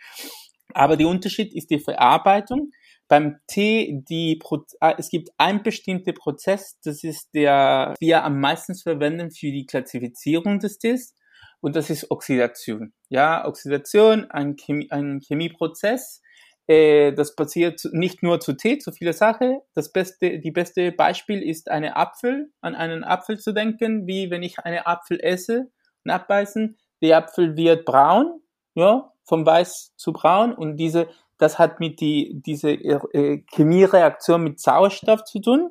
Aber 0.74 0.96
der 0.96 1.08
Unterschied 1.08 1.54
ist 1.54 1.70
die 1.70 1.80
Verarbeitung. 1.80 2.70
Beim 3.08 3.38
Tee, 3.46 4.02
die 4.08 4.36
Pro 4.36 4.64
ah, 4.80 4.94
es 4.98 5.10
gibt 5.10 5.30
einen 5.38 5.62
bestimmten 5.62 6.14
Prozess, 6.14 6.78
das 6.84 7.04
ist 7.04 7.34
der, 7.34 7.94
wir 8.00 8.24
am 8.24 8.40
meisten 8.40 8.74
verwenden 8.74 9.30
für 9.30 9.52
die 9.52 9.66
Klassifizierung 9.66 10.58
des 10.58 10.78
Tees, 10.78 11.14
und 11.60 11.74
das 11.74 11.90
ist 11.90 12.10
Oxidation. 12.10 12.92
Ja, 13.08 13.46
Oxidation, 13.46 14.30
ein, 14.30 14.56
Chemie, 14.56 14.90
ein 14.90 15.20
Chemieprozess, 15.20 16.22
äh, 16.66 17.12
das 17.12 17.34
passiert 17.36 17.80
nicht 17.92 18.22
nur 18.22 18.40
zu 18.40 18.54
Tee, 18.54 18.78
zu 18.78 18.92
viele 18.92 19.12
Sachen. 19.12 19.60
Das 19.74 19.92
beste, 19.92 20.38
die 20.38 20.50
beste 20.50 20.92
Beispiel 20.92 21.42
ist 21.42 21.70
eine 21.70 21.96
Apfel, 21.96 22.52
an 22.60 22.74
einen 22.74 23.04
Apfel 23.04 23.38
zu 23.38 23.52
denken, 23.52 24.06
wie 24.06 24.30
wenn 24.30 24.42
ich 24.42 24.58
eine 24.60 24.86
Apfel 24.86 25.20
esse 25.20 25.70
und 26.04 26.10
abbeißen. 26.10 26.76
Der 27.02 27.18
Apfel 27.18 27.56
wird 27.56 27.84
braun, 27.84 28.40
ja, 28.74 29.12
vom 29.24 29.46
weiß 29.46 29.94
zu 29.96 30.12
braun 30.12 30.54
und 30.54 30.76
diese 30.76 31.08
das 31.38 31.58
hat 31.58 31.80
mit 31.80 32.00
die, 32.00 32.40
diese 32.44 32.70
äh, 32.70 33.44
Chemiereaktion 33.52 34.42
mit 34.42 34.60
Sauerstoff 34.60 35.24
zu 35.24 35.40
tun. 35.40 35.70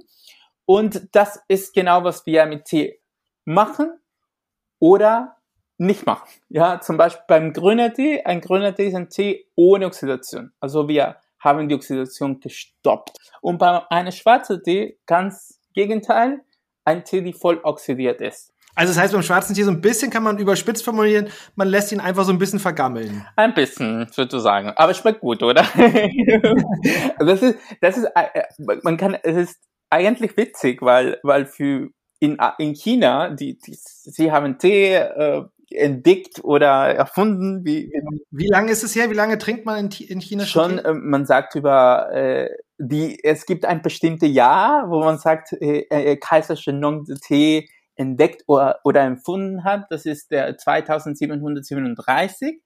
Und 0.66 1.10
das 1.12 1.40
ist 1.48 1.74
genau, 1.74 2.04
was 2.04 2.26
wir 2.26 2.46
mit 2.46 2.66
Tee 2.66 3.00
machen 3.46 3.92
oder 4.80 5.38
nicht 5.78 6.06
machen. 6.06 6.28
Ja, 6.50 6.80
zum 6.80 6.98
Beispiel 6.98 7.24
beim 7.28 7.54
grüner 7.54 7.94
Tee. 7.94 8.24
Ein 8.24 8.42
grüner 8.42 8.74
Tee 8.74 8.88
ist 8.88 8.96
ein 8.96 9.10
Tee 9.10 9.48
ohne 9.56 9.88
Oxidation. 9.88 10.54
Also 10.60 10.88
wir 10.88 11.18
haben 11.40 11.68
die 11.68 11.76
Oxidation 11.76 12.40
gestoppt. 12.40 13.18
Und 13.42 13.58
bei 13.60 13.82
einem 13.90 14.12
schwarzen 14.12 14.64
Tee 14.64 14.98
ganz 15.06 15.62
Gegenteil, 15.74 16.42
ein 16.86 17.04
Tee, 17.04 17.22
die 17.22 17.34
voll 17.34 17.60
oxidiert 17.64 18.22
ist. 18.22 18.54
Also 18.76 18.94
das 18.94 19.02
heißt, 19.02 19.14
beim 19.14 19.24
schwarzen 19.24 19.56
Tee 19.56 19.64
so 19.64 19.72
ein 19.72 19.82
bisschen 19.82 20.12
kann 20.12 20.24
man 20.24 20.38
überspitzt 20.38 20.84
formulieren, 20.84 21.30
man 21.56 21.68
lässt 21.68 21.92
ihn 21.92 22.00
einfach 22.00 22.26
so 22.26 22.32
ein 22.32 22.38
bisschen 22.38 22.60
vergammeln. 22.60 23.26
Ein 23.36 23.54
bisschen, 23.54 24.08
würde 24.16 24.36
ich 24.36 24.44
sagen. 24.44 24.74
Aber 24.76 24.92
es 24.92 24.98
schmeckt 24.98 25.22
gut, 25.22 25.42
oder? 25.42 25.64
das 27.20 27.42
ist, 27.42 27.58
das 27.82 27.98
ist, 27.98 28.08
äh, 28.16 28.44
man 28.84 28.98
kann, 28.98 29.18
es 29.24 29.36
ist 29.50 29.60
eigentlich 29.90 30.36
witzig, 30.36 30.82
weil, 30.82 31.20
weil 31.24 31.46
für, 31.46 31.90
in, 32.20 32.38
in 32.58 32.74
China, 32.76 33.30
die, 33.30 33.58
die 33.58 33.76
sie 33.78 34.32
haben 34.32 34.58
Tee, 34.58 34.94
äh, 34.94 35.44
entdeckt 35.72 36.44
oder 36.44 36.94
erfunden? 36.96 37.66
Wie, 37.66 37.92
wie 38.32 38.48
lange 38.48 38.72
ist 38.72 38.84
es 38.84 38.96
her? 38.96 39.10
Wie 39.10 39.16
lange 39.16 39.38
trinkt 39.38 39.66
man 39.66 39.80
in, 39.80 40.08
in 40.08 40.22
China 40.22 40.46
schon? 40.46 40.80
Äh, 40.80 40.94
man 40.94 41.26
sagt 41.26 41.56
über 41.56 42.12
äh, 42.14 42.50
die. 42.78 43.24
Es 43.24 43.46
gibt 43.46 43.66
ein 43.66 43.82
bestimmtes 43.82 44.32
Jahr, 44.32 44.90
wo 44.90 45.00
man 45.00 45.18
sagt, 45.18 45.54
äh, 45.54 45.86
äh, 45.90 46.18
Kaiser 46.18 46.56
Shenong 46.56 47.06
Tee 47.26 47.68
entdeckt 47.96 48.44
oder, 48.48 48.80
oder 48.84 49.02
empfunden 49.02 49.64
hat. 49.64 49.86
Das 49.90 50.06
ist 50.06 50.32
der 50.32 50.58
2737 50.58 52.62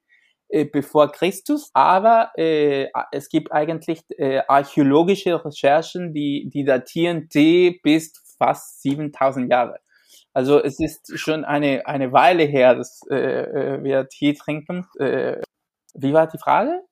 äh, 0.48 0.64
bevor 0.64 1.12
Christus. 1.12 1.70
Aber 1.74 2.30
äh, 2.36 2.88
es 3.12 3.28
gibt 3.28 3.52
eigentlich 3.52 4.02
äh, 4.18 4.40
archäologische 4.48 5.44
Recherchen, 5.44 6.12
die, 6.12 6.50
die 6.52 6.64
datieren 6.64 7.28
T 7.28 7.80
bis 7.82 8.12
fast 8.38 8.82
7000 8.82 9.50
Jahre. 9.50 9.78
Also 10.32 10.62
es 10.62 10.78
ist 10.78 11.18
schon 11.18 11.44
eine, 11.44 11.86
eine 11.86 12.12
Weile 12.12 12.44
her, 12.44 12.74
dass 12.74 13.00
äh, 13.10 13.16
äh 13.16 13.82
wir 13.82 14.08
Tee 14.08 14.34
trinken. 14.34 14.86
Äh, 14.98 15.40
wie 15.94 16.12
war 16.12 16.28
die 16.28 16.38
Frage? 16.38 16.82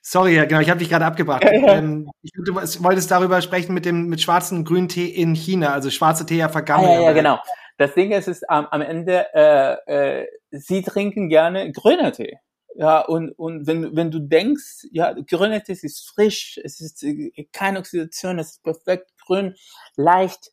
Sorry, 0.00 0.36
ja, 0.36 0.44
genau, 0.44 0.60
ich 0.60 0.70
habe 0.70 0.78
dich 0.78 0.88
gerade 0.88 1.04
abgebracht. 1.04 1.44
ähm, 1.44 2.10
ich, 2.22 2.32
du 2.32 2.54
wolltest 2.54 3.10
darüber 3.10 3.40
sprechen 3.40 3.74
mit 3.74 3.84
dem 3.84 4.08
mit 4.08 4.20
schwarzen 4.20 4.58
und 4.58 4.64
grünen 4.64 4.88
Tee 4.88 5.08
in 5.08 5.34
China, 5.34 5.72
also 5.72 5.90
schwarze 5.90 6.26
Tee 6.26 6.38
ja 6.38 6.48
vergammelt. 6.48 6.90
Ah, 6.90 6.94
ja, 6.94 7.02
ja, 7.02 7.12
genau. 7.12 7.38
Das 7.76 7.94
Ding 7.94 8.12
ist, 8.12 8.28
ist 8.28 8.48
am, 8.48 8.66
am 8.66 8.82
Ende, 8.82 9.26
äh, 9.34 10.20
äh, 10.20 10.26
sie 10.50 10.82
trinken 10.82 11.28
gerne 11.28 11.72
grüner 11.72 12.12
Tee. 12.12 12.38
Ja, 12.76 13.00
und, 13.00 13.30
und 13.32 13.66
wenn, 13.66 13.94
wenn 13.94 14.10
du 14.10 14.18
denkst, 14.18 14.86
ja, 14.90 15.12
grüner 15.12 15.62
Tee 15.62 15.72
ist 15.72 16.08
frisch, 16.08 16.58
es 16.62 16.80
ist 16.80 17.02
äh, 17.02 17.48
keine 17.52 17.78
Oxidation, 17.78 18.38
es 18.38 18.52
ist 18.52 18.62
perfekt 18.62 19.12
grün, 19.24 19.54
leicht, 19.96 20.52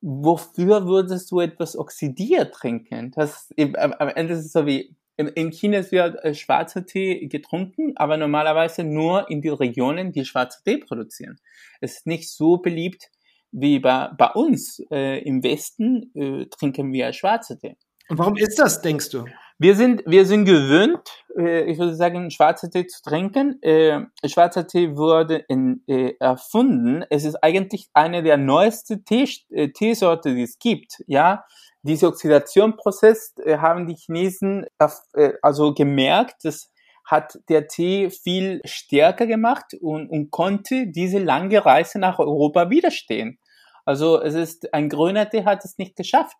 wofür 0.00 0.86
würdest 0.86 1.30
du 1.30 1.40
etwas 1.40 1.76
oxidiert 1.76 2.54
trinken? 2.54 3.10
Das, 3.12 3.50
am, 3.76 4.08
Ende 4.08 4.34
ist 4.34 4.46
es 4.46 4.52
so 4.52 4.66
wie, 4.66 4.96
in 5.16 5.50
China 5.50 5.90
wird 5.90 6.22
äh, 6.24 6.34
schwarzer 6.34 6.84
Tee 6.84 7.26
getrunken, 7.28 7.96
aber 7.96 8.16
normalerweise 8.16 8.84
nur 8.84 9.30
in 9.30 9.40
die 9.40 9.48
Regionen, 9.48 10.12
die 10.12 10.24
schwarzer 10.24 10.62
Tee 10.64 10.78
produzieren. 10.78 11.40
Es 11.80 11.98
ist 11.98 12.06
nicht 12.06 12.30
so 12.30 12.58
beliebt 12.58 13.10
wie 13.56 13.78
bei, 13.80 14.10
bei 14.16 14.30
uns 14.32 14.80
äh, 14.90 15.18
im 15.22 15.42
Westen 15.42 16.10
äh, 16.14 16.46
trinken 16.46 16.92
wir 16.92 17.12
schwarze 17.12 17.58
Tee. 17.58 17.76
Und 18.08 18.18
warum 18.18 18.36
ist 18.36 18.58
das, 18.58 18.82
denkst 18.82 19.10
du? 19.10 19.24
Wir 19.58 19.74
sind, 19.74 20.02
wir 20.04 20.26
sind 20.26 20.44
gewöhnt, 20.44 21.08
äh, 21.38 21.64
ich 21.64 21.78
würde 21.78 21.94
sagen, 21.94 22.30
schwarzer 22.30 22.70
Tee 22.70 22.86
zu 22.86 23.02
trinken. 23.02 23.60
Äh, 23.62 24.02
schwarzer 24.26 24.66
Tee 24.66 24.94
wurde 24.96 25.36
in, 25.48 25.82
äh, 25.86 26.12
erfunden. 26.20 27.04
Es 27.08 27.24
ist 27.24 27.36
eigentlich 27.36 27.88
eine 27.94 28.22
der 28.22 28.36
neuesten 28.36 29.04
Tee, 29.06 29.26
äh, 29.50 29.68
Teesorte, 29.68 30.34
die 30.34 30.42
es 30.42 30.58
gibt. 30.58 31.02
Ja, 31.06 31.46
diese 31.82 32.08
Oxidationprozess 32.08 33.34
äh, 33.38 33.56
haben 33.56 33.86
die 33.86 33.94
Chinesen 33.94 34.66
äh, 34.78 35.32
also 35.40 35.72
gemerkt, 35.72 36.44
das 36.44 36.70
hat 37.06 37.38
der 37.48 37.68
Tee 37.68 38.10
viel 38.10 38.60
stärker 38.64 39.26
gemacht 39.26 39.72
und, 39.80 40.10
und 40.10 40.30
konnte 40.30 40.88
diese 40.88 41.18
lange 41.18 41.64
Reise 41.64 41.98
nach 41.98 42.18
Europa 42.18 42.68
widerstehen. 42.68 43.38
Also 43.86 44.20
es 44.20 44.34
ist, 44.34 44.74
ein 44.74 44.90
grüner 44.90 45.30
Tee 45.30 45.44
hat 45.44 45.64
es 45.64 45.78
nicht 45.78 45.96
geschafft. 45.96 46.36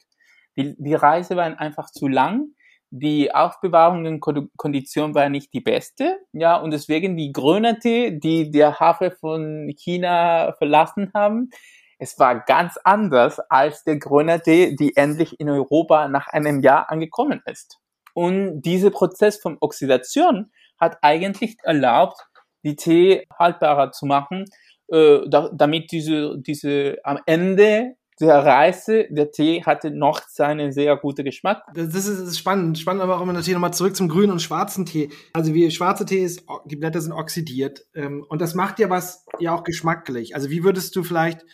Die, 0.56 0.74
die 0.78 0.94
Reise 0.94 1.36
war 1.36 1.58
einfach 1.58 1.90
zu 1.90 2.08
lang. 2.08 2.48
Die 2.90 3.34
Aufbewahrungskondition 3.34 5.14
war 5.14 5.28
nicht 5.28 5.52
die 5.52 5.60
beste, 5.60 6.18
ja, 6.32 6.56
und 6.56 6.70
deswegen 6.70 7.16
die 7.16 7.32
grüner 7.32 7.80
Tee, 7.80 8.18
die 8.18 8.50
der 8.50 8.78
Hafen 8.78 9.10
von 9.10 9.74
China 9.76 10.54
verlassen 10.58 11.10
haben, 11.12 11.50
es 11.98 12.18
war 12.18 12.44
ganz 12.44 12.78
anders 12.84 13.40
als 13.50 13.82
der 13.84 13.96
grüne 13.96 14.40
Tee, 14.40 14.76
die 14.76 14.96
endlich 14.96 15.40
in 15.40 15.48
Europa 15.48 16.08
nach 16.08 16.28
einem 16.28 16.60
Jahr 16.60 16.90
angekommen 16.90 17.42
ist. 17.46 17.78
Und 18.14 18.62
dieser 18.62 18.90
Prozess 18.90 19.38
von 19.38 19.56
Oxidation 19.60 20.52
hat 20.78 20.98
eigentlich 21.02 21.56
erlaubt, 21.62 22.20
die 22.64 22.76
Tee 22.76 23.26
haltbarer 23.38 23.92
zu 23.92 24.06
machen, 24.06 24.44
äh, 24.88 25.20
da, 25.28 25.50
damit 25.52 25.92
diese, 25.92 26.38
diese 26.38 26.98
am 27.04 27.18
Ende 27.26 27.96
der 28.20 28.46
Reise, 28.46 29.06
der 29.10 29.30
Tee 29.30 29.62
hatte 29.62 29.90
noch 29.90 30.22
seinen 30.28 30.72
sehr 30.72 30.96
guten 30.96 31.24
Geschmack. 31.24 31.62
Das 31.74 31.88
ist, 31.88 32.08
das 32.08 32.20
ist 32.20 32.38
spannend. 32.38 32.78
Spannend 32.78 33.02
aber 33.02 33.18
auch 33.18 33.22
immer 33.22 33.34
natürlich 33.34 33.54
nochmal 33.54 33.74
zurück 33.74 33.94
zum 33.94 34.08
grünen 34.08 34.32
und 34.32 34.40
schwarzen 34.40 34.86
Tee. 34.86 35.10
Also 35.34 35.52
wie 35.52 35.70
schwarze 35.70 36.06
Tee 36.06 36.24
ist, 36.24 36.42
die 36.64 36.76
Blätter 36.76 37.00
sind 37.00 37.12
oxidiert. 37.12 37.84
Ähm, 37.94 38.24
und 38.28 38.40
das 38.40 38.54
macht 38.54 38.78
ja 38.78 38.88
was 38.88 39.26
ja 39.38 39.54
auch 39.54 39.64
geschmacklich. 39.64 40.34
Also 40.34 40.48
wie 40.48 40.64
würdest 40.64 40.96
du 40.96 41.02
vielleicht 41.02 41.44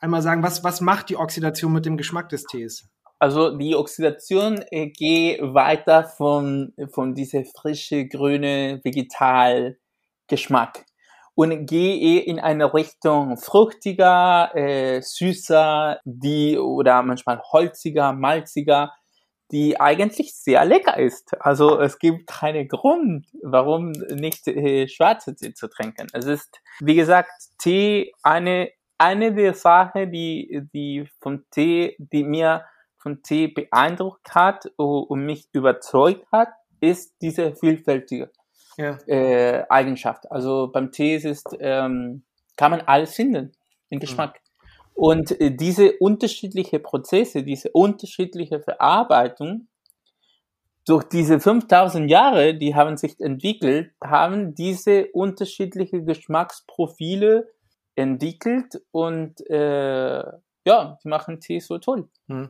einmal 0.00 0.22
sagen, 0.22 0.42
was, 0.42 0.64
was 0.64 0.80
macht 0.80 1.08
die 1.08 1.16
Oxidation 1.16 1.72
mit 1.72 1.86
dem 1.86 1.96
Geschmack 1.96 2.28
des 2.30 2.42
Tees? 2.44 2.88
Also 3.20 3.56
die 3.56 3.76
Oxidation 3.76 4.60
äh, 4.70 4.88
geht 4.88 5.40
weiter 5.40 6.04
von, 6.04 6.72
von 6.92 7.14
dieser 7.14 7.44
frische, 7.44 8.06
grüne 8.06 8.80
Vegetalgeschmack 8.82 10.84
und 11.38 11.66
gehe 11.66 12.20
in 12.22 12.40
eine 12.40 12.74
Richtung 12.74 13.36
fruchtiger, 13.36 14.50
äh, 14.56 15.00
süßer, 15.00 16.00
die 16.04 16.58
oder 16.58 17.00
manchmal 17.04 17.40
holziger, 17.52 18.12
malziger, 18.12 18.92
die 19.52 19.80
eigentlich 19.80 20.34
sehr 20.34 20.64
lecker 20.64 20.98
ist. 20.98 21.40
Also 21.40 21.78
es 21.78 22.00
gibt 22.00 22.26
keinen 22.26 22.66
Grund, 22.66 23.24
warum 23.44 23.92
nicht 23.92 24.48
äh, 24.48 24.88
schwarze 24.88 25.36
Tee 25.36 25.54
zu 25.54 25.68
trinken. 25.68 26.08
Es 26.12 26.24
ist, 26.24 26.60
wie 26.80 26.96
gesagt, 26.96 27.30
Tee 27.56 28.10
eine 28.24 28.70
eine 28.98 29.32
der 29.32 29.54
Sachen, 29.54 30.10
die, 30.10 30.62
die 30.74 31.08
vom 31.20 31.44
Tee, 31.52 31.94
die 32.00 32.24
mir 32.24 32.64
von 32.96 33.22
Tee 33.22 33.46
beeindruckt 33.46 34.34
hat 34.34 34.66
und 34.76 35.24
mich 35.24 35.48
überzeugt 35.52 36.26
hat, 36.32 36.48
ist 36.80 37.14
diese 37.22 37.54
vielfältige 37.54 38.32
ja. 38.78 38.96
äh, 39.06 39.66
Eigenschaft. 39.68 40.30
Also 40.30 40.70
beim 40.72 40.90
Tee 40.90 41.16
ist 41.16 41.48
ähm, 41.60 42.22
kann 42.56 42.70
man 42.70 42.80
alles 42.82 43.14
finden, 43.14 43.52
den. 43.90 43.98
Geschmack. 43.98 44.34
Mhm. 44.34 44.48
Und 44.94 45.40
äh, 45.40 45.54
diese 45.54 45.92
unterschiedliche 45.98 46.80
Prozesse, 46.80 47.42
diese 47.42 47.70
unterschiedliche 47.70 48.60
Verarbeitung 48.60 49.68
durch 50.84 51.04
diese 51.04 51.38
5000 51.38 52.10
Jahre, 52.10 52.54
die 52.54 52.74
haben 52.74 52.96
sich 52.96 53.20
entwickelt, 53.20 53.92
haben 54.02 54.54
diese 54.54 55.08
unterschiedliche 55.12 56.02
Geschmacksprofile 56.02 57.48
entwickelt 57.94 58.80
und 58.90 59.38
äh, 59.50 60.22
ja, 60.64 60.98
die 61.02 61.08
machen 61.08 61.40
Tee 61.40 61.60
so 61.60 61.78
toll. 61.78 62.08
Hm. 62.28 62.48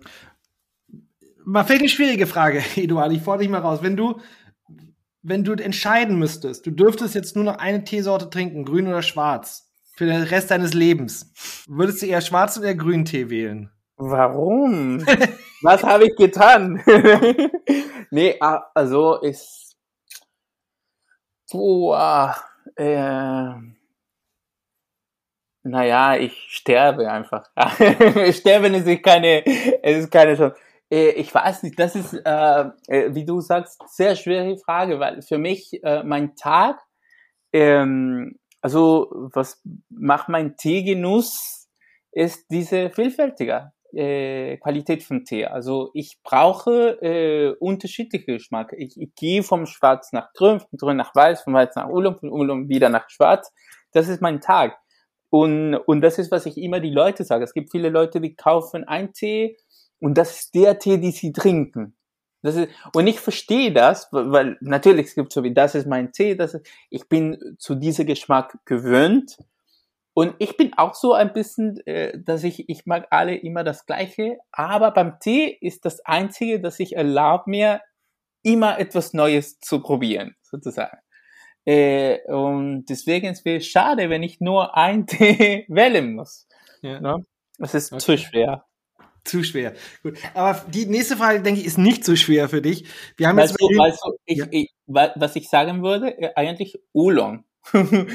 Mal 1.45 1.65
fällt 1.65 1.81
eine 1.81 1.89
schwierige 1.89 2.27
Frage, 2.27 2.63
Eduard, 2.77 3.13
ich 3.13 3.23
fordere 3.23 3.43
dich 3.43 3.51
mal 3.51 3.61
raus. 3.61 3.83
Wenn 3.83 3.97
du, 3.97 4.21
wenn 5.29 5.45
du 5.45 5.53
entscheiden 5.53 6.19
müsstest, 6.19 6.67
du 6.67 6.71
dürftest 6.71 7.15
jetzt 7.15 7.37
nur 7.37 7.45
noch 7.45 7.59
eine 7.59 7.85
Teesorte 7.85 8.31
trinken, 8.31 8.65
grün 8.65 8.89
oder 8.89 9.03
schwarz, 9.03 9.71
für 9.95 10.07
den 10.07 10.23
Rest 10.23 10.51
deines 10.51 10.75
Lebens, 10.75 11.33
würdest 11.67 12.03
du 12.03 12.07
eher 12.07 12.21
schwarzen 12.21 12.61
oder 12.61 12.75
grünen 12.75 13.05
Tee 13.05 13.31
wählen? 13.31 13.71
Warum? 13.97 15.05
Was 15.63 15.83
habe 15.83 16.07
ich 16.07 16.17
getan? 16.17 16.83
nee, 18.11 18.39
also 18.75 19.21
ist. 19.21 19.77
Boah, 21.51 22.37
äh, 22.77 23.51
naja, 25.63 26.17
ich 26.17 26.33
sterbe 26.49 27.11
einfach. 27.11 27.45
Sterben 28.33 28.75
ist 28.75 29.03
keine, 29.03 29.45
es 29.83 30.05
ist 30.05 30.11
keine 30.11 30.37
Chance. 30.37 30.57
Äh, 30.91 31.11
ich 31.11 31.35
weiß 31.35 31.63
nicht, 31.63 31.79
das 31.79 31.95
ist, 31.95 32.15
äh, 32.15 32.65
äh, 32.89 33.15
wie 33.15 33.25
du 33.25 33.41
sagst, 33.41 33.81
sehr 33.89 34.17
schwere 34.17 34.57
Frage, 34.59 35.01
weil 35.01 35.23
für 35.23 35.39
mich 35.39 35.83
äh, 35.83 36.03
mein 36.03 36.35
Tag, 36.37 36.81
ähm, 37.53 38.39
also 38.61 39.11
was 39.33 39.63
macht 39.91 40.29
mein 40.29 40.57
Teegenuss, 40.57 41.69
ist 42.13 42.47
diese 42.51 42.91
vielfältige 42.91 43.73
äh, 43.93 44.57
Qualität 44.59 45.03
von 45.03 45.25
Tee. 45.25 45.47
Also 45.47 45.91
ich 45.95 46.19
brauche 46.23 47.01
äh, 47.03 47.55
unterschiedliche 47.59 48.25
Geschmack. 48.35 48.75
Ich, 48.77 49.01
ich 49.01 49.15
gehe 49.15 49.43
vom 49.43 49.67
Schwarz 49.67 50.13
nach 50.13 50.33
Grün, 50.33 50.61
von 50.61 50.77
Grün 50.77 50.97
nach 50.97 51.15
Weiß, 51.15 51.43
von 51.43 51.55
Weiß 51.55 51.75
nach 51.77 51.89
Ulm, 51.89 52.19
von 52.19 52.31
Ulm 52.31 52.69
wieder 52.69 52.89
nach 52.89 53.09
Schwarz. 53.09 53.53
Das 53.93 54.09
ist 54.09 54.21
mein 54.21 54.41
Tag. 54.41 54.77
Und, 55.31 55.75
und 55.75 56.01
das 56.01 56.19
ist, 56.19 56.31
was 56.31 56.47
ich 56.47 56.57
immer 56.57 56.81
die 56.81 56.91
Leute 56.91 57.25
sage. 57.25 57.45
Es 57.45 57.53
gibt 57.53 57.71
viele 57.71 57.91
Leute, 57.91 58.21
die 58.21 58.35
kaufen 58.35 58.85
einen 58.85 59.13
Tee 59.13 59.57
und 60.01 60.17
das 60.17 60.41
ist 60.41 60.55
der 60.55 60.79
Tee, 60.79 60.99
den 60.99 61.13
sie 61.13 61.33
trinken. 61.33 61.97
Das 62.43 62.55
ist, 62.55 62.69
und 62.95 63.07
ich 63.07 63.19
verstehe 63.21 63.73
das, 63.73 64.09
weil 64.13 64.57
natürlich 64.61 65.07
es 65.07 65.15
gibt 65.15 65.33
so 65.33 65.43
wie, 65.43 65.53
das 65.53 65.75
ist 65.75 65.87
mein 65.87 66.13
Tee, 66.13 66.37
das 66.37 66.55
ist, 66.55 66.67
ich 66.89 67.09
bin 67.09 67.57
zu 67.59 67.75
diesem 67.75 68.07
Geschmack 68.07 68.59
gewöhnt. 68.65 69.37
Und 70.15 70.35
ich 70.39 70.57
bin 70.57 70.73
auch 70.77 70.95
so 70.95 71.13
ein 71.13 71.33
bisschen, 71.33 71.79
äh, 71.87 72.19
dass 72.21 72.43
ich, 72.45 72.69
ich 72.69 72.87
mag 72.87 73.07
alle 73.11 73.37
immer 73.37 73.63
das 73.65 73.87
Gleiche, 73.87 74.39
aber 74.51 74.91
beim 74.91 75.19
Tee 75.21 75.47
ist 75.61 75.85
das 75.85 76.01
Einzige, 76.05 76.61
dass 76.61 76.81
ich 76.81 76.97
erlaube 76.97 77.45
mir, 77.51 77.81
immer 78.43 78.79
etwas 78.79 79.13
Neues 79.13 79.59
zu 79.61 79.81
probieren, 79.81 80.37
sozusagen. 80.43 80.99
Äh, 81.65 82.21
und 82.33 82.87
deswegen 82.87 83.27
ist 83.29 83.45
es 83.45 83.67
schade, 83.67 84.11
wenn 84.11 84.23
ich 84.23 84.41
nur 84.41 84.77
ein 84.77 85.07
Tee 85.07 85.67
wählen 85.69 86.15
muss. 86.15 86.47
Ja. 86.83 87.01
Ne? 87.01 87.25
Es 87.59 87.75
ist 87.75 87.93
okay. 87.93 88.01
zu 88.01 88.19
schwer. 88.19 88.65
Zu 89.29 89.45
schwer. 89.45 89.75
Gut. 90.03 90.17
Aber 90.33 90.65
die 90.71 90.87
nächste 90.87 91.17
Frage, 91.17 91.43
denke 91.43 91.61
ich, 91.61 91.67
ist 91.67 91.77
nicht 91.77 92.03
so 92.03 92.17
schwer 92.17 92.49
für 92.49 92.63
dich. 92.63 92.87
Wir 93.17 93.29
haben 93.29 93.37
weißt 93.37 93.51
jetzt 93.51 93.61
du, 93.61 93.79
weißt 93.79 94.01
du, 94.03 94.13
ich, 94.25 94.39
ja. 94.39 94.47
ich, 94.51 94.73
was 94.87 95.37
ich 95.37 95.51
sagen 95.51 95.83
würde, 95.83 96.19
äh, 96.19 96.33
eigentlich 96.35 96.81
Oolong. 96.95 97.45
Oolong 97.75 98.09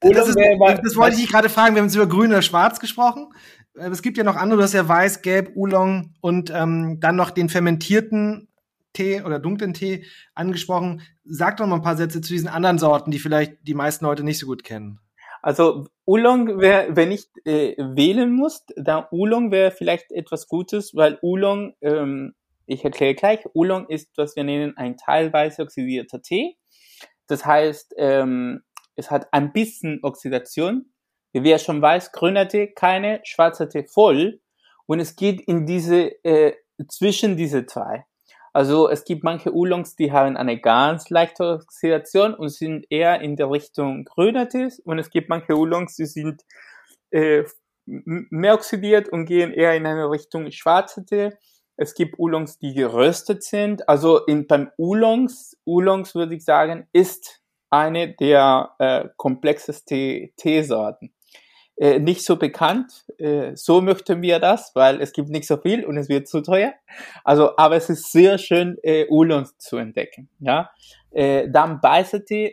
das, 0.00 0.28
ist, 0.28 0.36
das 0.36 0.96
wollte 0.96 1.16
ich 1.16 1.22
dich 1.22 1.30
gerade 1.30 1.48
fragen. 1.48 1.74
Wir 1.74 1.80
haben 1.80 1.88
jetzt 1.88 1.96
über 1.96 2.06
grün 2.06 2.30
oder 2.30 2.42
schwarz 2.42 2.78
gesprochen. 2.78 3.32
Äh, 3.74 3.88
es 3.88 4.02
gibt 4.02 4.18
ja 4.18 4.24
noch 4.24 4.36
andere, 4.36 4.58
du 4.58 4.64
hast 4.64 4.74
ja 4.74 4.86
weiß, 4.86 5.22
gelb, 5.22 5.52
Oolong 5.56 6.12
und 6.20 6.52
ähm, 6.54 6.98
dann 7.00 7.16
noch 7.16 7.30
den 7.30 7.48
fermentierten 7.48 8.48
Tee 8.92 9.22
oder 9.22 9.38
dunklen 9.38 9.72
Tee 9.72 10.04
angesprochen. 10.34 11.00
Sag 11.24 11.56
doch 11.56 11.66
mal 11.66 11.76
ein 11.76 11.82
paar 11.82 11.96
Sätze 11.96 12.20
zu 12.20 12.34
diesen 12.34 12.48
anderen 12.48 12.78
Sorten, 12.78 13.10
die 13.10 13.18
vielleicht 13.18 13.66
die 13.66 13.74
meisten 13.74 14.04
Leute 14.04 14.24
nicht 14.24 14.38
so 14.38 14.46
gut 14.46 14.62
kennen. 14.62 15.00
Also 15.42 15.86
Oolong 16.06 16.60
wäre, 16.60 16.94
wenn 16.96 17.12
ich 17.12 17.26
äh, 17.44 17.74
wählen 17.78 18.32
muss, 18.32 18.64
dann 18.76 19.04
Oolong 19.10 19.50
wäre 19.50 19.70
vielleicht 19.70 20.12
etwas 20.12 20.48
Gutes, 20.48 20.94
weil 20.94 21.18
Oolong, 21.22 21.74
ähm, 21.80 22.34
ich 22.66 22.84
erkläre 22.84 23.14
gleich, 23.14 23.40
Oolong 23.54 23.88
ist, 23.88 24.10
was 24.16 24.36
wir 24.36 24.44
nennen, 24.44 24.76
ein 24.76 24.96
teilweise 24.96 25.62
oxidierter 25.62 26.20
Tee. 26.20 26.56
Das 27.26 27.46
heißt, 27.46 27.94
ähm, 27.96 28.62
es 28.96 29.10
hat 29.10 29.32
ein 29.32 29.52
bisschen 29.52 30.00
Oxidation. 30.02 30.92
Wie 31.32 31.44
wer 31.44 31.58
schon 31.58 31.80
weiß, 31.80 32.12
grüner 32.12 32.48
Tee 32.48 32.72
keine, 32.72 33.20
schwarzer 33.24 33.68
Tee 33.68 33.86
voll. 33.86 34.40
Und 34.86 35.00
es 35.00 35.16
geht 35.16 35.40
in 35.40 35.64
diese, 35.64 36.10
äh, 36.24 36.54
zwischen 36.88 37.36
diese 37.36 37.66
zwei. 37.66 38.04
Also 38.52 38.88
es 38.88 39.04
gibt 39.04 39.22
manche 39.22 39.54
Oolongs, 39.54 39.96
die 39.96 40.12
haben 40.12 40.36
eine 40.36 40.60
ganz 40.60 41.08
leichte 41.10 41.60
Oxidation 41.62 42.34
und 42.34 42.48
sind 42.48 42.86
eher 42.90 43.20
in 43.20 43.36
der 43.36 43.50
Richtung 43.50 44.04
grüner 44.04 44.48
Tees. 44.48 44.80
Und 44.80 44.98
es 44.98 45.10
gibt 45.10 45.28
manche 45.28 45.56
Oolongs, 45.56 45.96
die 45.96 46.06
sind 46.06 46.42
äh, 47.10 47.44
mehr 47.86 48.54
oxidiert 48.54 49.08
und 49.08 49.26
gehen 49.26 49.52
eher 49.52 49.74
in 49.76 49.86
eine 49.86 50.10
Richtung 50.10 50.50
schwarzer 50.50 51.04
Tee. 51.04 51.30
Es 51.76 51.94
gibt 51.94 52.18
Oolongs, 52.18 52.58
die 52.58 52.74
geröstet 52.74 53.42
sind. 53.42 53.88
Also 53.88 54.24
in, 54.26 54.46
beim 54.46 54.70
Oolongs, 54.76 55.56
Oolongs 55.64 56.14
würde 56.14 56.34
ich 56.34 56.44
sagen, 56.44 56.88
ist 56.92 57.40
eine 57.70 58.14
der 58.16 58.74
äh, 58.78 59.08
komplexesten 59.16 60.30
Teesorten 60.36 61.14
äh, 61.80 61.98
nicht 61.98 62.22
so 62.26 62.36
bekannt. 62.36 63.06
Äh, 63.16 63.56
so 63.56 63.80
möchten 63.80 64.20
wir 64.20 64.38
das, 64.38 64.72
weil 64.74 65.00
es 65.00 65.14
gibt 65.14 65.30
nicht 65.30 65.46
so 65.46 65.56
viel 65.56 65.86
und 65.86 65.96
es 65.96 66.10
wird 66.10 66.28
zu 66.28 66.42
teuer. 66.42 66.74
Also, 67.24 67.56
aber 67.56 67.76
es 67.76 67.88
ist 67.88 68.12
sehr 68.12 68.36
schön, 68.36 68.76
äh, 68.82 69.06
Oolongs 69.08 69.56
zu 69.56 69.78
entdecken. 69.78 70.28
Ja, 70.40 70.70
äh, 71.10 71.48
dann 71.48 71.82
weißer 71.82 72.22
Tee 72.26 72.52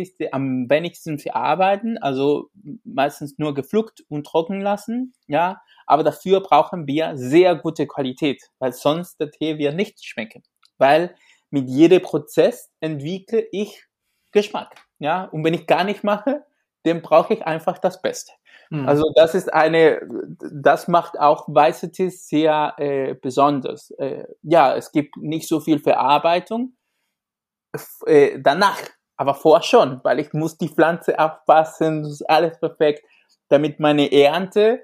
ist 0.00 0.16
am 0.32 0.70
wenigsten 0.70 1.18
verarbeiten, 1.18 1.98
also 1.98 2.48
meistens 2.82 3.36
nur 3.36 3.52
gepflückt 3.52 4.04
und 4.08 4.26
trocken 4.26 4.62
lassen. 4.62 5.12
Ja, 5.26 5.60
aber 5.86 6.02
dafür 6.02 6.40
brauchen 6.40 6.86
wir 6.86 7.12
sehr 7.16 7.54
gute 7.56 7.86
Qualität, 7.86 8.42
weil 8.58 8.72
sonst 8.72 9.20
der 9.20 9.30
Tee 9.30 9.58
wird 9.58 9.76
nicht 9.76 10.02
schmecken, 10.02 10.42
weil 10.78 11.14
mit 11.50 11.68
jedem 11.68 12.00
Prozess 12.00 12.70
entwickle 12.80 13.46
ich 13.52 13.84
Geschmack. 14.30 14.74
Ja, 14.98 15.24
und 15.24 15.44
wenn 15.44 15.52
ich 15.52 15.66
gar 15.66 15.84
nicht 15.84 16.04
mache, 16.04 16.46
dann 16.84 17.02
brauche 17.02 17.34
ich 17.34 17.46
einfach 17.46 17.76
das 17.78 18.00
Beste. 18.00 18.32
Mhm. 18.70 18.88
Also 18.88 19.04
das 19.14 19.34
ist 19.34 19.52
eine, 19.52 20.00
das 20.52 20.88
macht 20.88 21.18
auch 21.18 21.46
weiße 21.48 21.92
Tees 21.92 22.28
sehr 22.28 22.74
äh, 22.78 23.14
besonders. 23.14 23.90
Äh, 23.92 24.24
ja, 24.42 24.74
es 24.74 24.92
gibt 24.92 25.16
nicht 25.16 25.46
so 25.48 25.60
viel 25.60 25.78
Verarbeitung 25.78 26.74
äh, 28.06 28.38
danach, 28.40 28.80
aber 29.16 29.34
vorher 29.34 29.62
schon, 29.62 30.00
weil 30.04 30.20
ich 30.20 30.32
muss 30.32 30.58
die 30.58 30.68
Pflanze 30.68 31.18
aufpassen, 31.18 32.02
das 32.02 32.12
ist 32.12 32.30
alles 32.30 32.58
perfekt, 32.58 33.04
damit 33.48 33.80
meine 33.80 34.10
Ernte 34.10 34.82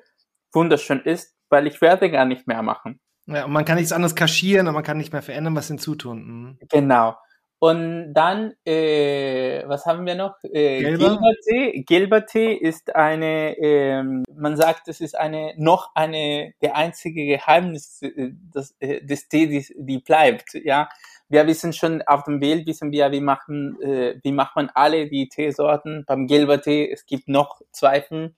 wunderschön 0.52 1.00
ist, 1.00 1.34
weil 1.48 1.66
ich 1.66 1.80
werde 1.80 2.10
gar 2.10 2.24
nicht 2.24 2.46
mehr 2.46 2.62
machen. 2.62 3.00
Ja, 3.26 3.44
und 3.44 3.52
man 3.52 3.64
kann 3.64 3.76
nichts 3.76 3.92
anderes 3.92 4.14
kaschieren 4.14 4.68
und 4.68 4.74
man 4.74 4.82
kann 4.82 4.96
nicht 4.96 5.12
mehr 5.12 5.22
verändern, 5.22 5.54
was 5.54 5.68
hinzutun. 5.68 6.24
Mhm. 6.24 6.58
Genau. 6.70 7.14
Und 7.60 8.14
dann, 8.14 8.54
äh, 8.64 9.64
was 9.66 9.84
haben 9.84 10.06
wir 10.06 10.14
noch? 10.14 10.36
Äh, 10.44 10.80
Gilbertee. 10.80 11.82
Gilbertee 11.82 12.52
ist 12.52 12.94
eine, 12.94 13.58
ähm, 13.58 14.22
man 14.32 14.56
sagt, 14.56 14.86
es 14.86 15.00
ist 15.00 15.18
eine, 15.18 15.54
noch 15.56 15.90
eine, 15.96 16.54
der 16.62 16.76
einzige 16.76 17.26
Geheimnis 17.26 18.00
äh, 18.02 18.30
des, 18.54 18.76
äh, 18.78 19.04
des 19.04 19.28
Tees, 19.28 19.72
die, 19.76 19.98
bleibt, 19.98 20.54
ja. 20.54 20.88
Wir 21.30 21.46
wissen 21.46 21.72
schon, 21.74 22.00
auf 22.02 22.22
dem 22.24 22.40
Bild 22.40 22.66
wissen 22.66 22.90
wir, 22.92 23.10
wie 23.10 23.20
machen, 23.20 23.78
äh, 23.82 24.18
wie 24.22 24.32
macht 24.32 24.56
man 24.56 24.70
alle 24.72 25.08
die 25.08 25.28
Teesorten. 25.28 26.04
Beim 26.06 26.26
Gilbertee, 26.26 26.90
es 26.90 27.04
gibt 27.04 27.28
noch 27.28 27.60
Zweifel. 27.72 28.34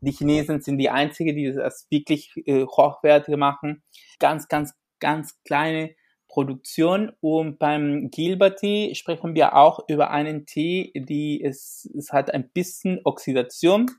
Die 0.00 0.12
Chinesen 0.12 0.62
sind 0.62 0.78
die 0.78 0.88
einzige, 0.88 1.34
die 1.34 1.52
das 1.52 1.86
wirklich 1.90 2.32
äh, 2.46 2.64
hochwertig 2.64 3.36
machen. 3.36 3.82
Ganz, 4.18 4.48
ganz, 4.48 4.72
ganz 5.00 5.42
kleine 5.44 5.90
Produktion. 6.30 7.12
Und 7.20 7.58
beim 7.58 8.10
Gilbert 8.10 8.60
Tee 8.60 8.94
sprechen 8.94 9.34
wir 9.34 9.56
auch 9.56 9.80
über 9.88 10.10
einen 10.10 10.46
Tee, 10.46 10.92
die 10.94 11.42
es, 11.42 11.90
es 11.96 12.12
hat 12.12 12.32
ein 12.32 12.48
bisschen 12.50 13.00
Oxidation. 13.04 13.90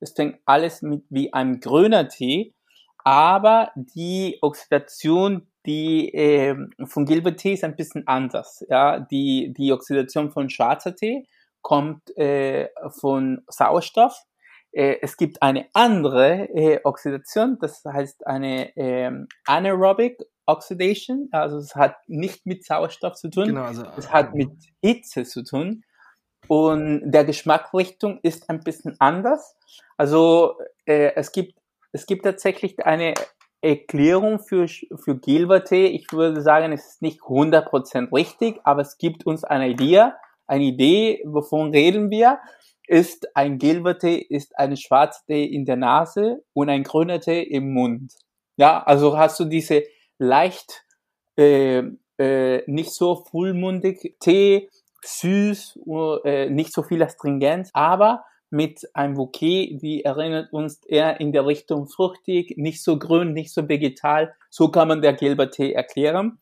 Es 0.00 0.12
fängt 0.12 0.38
alles 0.44 0.82
mit 0.82 1.04
wie 1.10 1.32
ein 1.32 1.60
grüner 1.60 2.08
Tee, 2.08 2.54
aber 2.98 3.72
die 3.74 4.38
Oxidation, 4.40 5.48
die 5.66 6.14
äh, 6.14 6.54
von 6.84 7.06
Gilbert 7.06 7.38
Tee 7.38 7.54
ist 7.54 7.64
ein 7.64 7.76
bisschen 7.76 8.06
anders. 8.06 8.64
Ja, 8.68 9.00
die 9.00 9.52
die 9.56 9.72
Oxidation 9.72 10.30
von 10.30 10.50
schwarzer 10.50 10.94
Tee 10.94 11.26
kommt 11.60 12.16
äh, 12.16 12.68
von 13.00 13.42
Sauerstoff. 13.48 14.16
Äh, 14.72 14.98
es 15.02 15.16
gibt 15.16 15.42
eine 15.42 15.66
andere 15.72 16.48
äh, 16.54 16.80
Oxidation, 16.84 17.58
das 17.60 17.82
heißt 17.84 18.26
eine 18.26 18.76
äh, 18.76 19.10
anaerobic 19.46 20.18
Oxidation, 20.46 21.28
also 21.32 21.58
es 21.58 21.74
hat 21.74 21.96
nicht 22.06 22.46
mit 22.46 22.64
Sauerstoff 22.64 23.14
zu 23.14 23.30
tun, 23.30 23.46
genau, 23.46 23.62
also, 23.62 23.84
es 23.96 24.12
hat 24.12 24.34
mit 24.34 24.50
Hitze 24.82 25.24
zu 25.24 25.42
tun 25.42 25.84
und 26.48 27.10
der 27.10 27.24
Geschmacksrichtung 27.24 28.18
ist 28.22 28.50
ein 28.50 28.60
bisschen 28.60 28.96
anders. 28.98 29.56
Also 29.96 30.58
äh, 30.86 31.12
es 31.14 31.32
gibt 31.32 31.58
es 31.92 32.06
gibt 32.06 32.24
tatsächlich 32.24 32.84
eine 32.84 33.14
Erklärung 33.62 34.40
für 34.40 34.66
für 34.68 35.18
Gilbertee. 35.18 35.86
Ich 35.86 36.12
würde 36.12 36.42
sagen, 36.42 36.72
es 36.72 36.86
ist 36.86 37.02
nicht 37.02 37.20
100% 37.20 38.12
richtig, 38.12 38.60
aber 38.64 38.82
es 38.82 38.98
gibt 38.98 39.26
uns 39.26 39.44
eine 39.44 39.68
Idee, 39.68 40.10
eine 40.46 40.64
Idee, 40.64 41.22
wovon 41.24 41.70
reden 41.70 42.10
wir? 42.10 42.40
Ist 42.86 43.34
ein 43.34 43.58
Gilbertee 43.58 44.16
ist 44.18 44.58
eine 44.58 44.76
schwarze 44.76 45.24
Tee 45.26 45.44
in 45.44 45.64
der 45.64 45.76
Nase 45.76 46.44
und 46.52 46.68
ein 46.68 46.82
grüner 46.82 47.20
Tee 47.20 47.42
im 47.42 47.72
Mund. 47.72 48.12
Ja, 48.56 48.82
also 48.82 49.16
hast 49.16 49.40
du 49.40 49.46
diese 49.46 49.82
leicht, 50.18 50.84
äh, 51.36 51.82
äh, 52.18 52.62
nicht 52.66 52.92
so 52.92 53.24
vollmundig, 53.30 54.16
Tee, 54.20 54.70
süß, 55.04 55.78
äh, 56.24 56.48
nicht 56.50 56.72
so 56.72 56.82
viel 56.82 57.02
Astringenz, 57.02 57.70
aber 57.72 58.24
mit 58.50 58.88
einem 58.94 59.14
Bouquet, 59.14 59.78
die 59.82 60.04
erinnert 60.04 60.52
uns 60.52 60.80
eher 60.84 61.20
in 61.20 61.32
der 61.32 61.44
Richtung 61.44 61.88
fruchtig, 61.88 62.54
nicht 62.56 62.82
so 62.82 62.98
grün, 62.98 63.32
nicht 63.32 63.52
so 63.52 63.68
vegetal. 63.68 64.34
So 64.48 64.68
kann 64.68 64.88
man 64.88 65.02
der 65.02 65.12
gelbe 65.12 65.50
Tee 65.50 65.72
erklären. 65.72 66.38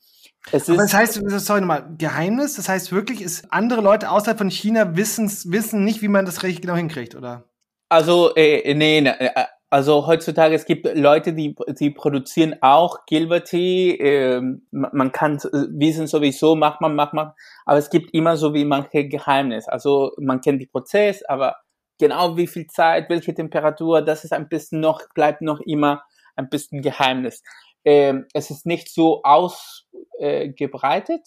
Es 0.50 0.68
Aber 0.68 0.78
das 0.78 0.92
heißt, 0.92 1.14
sorry 1.40 1.60
nochmal, 1.60 1.94
Geheimnis, 1.96 2.56
das 2.56 2.68
heißt 2.68 2.92
wirklich, 2.92 3.22
ist 3.22 3.50
andere 3.52 3.80
Leute 3.80 4.10
außerhalb 4.10 4.36
von 4.36 4.50
China 4.50 4.96
wissen, 4.96 5.26
wissen 5.52 5.84
nicht, 5.84 6.02
wie 6.02 6.08
man 6.08 6.26
das 6.26 6.42
richtig 6.42 6.62
genau 6.62 6.74
hinkriegt, 6.74 7.14
oder? 7.14 7.44
Also, 7.88 8.34
äh, 8.34 8.74
nee, 8.74 9.00
nee, 9.00 9.08
äh, 9.08 9.30
also 9.72 10.06
heutzutage, 10.06 10.54
es 10.54 10.66
gibt 10.66 10.84
Leute, 10.94 11.32
die, 11.32 11.56
die 11.80 11.88
produzieren 11.88 12.56
auch 12.60 13.06
Gilbertee. 13.06 13.92
Ähm, 13.92 14.66
man 14.70 15.12
kann 15.12 15.38
wissen 15.38 16.06
sowieso, 16.06 16.54
macht 16.54 16.82
man, 16.82 16.94
macht 16.94 17.14
man. 17.14 17.32
Aber 17.64 17.78
es 17.78 17.88
gibt 17.88 18.12
immer 18.12 18.36
so 18.36 18.52
wie 18.52 18.66
manche 18.66 19.08
Geheimnisse. 19.08 19.72
Also 19.72 20.12
man 20.18 20.42
kennt 20.42 20.60
die 20.60 20.66
Prozess, 20.66 21.24
aber 21.24 21.56
genau 21.98 22.36
wie 22.36 22.46
viel 22.46 22.66
Zeit, 22.66 23.08
welche 23.08 23.32
Temperatur, 23.32 24.02
das 24.02 24.24
ist 24.24 24.34
ein 24.34 24.50
bisschen 24.50 24.80
noch, 24.80 25.00
bleibt 25.14 25.40
noch 25.40 25.60
immer 25.60 26.02
ein 26.36 26.50
bisschen 26.50 26.82
Geheimnis. 26.82 27.42
Ähm, 27.82 28.26
es 28.34 28.50
ist 28.50 28.66
nicht 28.66 28.92
so 28.92 29.22
ausgebreitet, 29.22 31.26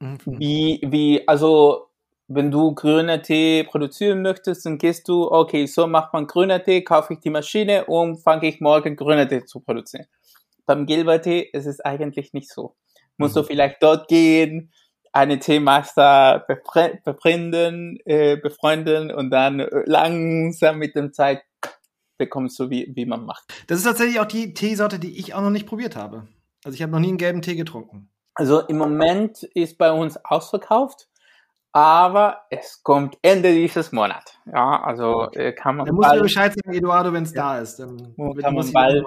äh, 0.00 0.04
mhm. 0.04 0.18
wie, 0.26 0.80
wie, 0.86 1.26
also 1.26 1.88
wenn 2.26 2.50
du 2.50 2.74
grüner 2.74 3.20
Tee 3.22 3.64
produzieren 3.64 4.22
möchtest, 4.22 4.64
dann 4.64 4.78
gehst 4.78 5.08
du, 5.08 5.30
okay, 5.30 5.66
so 5.66 5.86
macht 5.86 6.12
man 6.12 6.26
grüner 6.26 6.62
Tee, 6.62 6.82
kaufe 6.82 7.14
ich 7.14 7.20
die 7.20 7.30
Maschine 7.30 7.84
und 7.84 8.18
fange 8.18 8.48
ich 8.48 8.60
morgen 8.60 8.96
grüner 8.96 9.28
Tee 9.28 9.44
zu 9.44 9.60
produzieren. 9.60 10.06
Beim 10.66 10.86
Gilbertee 10.86 11.40
ist 11.52 11.66
es 11.66 11.80
eigentlich 11.80 12.32
nicht 12.32 12.50
so. 12.50 12.74
Musst 13.18 13.36
mhm. 13.36 13.40
du 13.40 13.46
vielleicht 13.46 13.82
dort 13.82 14.08
gehen, 14.08 14.72
eine 15.12 15.38
Teemeister 15.38 16.44
befreunden, 17.04 17.98
äh, 18.04 18.36
befreunden 18.36 19.12
und 19.12 19.30
dann 19.30 19.64
langsam 19.84 20.78
mit 20.78 20.96
dem 20.96 21.12
Zeit 21.12 21.42
bekommst 22.16 22.58
du, 22.58 22.70
wie, 22.70 22.90
wie 22.94 23.06
man 23.06 23.24
macht. 23.24 23.44
Das 23.66 23.78
ist 23.78 23.84
tatsächlich 23.84 24.18
auch 24.18 24.26
die 24.26 24.54
Teesorte, 24.54 24.98
die 24.98 25.18
ich 25.18 25.34
auch 25.34 25.42
noch 25.42 25.50
nicht 25.50 25.66
probiert 25.66 25.94
habe. 25.94 26.26
Also 26.64 26.74
ich 26.74 26.82
habe 26.82 26.92
noch 26.92 27.00
nie 27.00 27.08
einen 27.08 27.18
gelben 27.18 27.42
Tee 27.42 27.54
getrunken. 27.54 28.08
Also 28.34 28.60
im 28.60 28.78
Moment 28.78 29.42
ist 29.42 29.78
bei 29.78 29.92
uns 29.92 30.16
ausverkauft 30.24 31.08
aber 31.74 32.42
es 32.50 32.84
kommt 32.84 33.18
Ende 33.20 33.52
dieses 33.52 33.90
Monats. 33.90 34.38
Ja, 34.46 34.80
also 34.80 35.28
äh, 35.32 35.52
kann 35.52 35.76
man. 35.76 35.86
Dann 35.86 35.96
musst 35.96 36.14
du 36.14 36.20
Bescheid 36.20 36.54
sagen, 36.54 36.72
Eduardo, 36.72 37.12
wenn 37.12 37.24
es 37.24 37.34
ja, 37.34 37.54
da 37.54 37.60
ist. 37.60 37.80
Dann 37.80 38.14
kann 38.40 38.54
man 38.54 38.72
bald, 38.72 39.04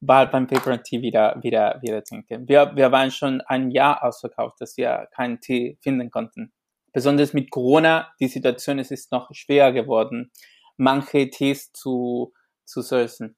bald 0.00 0.32
beim 0.32 0.48
Paper 0.48 0.82
Tee 0.82 1.00
wieder, 1.00 1.38
wieder, 1.40 1.78
wieder 1.80 2.02
trinken. 2.02 2.48
Wir, 2.48 2.72
wir 2.74 2.90
waren 2.90 3.12
schon 3.12 3.40
ein 3.42 3.70
Jahr 3.70 4.02
ausverkauft, 4.02 4.60
dass 4.60 4.76
wir 4.76 5.06
keinen 5.14 5.40
Tee 5.40 5.78
finden 5.80 6.10
konnten. 6.10 6.52
Besonders 6.92 7.34
mit 7.34 7.52
Corona, 7.52 8.08
die 8.18 8.26
Situation 8.26 8.80
es 8.80 8.90
ist 8.90 9.12
noch 9.12 9.28
schwerer 9.32 9.70
geworden, 9.70 10.32
manche 10.76 11.30
Tees 11.30 11.72
zu, 11.72 12.32
zu 12.64 12.82
sourcen. 12.82 13.36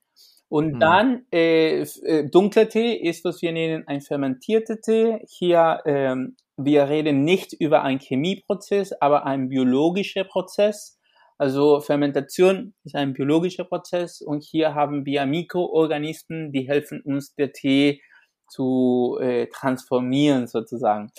Und 0.48 0.76
mhm. 0.76 0.80
dann 0.80 1.26
äh, 1.30 1.82
äh, 1.82 2.30
dunkler 2.30 2.68
Tee 2.70 2.94
ist, 2.94 3.26
was 3.26 3.42
wir 3.42 3.52
nennen, 3.52 3.86
ein 3.86 4.00
fermentierter 4.00 4.80
Tee. 4.80 5.18
Hier, 5.28 5.82
ähm, 5.84 6.36
wir 6.64 6.88
reden 6.88 7.24
nicht 7.24 7.52
über 7.52 7.82
einen 7.82 8.00
Chemieprozess, 8.00 8.92
aber 9.00 9.26
einen 9.26 9.48
biologischen 9.48 10.26
Prozess. 10.26 10.98
Also 11.38 11.80
Fermentation 11.80 12.74
ist 12.84 12.94
ein 12.94 13.14
biologischer 13.14 13.64
Prozess 13.64 14.20
und 14.20 14.44
hier 14.44 14.74
haben 14.74 15.06
wir 15.06 15.24
Mikroorganismen, 15.26 16.52
die 16.52 16.68
helfen 16.68 17.00
uns, 17.00 17.34
der 17.34 17.52
Tee 17.52 18.02
zu 18.48 19.18
äh, 19.20 19.46
transformieren 19.46 20.46
sozusagen. 20.46 21.10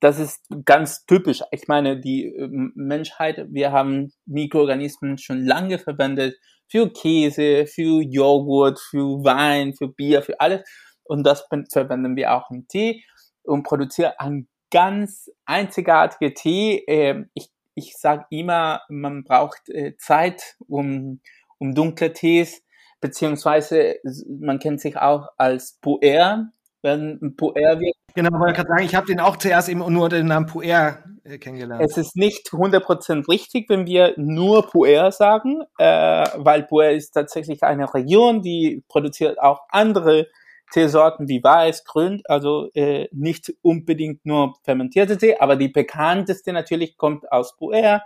Das 0.00 0.18
ist 0.18 0.46
ganz 0.64 1.04
typisch. 1.06 1.42
Ich 1.50 1.68
meine, 1.68 2.00
die 2.00 2.26
äh, 2.26 2.48
Menschheit, 2.50 3.46
wir 3.50 3.72
haben 3.72 4.12
Mikroorganismen 4.26 5.18
schon 5.18 5.44
lange 5.44 5.78
verwendet 5.78 6.36
für 6.68 6.92
Käse, 6.92 7.66
für 7.66 8.02
Joghurt, 8.02 8.78
für 8.78 9.24
Wein, 9.24 9.74
für 9.74 9.88
Bier, 9.88 10.22
für 10.22 10.40
alles. 10.40 10.62
Und 11.04 11.24
das 11.24 11.46
verwenden 11.72 12.16
wir 12.16 12.34
auch 12.34 12.50
im 12.50 12.66
Tee 12.68 13.02
und 13.42 13.62
produzieren 13.62 14.12
einen 14.18 14.48
ganz 14.70 15.30
einzigartigen 15.44 16.34
Tee. 16.34 16.84
Äh, 16.86 17.24
ich 17.34 17.50
ich 17.78 17.96
sage 17.96 18.26
immer, 18.30 18.82
man 18.88 19.22
braucht 19.24 19.68
äh, 19.68 19.96
Zeit, 19.96 20.56
um, 20.66 21.20
um 21.58 21.74
dunkle 21.74 22.12
Tees, 22.12 22.62
beziehungsweise 23.00 23.96
man 24.28 24.58
kennt 24.58 24.80
sich 24.80 24.96
auch 24.96 25.28
als 25.36 25.78
Puer, 25.80 26.48
wenn 26.82 27.36
Puer 27.36 27.54
wird. 27.54 27.94
Genau, 28.14 28.34
aber 28.34 28.48
ich 28.48 28.54
kann 28.54 28.66
sagen, 28.66 28.84
ich 28.84 28.94
habe 28.94 29.06
den 29.06 29.20
auch 29.20 29.36
zuerst 29.36 29.68
eben 29.68 29.80
nur 29.92 30.08
den 30.08 30.26
Namen 30.26 30.46
Puer 30.46 30.98
äh, 31.22 31.38
kennengelernt. 31.38 31.82
Es 31.84 31.96
ist 31.96 32.16
nicht 32.16 32.48
100% 32.48 33.28
richtig, 33.28 33.68
wenn 33.68 33.86
wir 33.86 34.14
nur 34.16 34.68
Puer 34.68 35.12
sagen, 35.12 35.62
äh, 35.78 36.26
weil 36.36 36.64
Puer 36.64 36.90
ist 36.90 37.12
tatsächlich 37.12 37.62
eine 37.62 37.92
Region, 37.94 38.42
die 38.42 38.82
produziert 38.88 39.40
auch 39.40 39.62
andere 39.68 40.26
Teesorten 40.72 41.28
wie 41.28 41.42
Weiß, 41.42 41.84
Grün, 41.84 42.22
also 42.26 42.70
äh, 42.74 43.08
nicht 43.12 43.52
unbedingt 43.62 44.24
nur 44.26 44.54
fermentierte 44.62 45.16
Tee, 45.16 45.36
aber 45.38 45.56
die 45.56 45.68
bekannteste 45.68 46.52
natürlich 46.52 46.96
kommt 46.96 47.30
aus 47.32 47.56
Puer. 47.56 48.02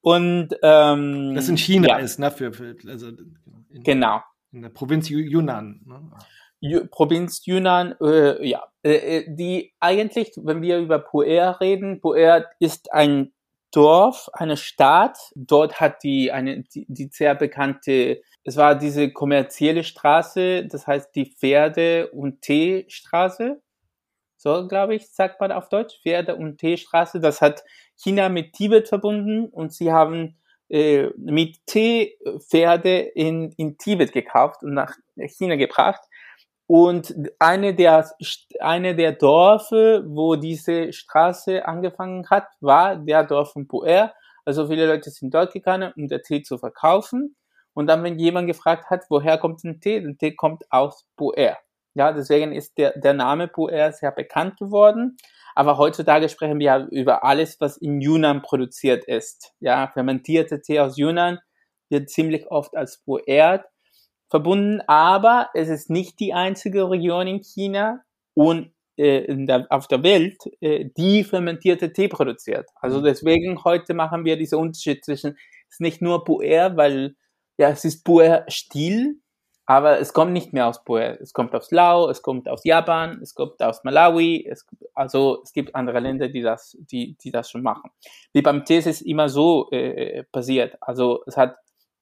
Und 0.00 0.50
ähm, 0.62 1.34
das 1.34 1.48
in 1.48 1.58
China 1.58 1.88
ja. 1.88 1.98
ist, 1.98 2.18
ne? 2.18 2.30
Für, 2.30 2.52
für 2.52 2.76
also 2.86 3.08
in, 3.08 3.82
genau. 3.82 4.20
In 4.52 4.62
der 4.62 4.70
Provinz 4.70 5.08
Yunnan. 5.08 5.80
Ne? 5.84 6.88
Provinz 6.90 7.44
Yunnan, 7.44 7.94
äh, 8.00 8.46
ja. 8.46 8.64
Äh, 8.82 9.18
äh, 9.18 9.34
die 9.34 9.74
eigentlich, 9.80 10.32
wenn 10.36 10.62
wir 10.62 10.78
über 10.78 10.98
Puer 10.98 11.58
reden, 11.60 12.00
Puer 12.00 12.46
ist 12.58 12.92
ein 12.92 13.32
Dorf, 13.70 14.30
eine 14.32 14.56
Stadt. 14.56 15.18
Dort 15.34 15.80
hat 15.80 16.02
die 16.02 16.32
eine 16.32 16.62
die, 16.62 16.86
die 16.88 17.08
sehr 17.12 17.34
bekannte 17.34 18.22
es 18.44 18.56
war 18.56 18.74
diese 18.74 19.12
kommerzielle 19.12 19.84
Straße, 19.84 20.66
das 20.66 20.86
heißt 20.86 21.14
die 21.14 21.26
Pferde- 21.26 22.10
und 22.10 22.40
Teestraße. 22.42 23.60
So, 24.36 24.68
glaube 24.68 24.94
ich, 24.94 25.08
sagt 25.08 25.40
man 25.40 25.52
auf 25.52 25.68
Deutsch. 25.68 26.00
Pferde- 26.00 26.36
und 26.36 26.58
Teestraße. 26.58 27.20
Das 27.20 27.40
hat 27.40 27.64
China 27.96 28.28
mit 28.28 28.52
Tibet 28.52 28.88
verbunden 28.88 29.48
und 29.48 29.72
sie 29.72 29.92
haben 29.92 30.36
äh, 30.68 31.08
mit 31.16 31.66
Tee 31.66 32.16
Pferde 32.38 32.98
in, 33.00 33.52
in 33.56 33.78
Tibet 33.78 34.12
gekauft 34.12 34.62
und 34.62 34.74
nach 34.74 34.94
China 35.16 35.56
gebracht. 35.56 36.02
Und 36.66 37.14
eine 37.38 37.74
der, 37.74 38.10
eine 38.60 38.94
der 38.94 39.12
Dörfer, 39.12 40.02
wo 40.06 40.36
diese 40.36 40.92
Straße 40.92 41.66
angefangen 41.66 42.28
hat, 42.28 42.46
war 42.60 42.96
der 42.96 43.24
Dorf 43.24 43.52
von 43.52 43.66
Puer. 43.66 44.12
Also 44.44 44.68
viele 44.68 44.86
Leute 44.86 45.10
sind 45.10 45.32
dort 45.32 45.52
gegangen, 45.52 45.92
um 45.96 46.08
den 46.08 46.22
Tee 46.22 46.42
zu 46.42 46.58
verkaufen. 46.58 47.34
Und 47.78 47.86
dann, 47.86 48.02
wenn 48.02 48.18
jemand 48.18 48.48
gefragt 48.48 48.90
hat, 48.90 49.04
woher 49.08 49.38
kommt 49.38 49.62
ein 49.62 49.80
Tee, 49.80 50.00
der 50.00 50.18
Tee 50.18 50.34
kommt 50.34 50.64
aus 50.68 51.06
Puer. 51.16 51.56
Ja, 51.94 52.10
deswegen 52.10 52.50
ist 52.50 52.76
der, 52.76 52.98
der 52.98 53.14
Name 53.14 53.46
Puer 53.46 53.92
sehr 53.92 54.10
bekannt 54.10 54.58
geworden. 54.58 55.16
Aber 55.54 55.78
heutzutage 55.78 56.28
sprechen 56.28 56.58
wir 56.58 56.88
über 56.90 57.22
alles, 57.22 57.60
was 57.60 57.76
in 57.76 58.00
Yunnan 58.00 58.42
produziert 58.42 59.04
ist. 59.04 59.52
Ja, 59.60 59.86
fermentierte 59.86 60.60
Tee 60.60 60.80
aus 60.80 60.96
Yunnan 60.98 61.38
wird 61.88 62.10
ziemlich 62.10 62.50
oft 62.50 62.76
als 62.76 62.98
Puer 63.04 63.62
verbunden, 64.28 64.80
aber 64.88 65.48
es 65.54 65.68
ist 65.68 65.88
nicht 65.88 66.18
die 66.18 66.34
einzige 66.34 66.90
Region 66.90 67.28
in 67.28 67.44
China 67.44 68.00
und 68.34 68.72
äh, 68.96 69.32
der, 69.46 69.68
auf 69.70 69.86
der 69.86 70.02
Welt, 70.02 70.36
äh, 70.60 70.86
die 70.96 71.22
fermentierte 71.22 71.92
Tee 71.92 72.08
produziert. 72.08 72.68
Also 72.74 72.98
mhm. 72.98 73.04
deswegen 73.04 73.62
heute 73.62 73.94
machen 73.94 74.24
wir 74.24 74.36
diese 74.36 74.58
Unterschied 74.58 75.04
zwischen, 75.04 75.36
es 75.68 75.76
ist 75.76 75.80
nicht 75.80 76.02
nur 76.02 76.24
Puer, 76.24 76.76
weil 76.76 77.14
ja, 77.58 77.70
es 77.70 77.84
ist 77.84 78.04
Puer 78.04 78.44
Stil, 78.48 79.20
aber 79.66 80.00
es 80.00 80.14
kommt 80.14 80.32
nicht 80.32 80.52
mehr 80.52 80.66
aus 80.66 80.82
Puer. 80.82 81.18
Es 81.20 81.32
kommt 81.34 81.54
aus 81.54 81.70
Lao, 81.70 82.08
es 82.08 82.22
kommt 82.22 82.48
aus 82.48 82.64
Japan, 82.64 83.20
es 83.20 83.34
kommt 83.34 83.60
aus 83.62 83.84
Malawi, 83.84 84.46
es, 84.50 84.66
also 84.94 85.42
es 85.44 85.52
gibt 85.52 85.74
andere 85.74 86.00
Länder, 86.00 86.28
die 86.28 86.40
das, 86.40 86.76
die, 86.80 87.16
die 87.22 87.30
das 87.30 87.50
schon 87.50 87.62
machen. 87.62 87.90
Wie 88.32 88.40
beim 88.40 88.64
Tee 88.64 88.78
ist 88.78 88.86
es 88.86 89.02
immer 89.02 89.28
so 89.28 89.68
äh, 89.70 90.24
passiert. 90.32 90.78
Also 90.80 91.22
es 91.26 91.36
hat, 91.36 91.56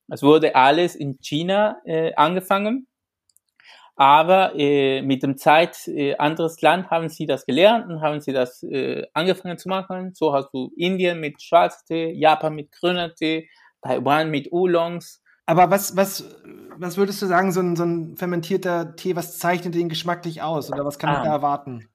es 0.09 0.22
wurde 0.22 0.54
alles 0.54 0.94
in 0.94 1.18
China 1.20 1.80
äh, 1.84 2.14
angefangen, 2.14 2.86
aber 3.96 4.52
äh, 4.54 5.00
mit 5.00 5.22
dem 5.22 5.38
Zeit, 5.38 5.88
äh, 5.88 6.14
anderes 6.16 6.61
Land 6.61 6.90
haben 6.90 7.09
sie 7.09 7.24
das 7.24 7.46
gelernt 7.46 7.88
und 7.88 8.02
haben 8.02 8.20
sie 8.20 8.32
das 8.32 8.62
äh, 8.62 9.07
angefangen 9.14 9.57
zu 9.57 9.70
machen. 9.70 10.12
So 10.14 10.34
hast 10.34 10.50
du 10.52 10.70
Indien 10.76 11.18
mit 11.18 11.42
Schwarztee, 11.42 12.12
Japan 12.12 12.54
mit 12.54 12.70
grüner 12.72 13.14
Tee, 13.14 13.48
Taiwan 13.80 14.30
mit 14.30 14.52
Oolongs, 14.52 15.22
aber 15.47 15.70
was, 15.70 15.97
was, 15.97 16.24
was 16.76 16.97
würdest 16.97 17.22
du 17.22 17.26
sagen, 17.26 17.53
so 17.53 17.61
ein, 17.61 17.76
so 17.76 17.84
ein 17.84 18.16
fermentierter 18.16 18.97
Tee, 18.97 19.16
was 19.16 19.38
zeichnet 19.38 19.74
den 19.74 19.88
geschmacklich 19.88 20.42
aus 20.42 20.70
oder 20.70 20.84
was 20.84 20.99
kann 20.99 21.11
ah. 21.11 21.18
ich 21.18 21.24
da 21.24 21.32
erwarten? 21.32 21.88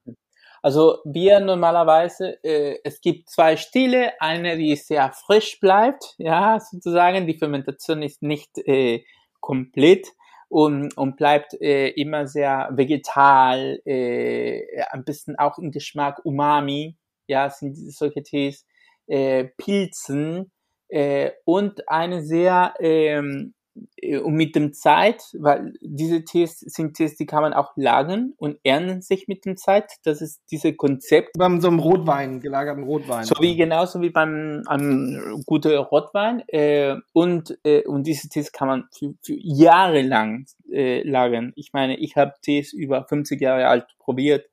Also 0.63 0.99
wir 1.05 1.39
normalerweise, 1.39 2.43
äh, 2.43 2.77
es 2.83 3.01
gibt 3.01 3.29
zwei 3.29 3.57
Stile, 3.57 4.13
eine, 4.19 4.57
die 4.57 4.75
sehr 4.75 5.11
frisch 5.11 5.59
bleibt, 5.59 6.13
ja, 6.17 6.59
sozusagen, 6.59 7.25
die 7.25 7.37
Fermentation 7.37 8.03
ist 8.03 8.21
nicht 8.21 8.59
äh, 8.67 9.03
komplett 9.39 10.07
und, 10.49 10.95
und 10.97 11.17
bleibt 11.17 11.59
äh, 11.61 11.89
immer 11.89 12.27
sehr 12.27 12.69
vegetal, 12.73 13.81
äh, 13.85 14.83
ein 14.91 15.03
bisschen 15.03 15.37
auch 15.39 15.57
im 15.57 15.71
Geschmack 15.71 16.21
Umami, 16.23 16.95
ja, 17.25 17.49
sind 17.49 17.75
solche 17.75 18.21
Tees, 18.21 18.67
äh, 19.07 19.45
Pilzen, 19.57 20.51
äh, 20.91 21.31
und 21.45 21.89
eine 21.89 22.23
sehr 22.23 22.73
ähm, 22.79 23.53
äh, 23.97 24.17
und 24.17 24.33
mit 24.33 24.55
dem 24.55 24.73
Zeit, 24.73 25.23
weil 25.39 25.73
diese 25.81 26.23
Tees 26.23 26.59
sind 26.59 26.95
Tees, 26.95 27.15
die 27.15 27.25
kann 27.25 27.41
man 27.41 27.53
auch 27.53 27.71
lagern 27.75 28.33
und 28.37 28.57
ernten 28.63 29.01
sich 29.01 29.27
mit 29.27 29.45
dem 29.45 29.57
Zeit. 29.57 29.91
Das 30.03 30.21
ist 30.21 30.41
diese 30.51 30.73
Konzept. 30.73 31.31
Beim 31.37 31.61
so 31.61 31.69
einem 31.69 31.79
Rotwein, 31.79 32.41
gelagerten 32.41 32.83
Rotwein. 32.83 33.25
So 33.25 33.35
wie 33.39 33.55
genauso 33.55 34.01
wie 34.01 34.09
beim 34.09 34.63
einem 34.67 35.43
guten 35.45 35.75
Rotwein. 35.75 36.43
Äh, 36.47 36.97
und, 37.13 37.57
äh, 37.63 37.83
und 37.85 38.05
diese 38.05 38.29
Tees 38.29 38.51
kann 38.51 38.67
man 38.67 38.83
für, 38.91 39.13
für 39.21 39.35
Jahre 39.37 40.01
lang 40.01 40.45
äh, 40.71 41.07
lagern. 41.07 41.53
Ich 41.55 41.73
meine, 41.73 41.97
ich 41.97 42.15
habe 42.15 42.33
Tees 42.41 42.73
über 42.73 43.05
50 43.05 43.39
Jahre 43.39 43.67
alt 43.67 43.85
probiert 43.99 44.50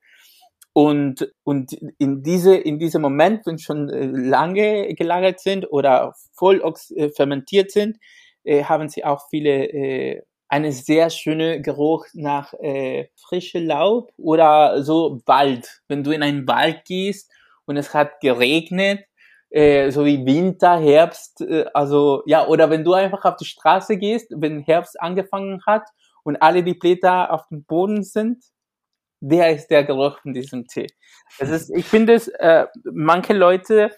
und, 0.78 1.28
und 1.42 1.72
in 1.98 2.22
diese, 2.22 2.54
in 2.54 2.78
diesem 2.78 3.02
Moment, 3.02 3.44
wenn 3.46 3.58
schon 3.58 3.90
äh, 3.90 4.06
lange 4.06 4.94
gelagert 4.94 5.40
sind 5.40 5.72
oder 5.72 6.14
voll 6.34 6.62
äh, 6.94 7.08
fermentiert 7.08 7.72
sind, 7.72 7.96
äh, 8.44 8.62
haben 8.62 8.88
sie 8.88 9.04
auch 9.04 9.28
viele, 9.28 9.64
äh, 9.72 10.22
eine 10.46 10.70
sehr 10.70 11.10
schöne 11.10 11.60
Geruch 11.60 12.06
nach 12.14 12.54
äh, 12.54 13.08
frische 13.16 13.58
Laub 13.58 14.12
oder 14.18 14.84
so 14.84 15.20
Wald. 15.26 15.82
Wenn 15.88 16.04
du 16.04 16.12
in 16.12 16.22
einen 16.22 16.46
Wald 16.46 16.84
gehst 16.84 17.28
und 17.66 17.76
es 17.76 17.92
hat 17.92 18.20
geregnet, 18.20 19.00
äh, 19.50 19.90
so 19.90 20.06
wie 20.06 20.24
Winter, 20.24 20.78
Herbst, 20.78 21.40
äh, 21.40 21.64
also 21.74 22.22
ja, 22.24 22.46
oder 22.46 22.70
wenn 22.70 22.84
du 22.84 22.92
einfach 22.92 23.24
auf 23.24 23.34
die 23.34 23.46
Straße 23.46 23.96
gehst, 23.96 24.30
wenn 24.30 24.60
Herbst 24.60 25.00
angefangen 25.00 25.60
hat 25.66 25.88
und 26.22 26.36
alle 26.36 26.62
die 26.62 26.74
Blätter 26.74 27.32
auf 27.32 27.48
dem 27.48 27.64
Boden 27.64 28.04
sind, 28.04 28.44
der 29.20 29.50
ist 29.54 29.68
der 29.68 29.84
Geruch 29.84 30.20
von 30.20 30.32
diesem 30.32 30.66
Tee. 30.66 30.86
Das 31.38 31.50
ist, 31.50 31.70
ich 31.74 31.86
finde 31.86 32.14
es, 32.14 32.28
äh, 32.28 32.66
manche 32.84 33.32
Leute 33.32 33.90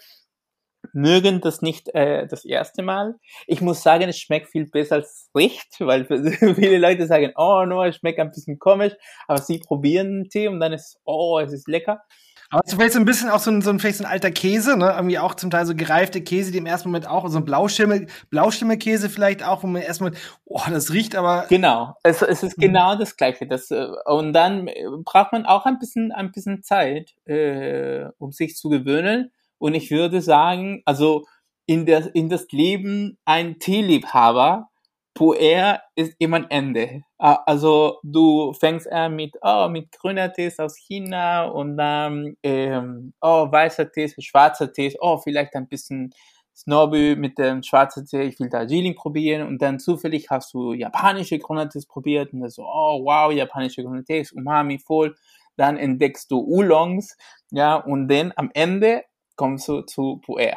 mögen 0.92 1.40
das 1.40 1.62
nicht 1.62 1.94
äh, 1.94 2.26
das 2.26 2.44
erste 2.44 2.82
Mal. 2.82 3.14
Ich 3.46 3.60
muss 3.60 3.82
sagen, 3.82 4.08
es 4.08 4.18
schmeckt 4.18 4.48
viel 4.50 4.66
besser 4.66 4.96
als 4.96 5.30
riecht, 5.36 5.80
weil 5.80 6.04
viele 6.54 6.78
Leute 6.78 7.06
sagen, 7.06 7.32
oh 7.36 7.64
no, 7.66 7.84
es 7.84 7.96
schmeckt 7.96 8.18
ein 8.18 8.30
bisschen 8.30 8.58
komisch, 8.58 8.94
aber 9.28 9.40
sie 9.40 9.58
probieren 9.58 10.22
den 10.22 10.28
Tee 10.28 10.48
und 10.48 10.60
dann 10.60 10.72
ist, 10.72 10.98
oh, 11.04 11.38
es 11.38 11.52
ist 11.52 11.68
lecker. 11.68 12.02
Aber 12.50 12.62
es 12.64 12.72
ist 12.72 12.78
vielleicht 12.78 12.94
so 12.94 12.98
ein 12.98 13.04
bisschen 13.04 13.30
auch 13.30 13.38
so 13.38 13.50
ein, 13.52 13.62
so 13.62 13.70
ein, 13.70 13.78
vielleicht 13.78 13.98
so 13.98 14.04
ein 14.04 14.10
alter 14.10 14.32
Käse, 14.32 14.76
ne? 14.76 14.92
Irgendwie 14.96 15.20
auch 15.20 15.36
zum 15.36 15.50
Teil 15.50 15.66
so 15.66 15.74
gereifte 15.74 16.20
Käse, 16.20 16.50
die 16.50 16.58
im 16.58 16.66
ersten 16.66 16.88
Moment 16.88 17.08
auch, 17.08 17.28
so 17.28 17.38
ein 17.38 17.44
Blauschimmel, 17.44 18.08
Blauschimmelkäse 18.30 19.08
vielleicht 19.08 19.44
auch, 19.44 19.62
wo 19.62 19.68
man 19.68 19.82
erstmal, 19.82 20.12
oh, 20.44 20.60
das 20.68 20.92
riecht 20.92 21.14
aber. 21.14 21.46
Genau. 21.48 21.94
Es, 22.02 22.22
es 22.22 22.42
ist 22.42 22.58
mhm. 22.58 22.62
genau 22.62 22.96
das 22.96 23.16
Gleiche. 23.16 23.46
Das, 23.46 23.70
äh, 23.70 23.86
und 24.04 24.32
dann 24.32 24.66
äh, 24.66 24.84
braucht 25.04 25.32
man 25.32 25.46
auch 25.46 25.64
ein 25.64 25.78
bisschen, 25.78 26.10
ein 26.10 26.32
bisschen 26.32 26.64
Zeit, 26.64 27.14
äh, 27.24 28.06
um 28.18 28.32
sich 28.32 28.56
zu 28.56 28.68
gewöhnen. 28.68 29.30
Und 29.58 29.74
ich 29.74 29.92
würde 29.92 30.20
sagen, 30.20 30.82
also 30.86 31.26
in, 31.66 31.86
der, 31.86 32.12
in 32.16 32.28
das 32.28 32.48
Leben 32.50 33.16
ein 33.24 33.60
Teeliebhaber 33.60 34.69
Puer 35.14 35.80
ist 35.96 36.14
immer 36.18 36.38
ein 36.38 36.50
Ende. 36.50 37.02
Ah, 37.18 37.42
also 37.46 37.98
du 38.02 38.52
fängst 38.52 38.90
an 38.90 39.16
mit, 39.16 39.36
oh, 39.42 39.68
mit 39.68 39.90
grüner 39.92 40.32
Tees 40.32 40.58
aus 40.58 40.76
China 40.76 41.46
und 41.46 41.76
dann, 41.76 42.36
ähm, 42.42 43.12
oh, 43.20 43.50
weißer 43.50 43.90
Tees, 43.90 44.14
schwarzer 44.20 44.72
Tees, 44.72 44.96
oh, 45.00 45.18
vielleicht 45.18 45.54
ein 45.56 45.68
bisschen 45.68 46.14
Snobby 46.54 47.16
mit 47.16 47.38
dem 47.38 47.62
schwarzen 47.62 48.06
Tee, 48.06 48.22
ich 48.22 48.38
will 48.38 48.48
Darjeeling 48.48 48.94
probieren 48.94 49.46
und 49.46 49.62
dann 49.62 49.78
zufällig 49.78 50.28
hast 50.30 50.52
du 50.54 50.74
japanische 50.74 51.38
Grünertees 51.38 51.86
probiert 51.86 52.32
und 52.32 52.40
dann 52.40 52.50
so, 52.50 52.62
oh 52.64 53.04
wow, 53.04 53.32
japanische 53.32 53.82
Grünertees, 53.82 54.32
Umami 54.32 54.78
voll. 54.78 55.16
Dann 55.56 55.76
entdeckst 55.76 56.30
du 56.30 56.38
Oolongs, 56.40 57.16
ja, 57.50 57.76
und 57.76 58.08
dann 58.08 58.32
am 58.36 58.50
Ende 58.54 59.04
kommst 59.36 59.68
du 59.68 59.82
zu 59.82 60.20
Puer. 60.24 60.56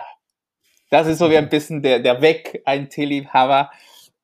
Das 0.89 1.08
ist 1.08 1.18
so 1.20 1.30
wie 1.30 1.38
ein 1.38 1.49
bisschen 1.49 1.82
der, 1.82 1.99
der 1.99 2.22
Weg, 2.22 2.62
ein 2.66 2.89
Teeliebhaber. 2.89 3.72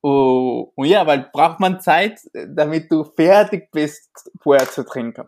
Oh, 0.01 0.71
und 0.75 0.87
ja, 0.87 1.05
weil 1.05 1.29
braucht 1.33 1.59
man 1.59 1.81
Zeit, 1.81 2.19
damit 2.33 2.91
du 2.91 3.03
fertig 3.03 3.69
bist, 3.71 4.31
Puer 4.39 4.59
zu 4.59 4.85
trinken. 4.85 5.25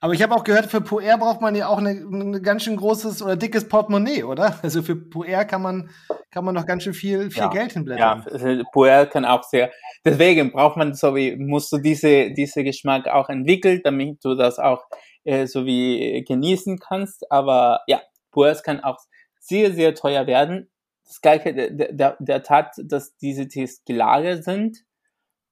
Aber 0.00 0.12
ich 0.12 0.22
habe 0.22 0.34
auch 0.34 0.44
gehört, 0.44 0.66
für 0.66 0.80
Puer 0.80 1.16
braucht 1.18 1.40
man 1.40 1.54
ja 1.54 1.68
auch 1.68 1.78
ein 1.78 2.42
ganz 2.42 2.64
schön 2.64 2.76
großes 2.76 3.22
oder 3.22 3.36
dickes 3.36 3.68
Portemonnaie, 3.68 4.24
oder? 4.24 4.58
Also 4.62 4.82
für 4.82 4.96
Puer 4.96 5.44
kann 5.44 5.62
man, 5.62 5.90
kann 6.30 6.44
man 6.44 6.54
noch 6.54 6.66
ganz 6.66 6.82
schön 6.82 6.94
viel, 6.94 7.30
viel 7.30 7.42
ja. 7.42 7.48
Geld 7.48 7.72
hinblättern. 7.72 8.24
Ja, 8.26 8.32
also 8.32 8.62
Puer 8.72 9.06
kann 9.06 9.24
auch 9.24 9.44
sehr, 9.44 9.70
deswegen 10.04 10.52
braucht 10.52 10.76
man 10.76 10.94
so 10.94 11.14
wie, 11.14 11.36
musst 11.36 11.72
du 11.72 11.78
diese, 11.78 12.32
diese 12.32 12.64
Geschmack 12.64 13.06
auch 13.08 13.28
entwickeln, 13.28 13.80
damit 13.84 14.24
du 14.24 14.34
das 14.34 14.58
auch 14.58 14.84
äh, 15.24 15.46
so 15.46 15.64
wie 15.64 16.24
genießen 16.26 16.78
kannst. 16.78 17.30
Aber 17.30 17.80
ja, 17.86 18.00
Puers 18.32 18.62
kann 18.62 18.80
auch 18.80 18.98
sehr, 19.40 19.72
sehr 19.72 19.94
teuer 19.94 20.26
werden. 20.26 20.70
Das 21.08 21.20
Gleiche, 21.20 21.54
der, 21.54 21.92
der, 21.92 22.16
der 22.20 22.42
Tat, 22.42 22.74
dass 22.84 23.16
diese 23.16 23.48
Tees 23.48 23.82
gelagert 23.84 24.44
sind, 24.44 24.84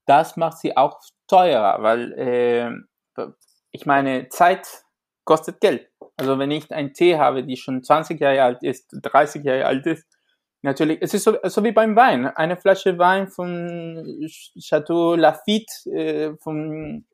das 0.06 0.36
macht 0.36 0.58
sie 0.58 0.76
auch 0.76 1.00
teurer, 1.26 1.82
weil 1.82 2.12
äh, 2.12 3.26
ich 3.70 3.86
meine, 3.86 4.28
Zeit 4.28 4.66
kostet 5.24 5.60
Geld. 5.60 5.90
Also 6.16 6.38
wenn 6.38 6.50
ich 6.50 6.72
einen 6.72 6.94
Tee 6.94 7.16
habe, 7.16 7.44
die 7.44 7.56
schon 7.56 7.82
20 7.82 8.20
Jahre 8.20 8.42
alt 8.42 8.62
ist, 8.62 8.88
30 9.02 9.44
Jahre 9.44 9.66
alt 9.66 9.86
ist, 9.86 10.06
natürlich, 10.62 10.98
es 11.00 11.14
ist 11.14 11.24
so, 11.24 11.36
so 11.42 11.64
wie 11.64 11.72
beim 11.72 11.96
Wein. 11.96 12.26
Eine 12.26 12.56
Flasche 12.56 12.98
Wein 12.98 13.28
von 13.28 14.28
Chateau 14.60 15.14
Lafitte 15.14 15.90
äh, 15.90 16.36
von 16.38 17.04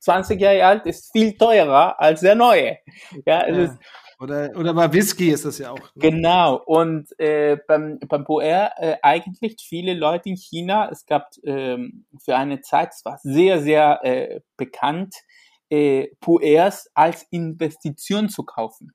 20 0.00 0.40
Jahre 0.40 0.64
alt 0.64 0.86
ist 0.86 1.12
viel 1.12 1.36
teurer 1.36 1.98
als 2.00 2.20
der 2.20 2.34
neue. 2.34 2.78
Ja, 3.26 3.42
es 3.46 3.56
ja. 3.56 3.62
ist 3.64 3.78
oder, 4.22 4.50
oder 4.56 4.72
bei 4.72 4.92
Whisky 4.92 5.30
ist 5.30 5.44
das 5.44 5.58
ja 5.58 5.72
auch. 5.72 5.94
Ne? 5.94 6.10
Genau. 6.10 6.62
Und 6.64 7.08
äh, 7.18 7.58
beim, 7.66 7.98
beim 8.06 8.24
Puer 8.24 8.70
äh, 8.76 8.96
eigentlich 9.02 9.56
viele 9.60 9.94
Leute 9.94 10.28
in 10.28 10.36
China, 10.36 10.88
es 10.90 11.04
gab 11.06 11.30
ähm, 11.42 12.06
für 12.22 12.36
eine 12.36 12.60
Zeit, 12.60 12.90
es 12.94 13.04
war 13.04 13.18
sehr, 13.22 13.60
sehr 13.60 14.00
äh, 14.04 14.40
bekannt, 14.56 15.16
äh, 15.70 16.08
Puers 16.20 16.90
als 16.94 17.26
Investition 17.30 18.28
zu 18.28 18.44
kaufen. 18.44 18.92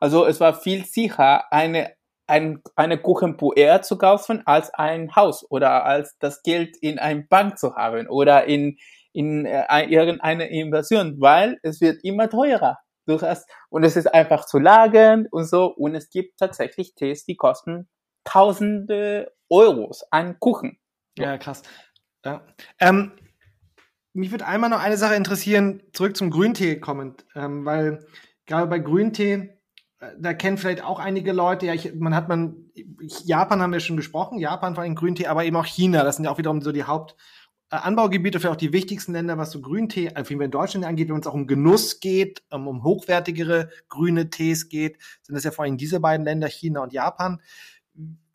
Also 0.00 0.26
es 0.26 0.40
war 0.40 0.54
viel 0.54 0.84
sicher, 0.84 1.52
eine, 1.52 1.92
ein, 2.26 2.62
eine 2.74 2.98
Kuchen 2.98 3.36
Puer 3.36 3.82
zu 3.82 3.98
kaufen, 3.98 4.42
als 4.46 4.72
ein 4.72 5.14
Haus 5.14 5.44
oder 5.50 5.84
als 5.84 6.16
das 6.18 6.42
Geld 6.42 6.76
in 6.78 6.98
ein 6.98 7.28
Bank 7.28 7.58
zu 7.58 7.74
haben 7.74 8.08
oder 8.08 8.46
in, 8.46 8.78
in 9.12 9.44
äh, 9.44 9.84
irgendeine 9.84 10.48
Inversion, 10.48 11.20
weil 11.20 11.58
es 11.62 11.80
wird 11.80 12.02
immer 12.04 12.30
teurer. 12.30 12.78
Du 13.06 13.20
hast, 13.20 13.48
und 13.68 13.84
es 13.84 13.96
ist 13.96 14.12
einfach 14.12 14.46
zu 14.46 14.58
lagern 14.58 15.26
und 15.30 15.44
so. 15.44 15.66
Und 15.66 15.94
es 15.94 16.10
gibt 16.10 16.38
tatsächlich 16.38 16.94
Tees, 16.94 17.24
die 17.24 17.36
kosten 17.36 17.88
tausende 18.24 19.32
Euros 19.48 20.04
an 20.10 20.38
Kuchen. 20.38 20.78
Ja, 21.18 21.36
krass. 21.38 21.62
Ja. 22.24 22.46
Ähm, 22.78 23.12
mich 24.14 24.30
würde 24.30 24.46
einmal 24.46 24.70
noch 24.70 24.80
eine 24.80 24.96
Sache 24.96 25.14
interessieren, 25.14 25.82
zurück 25.92 26.16
zum 26.16 26.30
Grüntee 26.30 26.78
kommend, 26.78 27.24
ähm, 27.34 27.64
weil 27.64 28.06
gerade 28.46 28.66
bei 28.66 28.78
Grüntee, 28.78 29.58
äh, 30.00 30.10
da 30.18 30.34
kennen 30.34 30.58
vielleicht 30.58 30.84
auch 30.84 30.98
einige 30.98 31.32
Leute, 31.32 31.66
ja, 31.66 31.74
ich, 31.74 31.94
man 31.94 32.14
hat 32.14 32.28
man, 32.28 32.70
Japan 33.24 33.60
haben 33.60 33.72
wir 33.72 33.80
schon 33.80 33.96
gesprochen, 33.96 34.38
Japan 34.38 34.74
vor 34.74 34.84
allem 34.84 34.94
Grüntee, 34.94 35.26
aber 35.26 35.44
eben 35.44 35.56
auch 35.56 35.66
China, 35.66 36.04
das 36.04 36.16
sind 36.16 36.26
ja 36.26 36.30
auch 36.30 36.38
wiederum 36.38 36.60
so 36.60 36.72
die 36.72 36.84
Hauptanbaugebiete, 37.72 38.38
vielleicht 38.38 38.52
auch 38.52 38.56
die 38.56 38.72
wichtigsten 38.72 39.12
Länder, 39.12 39.38
was 39.38 39.50
so 39.50 39.60
Grüntee, 39.60 40.10
also 40.14 40.30
wie 40.30 40.44
in 40.44 40.50
Deutschland 40.50 40.84
angeht, 40.84 41.08
wenn 41.08 41.18
es 41.18 41.26
auch 41.26 41.34
um 41.34 41.46
Genuss 41.46 42.00
geht, 42.00 42.42
um, 42.50 42.68
um 42.68 42.84
hochwertigere 42.84 43.70
grüne 43.88 44.30
Tees 44.30 44.68
geht, 44.68 44.98
sind 45.22 45.34
das 45.34 45.44
ja 45.44 45.50
vor 45.50 45.64
allem 45.64 45.78
diese 45.78 46.00
beiden 46.00 46.24
Länder, 46.26 46.48
China 46.48 46.82
und 46.82 46.92
Japan 46.92 47.40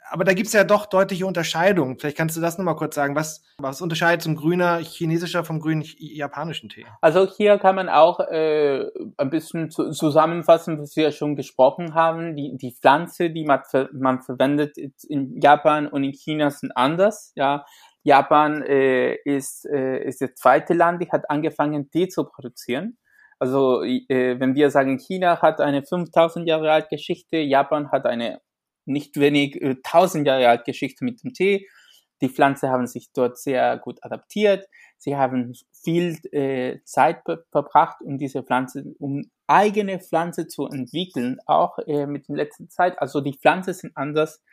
aber 0.10 0.24
da 0.24 0.34
gibt's 0.34 0.54
ja 0.54 0.64
doch 0.64 0.86
deutliche 0.86 1.26
Unterscheidungen. 1.26 1.98
Vielleicht 2.00 2.18
kannst 2.18 2.38
du 2.38 2.42
das 2.42 2.58
nochmal 2.58 2.76
kurz 2.76 2.96
sagen. 2.96 3.16
Was, 3.16 3.44
was 3.58 3.82
unterscheidet 3.82 4.22
zum 4.22 4.36
grüner 4.36 4.78
chinesischer 4.78 5.44
vom 5.44 5.60
grünen 5.60 5.84
japanischen 5.98 6.70
Tee? 6.70 6.86
Also 7.02 7.28
hier 7.28 7.58
kann 7.58 7.76
man 7.76 7.90
auch 7.90 8.20
äh, 8.20 8.86
ein 9.18 9.30
bisschen 9.30 9.70
zu, 9.70 9.92
zusammenfassen, 9.92 10.80
was 10.80 10.96
wir 10.96 11.12
schon 11.12 11.36
gesprochen 11.36 11.94
haben. 11.94 12.36
Die, 12.36 12.56
die 12.58 12.72
Pflanze, 12.72 13.30
die 13.30 13.46
man, 13.46 13.62
man 13.94 14.22
verwendet 14.22 14.78
in 14.78 15.40
Japan 15.42 15.88
und 15.88 16.04
in 16.04 16.14
China 16.14 16.50
sind 16.52 16.76
anders. 16.76 17.34
Ja, 17.36 17.66
Japan 18.04 18.64
äh, 18.64 19.16
ist, 19.26 19.66
äh, 19.66 20.04
ist 20.04 20.22
das 20.22 20.36
zweite 20.36 20.74
Land, 20.74 21.02
die 21.02 21.10
hat 21.10 21.30
angefangen, 21.30 21.90
Tee 21.90 22.08
zu 22.08 22.24
produzieren. 22.24 22.98
Also 23.40 23.84
äh, 23.84 24.40
wenn 24.40 24.56
wir 24.56 24.72
sagen, 24.72 24.98
China 24.98 25.42
hat 25.42 25.62
eine 25.62 25.84
5000 25.84 26.48
Jahre 26.48 26.72
alte 26.72 26.90
Geschichte, 26.90 27.38
Japan 27.38 27.92
hat 27.92 28.06
eine 28.06 28.42
nicht 28.86 29.18
wenig 29.18 29.62
äh, 29.62 29.76
tausend 29.84 30.26
Jahre 30.26 30.50
alt 30.50 30.66
Geschichte 30.66 31.04
mit 31.04 31.24
dem 31.24 31.34
Tee. 31.34 31.68
Die 32.22 32.30
Pflanze 32.30 32.70
haben 32.70 32.88
sich 32.88 33.12
dort 33.14 33.38
sehr 33.38 33.78
gut 33.78 34.04
adaptiert. 34.04 34.68
Sie 34.98 35.16
haben 35.16 35.54
viel 35.84 36.18
äh, 36.32 36.80
Zeit 36.84 37.22
verbracht, 37.52 38.02
um 38.02 38.18
diese 38.18 38.42
Pflanze, 38.42 38.86
um 38.98 39.30
eigene 39.46 40.00
Pflanze 40.00 40.48
zu 40.48 40.66
entwickeln, 40.66 41.38
auch 41.46 41.78
äh, 41.86 42.08
mit 42.08 42.28
der 42.28 42.38
letzten 42.38 42.70
Zeit. 42.70 43.00
Also 43.00 43.22
die 43.22 43.38
Pflanzen 43.38 43.74
sind 43.74 43.96
anders. 43.96 44.44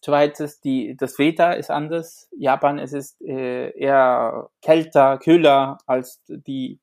Zweites, 0.00 0.60
die, 0.60 0.96
das 0.96 1.18
Wetter 1.18 1.56
ist 1.56 1.70
anders. 1.70 2.28
Japan 2.36 2.78
es 2.78 2.92
ist 2.92 3.20
äh, 3.20 3.70
eher 3.76 4.50
kälter, 4.62 5.18
kühler 5.18 5.78
als 5.86 6.22
die, 6.28 6.80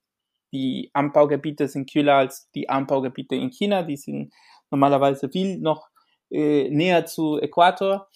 die 0.52 0.90
Anbaugebiete 0.94 1.68
sind 1.68 1.90
kühler 1.90 2.16
als 2.16 2.50
die 2.52 2.70
Anbaugebiete 2.70 3.36
in 3.36 3.52
China. 3.52 3.84
Die 3.84 3.98
sind 3.98 4.34
normalerweise 4.70 5.30
viel 5.30 5.60
noch 5.60 5.88
äh, 6.30 6.70
näher 6.70 7.06
zu 7.06 7.40
Äquator. 7.40 8.10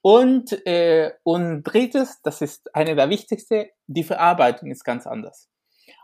Und, 0.00 0.66
äh, 0.66 1.12
und 1.22 1.62
drittes, 1.62 2.20
das 2.22 2.42
ist 2.42 2.74
eine 2.74 2.96
der 2.96 3.08
wichtigsten, 3.08 3.66
die 3.86 4.02
Verarbeitung 4.02 4.72
ist 4.72 4.82
ganz 4.82 5.06
anders. 5.06 5.48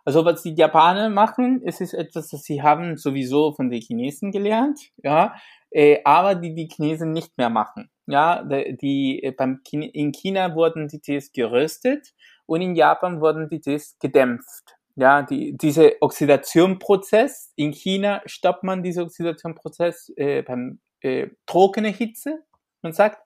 Also 0.04 0.24
was 0.24 0.42
die 0.42 0.54
Japaner 0.54 1.10
machen, 1.10 1.62
es 1.64 1.80
ist 1.80 1.94
etwas, 1.94 2.28
das 2.28 2.44
sie 2.44 2.62
haben 2.62 2.96
sowieso 2.96 3.52
von 3.52 3.70
den 3.70 3.80
Chinesen 3.80 4.30
gelernt, 4.30 4.80
ja, 5.02 5.34
äh, 5.70 5.98
aber 6.04 6.36
die 6.36 6.54
die 6.54 6.68
Chinesen 6.68 7.12
nicht 7.12 7.36
mehr 7.36 7.50
machen. 7.50 7.90
Ja, 8.08 8.42
die, 8.42 9.22
äh, 9.22 9.32
beim 9.32 9.60
in 9.70 10.12
China 10.12 10.54
wurden 10.54 10.88
die 10.88 11.00
Tees 11.00 11.32
geröstet 11.32 12.14
und 12.46 12.62
in 12.62 12.74
Japan 12.74 13.20
wurden 13.20 13.48
die 13.48 13.60
Tees 13.60 13.98
gedämpft. 14.00 14.76
Ja, 14.96 15.22
die, 15.22 15.56
diese 15.56 16.00
Oxidationprozess 16.00 17.52
in 17.54 17.72
China 17.72 18.22
stoppt 18.26 18.64
man 18.64 18.82
diese 18.82 19.02
Oxidationprozess 19.02 20.10
äh, 20.16 20.42
beim 20.42 20.80
äh, 21.02 21.28
trockene 21.46 21.88
Hitze, 21.88 22.40
man 22.82 22.92
sagt, 22.92 23.18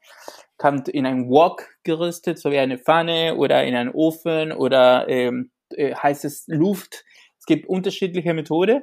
kommt 0.57 0.89
in 0.89 1.07
ein 1.07 1.29
Wok 1.29 1.69
gerüstet, 1.83 2.39
so 2.39 2.51
wie 2.51 2.59
eine 2.59 2.79
Pfanne 2.79 3.37
oder 3.37 3.65
in 3.65 3.75
einen 3.75 3.91
Ofen 3.91 4.53
oder 4.53 5.09
ähm, 5.09 5.51
äh, 5.71 5.95
heißes 5.95 6.45
Luft. 6.49 7.05
Es 7.39 7.47
gibt 7.47 7.69
unterschiedliche 7.69 8.35
Methoden. 8.35 8.83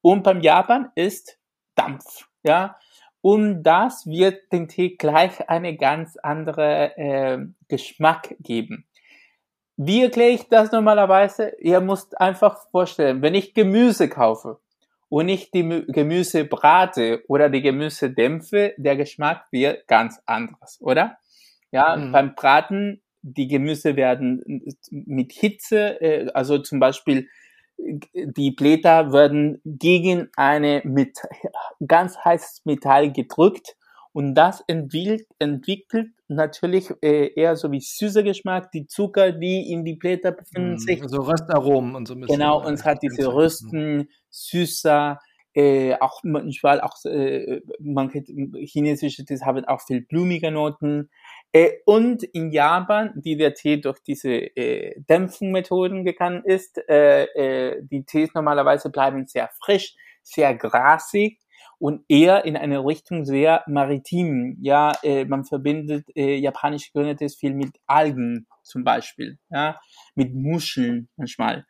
Und 0.00 0.22
beim 0.22 0.40
Japan 0.40 0.90
ist 0.94 1.38
Dampf, 1.74 2.28
ja. 2.42 2.76
Und 3.20 3.62
das 3.62 4.06
wird 4.06 4.52
dem 4.52 4.68
Tee 4.68 4.96
gleich 4.96 5.48
eine 5.48 5.76
ganz 5.76 6.16
andere 6.16 6.96
äh, 6.96 7.38
Geschmack 7.68 8.36
geben. 8.40 8.86
Wie 9.76 10.02
erkläre 10.02 10.30
ich 10.30 10.48
das 10.48 10.72
normalerweise? 10.72 11.52
Ihr 11.60 11.80
müsst 11.80 12.20
einfach 12.20 12.68
vorstellen, 12.70 13.22
wenn 13.22 13.34
ich 13.34 13.54
Gemüse 13.54 14.08
kaufe, 14.08 14.60
und 15.08 15.28
ich 15.28 15.50
die 15.50 15.84
Gemüse 15.88 16.44
brate 16.44 17.24
oder 17.28 17.48
die 17.48 17.62
Gemüse 17.62 18.10
dämpfe, 18.10 18.74
der 18.76 18.96
Geschmack 18.96 19.46
wird 19.50 19.86
ganz 19.88 20.20
anders, 20.26 20.78
oder? 20.80 21.18
Ja, 21.70 21.96
mhm. 21.96 22.12
beim 22.12 22.34
Braten, 22.34 23.02
die 23.22 23.48
Gemüse 23.48 23.96
werden 23.96 24.42
mit 24.90 25.32
Hitze, 25.32 26.00
äh, 26.00 26.30
also 26.32 26.58
zum 26.58 26.78
Beispiel 26.78 27.28
die 27.78 28.50
Blätter 28.50 29.12
werden 29.12 29.60
gegen 29.64 30.28
eine 30.36 30.82
mit 30.84 31.18
ganz 31.86 32.18
heißes 32.18 32.62
Metall 32.64 33.12
gedrückt 33.12 33.76
und 34.12 34.34
das 34.34 34.64
entwickelt, 34.66 35.26
entwickelt 35.38 36.08
natürlich 36.28 36.90
äh, 37.02 37.32
eher 37.34 37.56
so 37.56 37.70
wie 37.70 37.80
süßer 37.80 38.22
Geschmack, 38.22 38.72
die 38.72 38.86
Zucker, 38.86 39.32
die 39.32 39.70
in 39.70 39.84
die 39.84 39.94
Blätter 39.94 40.32
befinden 40.32 40.74
mm, 40.74 40.78
sich. 40.78 41.02
So 41.06 41.22
Röstaromen 41.22 41.94
und 41.94 42.08
so 42.08 42.14
ein 42.14 42.20
bisschen. 42.20 42.38
Genau, 42.38 42.64
und 42.66 42.74
es 42.74 42.84
hat 42.84 43.02
diese 43.02 43.32
Rösten, 43.32 44.08
süßer, 44.30 45.18
äh, 45.54 45.94
auch 46.00 46.20
manchmal 46.24 46.80
auch 46.80 46.96
äh, 47.04 47.60
manche 47.80 48.22
chinesische 48.64 49.24
Tees 49.24 49.42
haben 49.42 49.64
auch 49.64 49.80
viel 49.80 50.02
blumige 50.02 50.50
Noten. 50.50 51.10
Äh, 51.52 51.78
und 51.86 52.22
in 52.22 52.50
Japan, 52.52 53.12
die 53.16 53.36
der 53.36 53.54
Tee 53.54 53.80
durch 53.80 54.00
diese 54.00 54.32
äh, 54.32 55.00
Dämpfungsmethoden 55.08 56.04
gegangen 56.04 56.44
ist, 56.44 56.78
äh, 56.88 57.24
äh, 57.24 57.82
die 57.82 58.04
Tees 58.04 58.34
normalerweise 58.34 58.90
bleiben 58.90 59.26
sehr 59.26 59.48
frisch, 59.62 59.94
sehr 60.22 60.54
grasig 60.54 61.38
und 61.78 62.04
eher 62.08 62.44
in 62.44 62.56
eine 62.56 62.84
Richtung 62.84 63.24
sehr 63.24 63.62
maritim. 63.66 64.58
Ja, 64.60 64.92
äh, 65.02 65.24
man 65.24 65.44
verbindet 65.44 66.04
äh, 66.14 66.36
japanische 66.36 66.92
Grüne 66.92 67.16
viel 67.30 67.54
mit 67.54 67.78
Algen 67.86 68.46
zum 68.62 68.84
Beispiel, 68.84 69.38
ja, 69.50 69.80
mit 70.14 70.34
Muscheln 70.34 71.08
manchmal. 71.16 71.64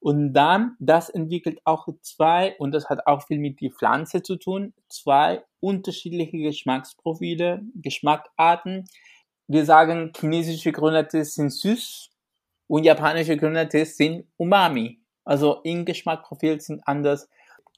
Und 0.00 0.32
dann, 0.32 0.76
das 0.78 1.10
entwickelt 1.10 1.60
auch 1.64 1.88
zwei, 2.02 2.54
und 2.58 2.72
das 2.72 2.88
hat 2.88 3.06
auch 3.06 3.26
viel 3.26 3.38
mit 3.38 3.60
die 3.60 3.70
Pflanze 3.70 4.22
zu 4.22 4.36
tun, 4.36 4.72
zwei 4.88 5.42
unterschiedliche 5.60 6.38
Geschmacksprofile, 6.38 7.62
Geschmackarten. 7.74 8.84
Wir 9.48 9.64
sagen, 9.64 10.12
chinesische 10.16 10.72
Gründertees 10.72 11.34
sind 11.34 11.50
süß 11.50 12.10
und 12.68 12.84
japanische 12.84 13.36
Gründertees 13.36 13.96
sind 13.96 14.26
Umami. 14.36 15.00
Also 15.24 15.60
im 15.64 15.84
Geschmacksprofil 15.84 16.60
sind 16.60 16.82
anders. 16.86 17.28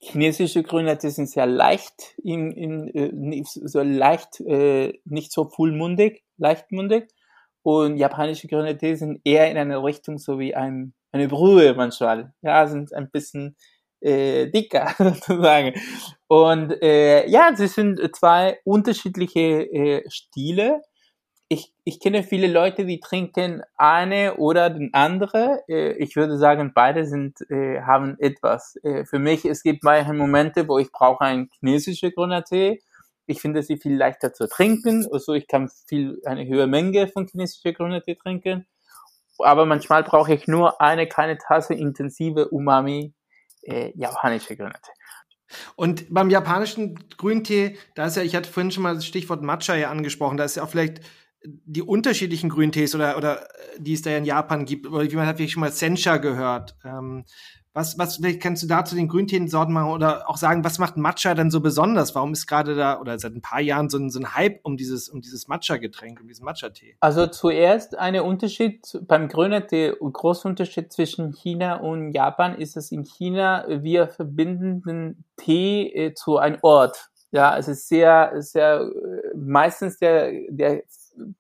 Chinesische 0.01 0.63
Gründertees 0.63 1.17
sind 1.17 1.29
sehr 1.29 1.47
leicht, 1.47 2.15
in, 2.23 2.53
in, 2.53 3.33
äh, 3.33 3.43
so 3.45 3.83
leicht, 3.83 4.41
äh, 4.41 4.99
nicht 5.05 5.33
so 5.33 5.49
vollmundig, 5.49 6.25
leichtmundig. 6.37 7.09
Und 7.63 7.97
japanische 7.97 8.49
Gründertees 8.49 9.01
sind 9.01 9.21
eher 9.25 9.51
in 9.51 9.57
eine 9.57 9.83
Richtung 9.83 10.19
so 10.19 10.39
wie 10.39 10.55
ein 10.55 10.95
eine 11.13 11.29
Brühe 11.29 11.75
manchmal. 11.75 12.33
Ja, 12.43 12.67
sind 12.67 12.95
ein 12.95 13.11
bisschen 13.11 13.57
äh, 14.01 14.49
dicker 14.49 14.95
sozusagen. 14.99 15.75
Und 16.29 16.83
äh, 16.83 17.29
ja, 17.29 17.55
sie 17.55 17.67
sind 17.67 18.01
zwei 18.15 18.59
unterschiedliche 18.65 19.63
äh, 19.73 20.03
Stile. 20.09 20.83
Ich, 21.53 21.73
ich 21.83 21.99
kenne 21.99 22.23
viele 22.23 22.47
Leute, 22.47 22.87
die 22.87 23.01
trinken 23.01 23.63
eine 23.77 24.37
oder 24.37 24.71
den 24.71 24.95
andere. 24.95 25.65
Äh, 25.69 25.93
ich 25.95 26.15
würde 26.15 26.39
sagen, 26.39 26.73
beide 26.75 27.05
sind 27.07 27.41
äh, 27.51 27.83
haben 27.83 28.17
etwas. 28.21 28.77
Äh, 28.85 29.05
für 29.05 29.19
mich 29.19 29.45
es 29.45 29.63
gibt 29.63 29.83
manche 29.83 30.13
Momente, 30.13 30.69
wo 30.69 30.79
ich 30.79 30.93
brauche 30.93 31.25
einen 31.25 31.51
chinesischen 31.59 32.13
Grünertee. 32.13 32.81
Ich 33.27 33.41
finde 33.41 33.63
sie 33.63 33.77
viel 33.77 33.97
leichter 33.97 34.33
zu 34.33 34.49
trinken, 34.49 35.07
also 35.13 35.35
ich 35.35 35.47
kann 35.47 35.71
viel 35.87 36.21
eine 36.25 36.47
höhere 36.47 36.67
Menge 36.67 37.07
von 37.09 37.27
chinesischer 37.27 37.73
Grünertee 37.73 38.15
trinken 38.15 38.67
aber 39.45 39.67
manchmal 39.67 40.03
brauche 40.03 40.35
ich 40.35 40.47
nur 40.47 40.81
eine 40.81 41.07
kleine 41.07 41.39
Tasse 41.39 41.75
intensive 41.75 42.49
Umami 42.49 43.15
äh, 43.63 43.93
japanische 43.95 44.57
Grüntee. 44.57 44.93
Und 45.75 46.07
beim 46.11 46.31
japanischen 46.31 47.09
Grüntee, 47.17 47.77
da 47.97 48.07
ist 48.07 48.17
ja, 48.17 48.23
ich 48.23 48.37
hatte 48.37 48.51
vorhin 48.51 48.71
schon 48.71 48.85
mal 48.85 48.95
das 48.95 49.07
Stichwort 49.07 49.43
Matcha 49.43 49.75
ja 49.75 49.91
angesprochen, 49.91 50.37
da 50.37 50.45
ist 50.45 50.57
ja 50.57 50.63
auch 50.63 50.69
vielleicht 50.69 51.01
die 51.45 51.83
unterschiedlichen 51.83 52.51
Grüntees 52.51 52.95
oder, 52.95 53.17
oder 53.17 53.47
die 53.79 53.95
es 53.95 54.03
da 54.03 54.11
in 54.11 54.25
Japan 54.25 54.65
gibt, 54.65 54.87
oder 54.87 55.11
wie 55.11 55.17
man 55.17 55.27
hat 55.27 55.39
wirklich 55.39 55.53
schon 55.53 55.61
mal 55.61 55.73
Sencha 55.73 56.19
gehört. 56.19 56.77
Ähm, 56.85 57.25
was, 57.73 57.99
was, 57.99 58.17
vielleicht 58.17 58.43
kannst 58.43 58.65
du 58.65 58.67
da 58.67 58.85
zu 58.85 58.97
den 58.97 59.07
Grünteesorten 59.07 59.73
machen 59.73 59.93
oder 59.93 60.29
auch 60.29 60.37
sagen, 60.37 60.65
was 60.65 60.81
macht 60.81 60.97
Matcha 60.97 61.35
dann 61.35 61.53
so 61.53 61.61
besonders? 61.61 62.15
Warum 62.17 62.33
ist 62.33 62.49
gerade 62.49 62.75
da 62.75 63.01
oder 63.01 63.17
seit 63.19 63.33
ein 63.35 63.43
paar 63.43 63.61
Jahren 63.61 63.89
so 63.89 63.99
ein, 63.99 64.11
so 64.11 64.19
ein 64.19 64.35
Hype 64.35 64.59
um 64.65 64.77
dieses, 64.77 65.09
um 65.09 65.21
dieses 65.21 65.47
Matcha-Getränk, 65.47 66.21
um 66.21 66.27
diesen 66.27 66.45
Matcha-Tee? 66.45 66.97
Also 66.99 67.29
zuerst 67.29 67.97
ein 67.97 68.19
Unterschied 68.19 68.99
beim 69.07 69.29
Grüner-Tee, 69.29 69.95
großer 70.01 70.49
Unterschied 70.49 70.93
zwischen 70.93 71.33
China 71.33 71.77
und 71.77 72.13
Japan 72.13 72.57
ist 72.57 72.77
es 72.77 72.91
in 72.91 73.05
China, 73.05 73.65
wir 73.69 74.09
verbinden 74.09 74.83
den 74.83 75.25
Tee 75.37 75.93
äh, 75.95 76.15
zu 76.15 76.39
einem 76.39 76.59
Ort. 76.63 77.11
Ja, 77.31 77.57
es 77.57 77.69
ist 77.69 77.89
sehr, 77.89 78.33
sehr, 78.43 78.81
äh, 78.81 79.37
meistens 79.37 79.99
der, 79.99 80.33
der 80.49 80.83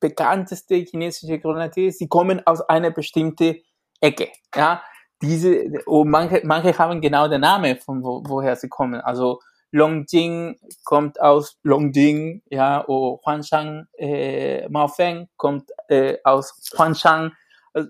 bekannteste 0.00 0.76
chinesische 0.76 1.38
Grüner-Tee, 1.38 1.90
sie 1.90 2.08
kommen 2.08 2.46
aus 2.46 2.60
einer 2.62 2.90
bestimmten 2.90 3.56
Ecke. 4.00 4.28
Ja, 4.54 4.82
diese, 5.22 5.64
oh, 5.86 6.04
manche, 6.04 6.40
manche 6.44 6.76
haben 6.78 7.00
genau 7.00 7.28
den 7.28 7.42
Namen, 7.42 7.78
von 7.78 8.02
wo, 8.02 8.22
woher 8.26 8.56
sie 8.56 8.68
kommen. 8.68 9.00
Also 9.00 9.40
Longjing 9.72 10.58
kommt 10.84 11.20
aus 11.20 11.58
Longjing, 11.62 12.42
ja, 12.50 12.84
oh, 12.88 13.20
Huanshan, 13.24 13.86
äh, 13.98 14.68
Maofeng 14.68 15.28
kommt 15.36 15.70
äh, 15.88 16.16
aus 16.24 16.54
Huanshan. 16.76 17.32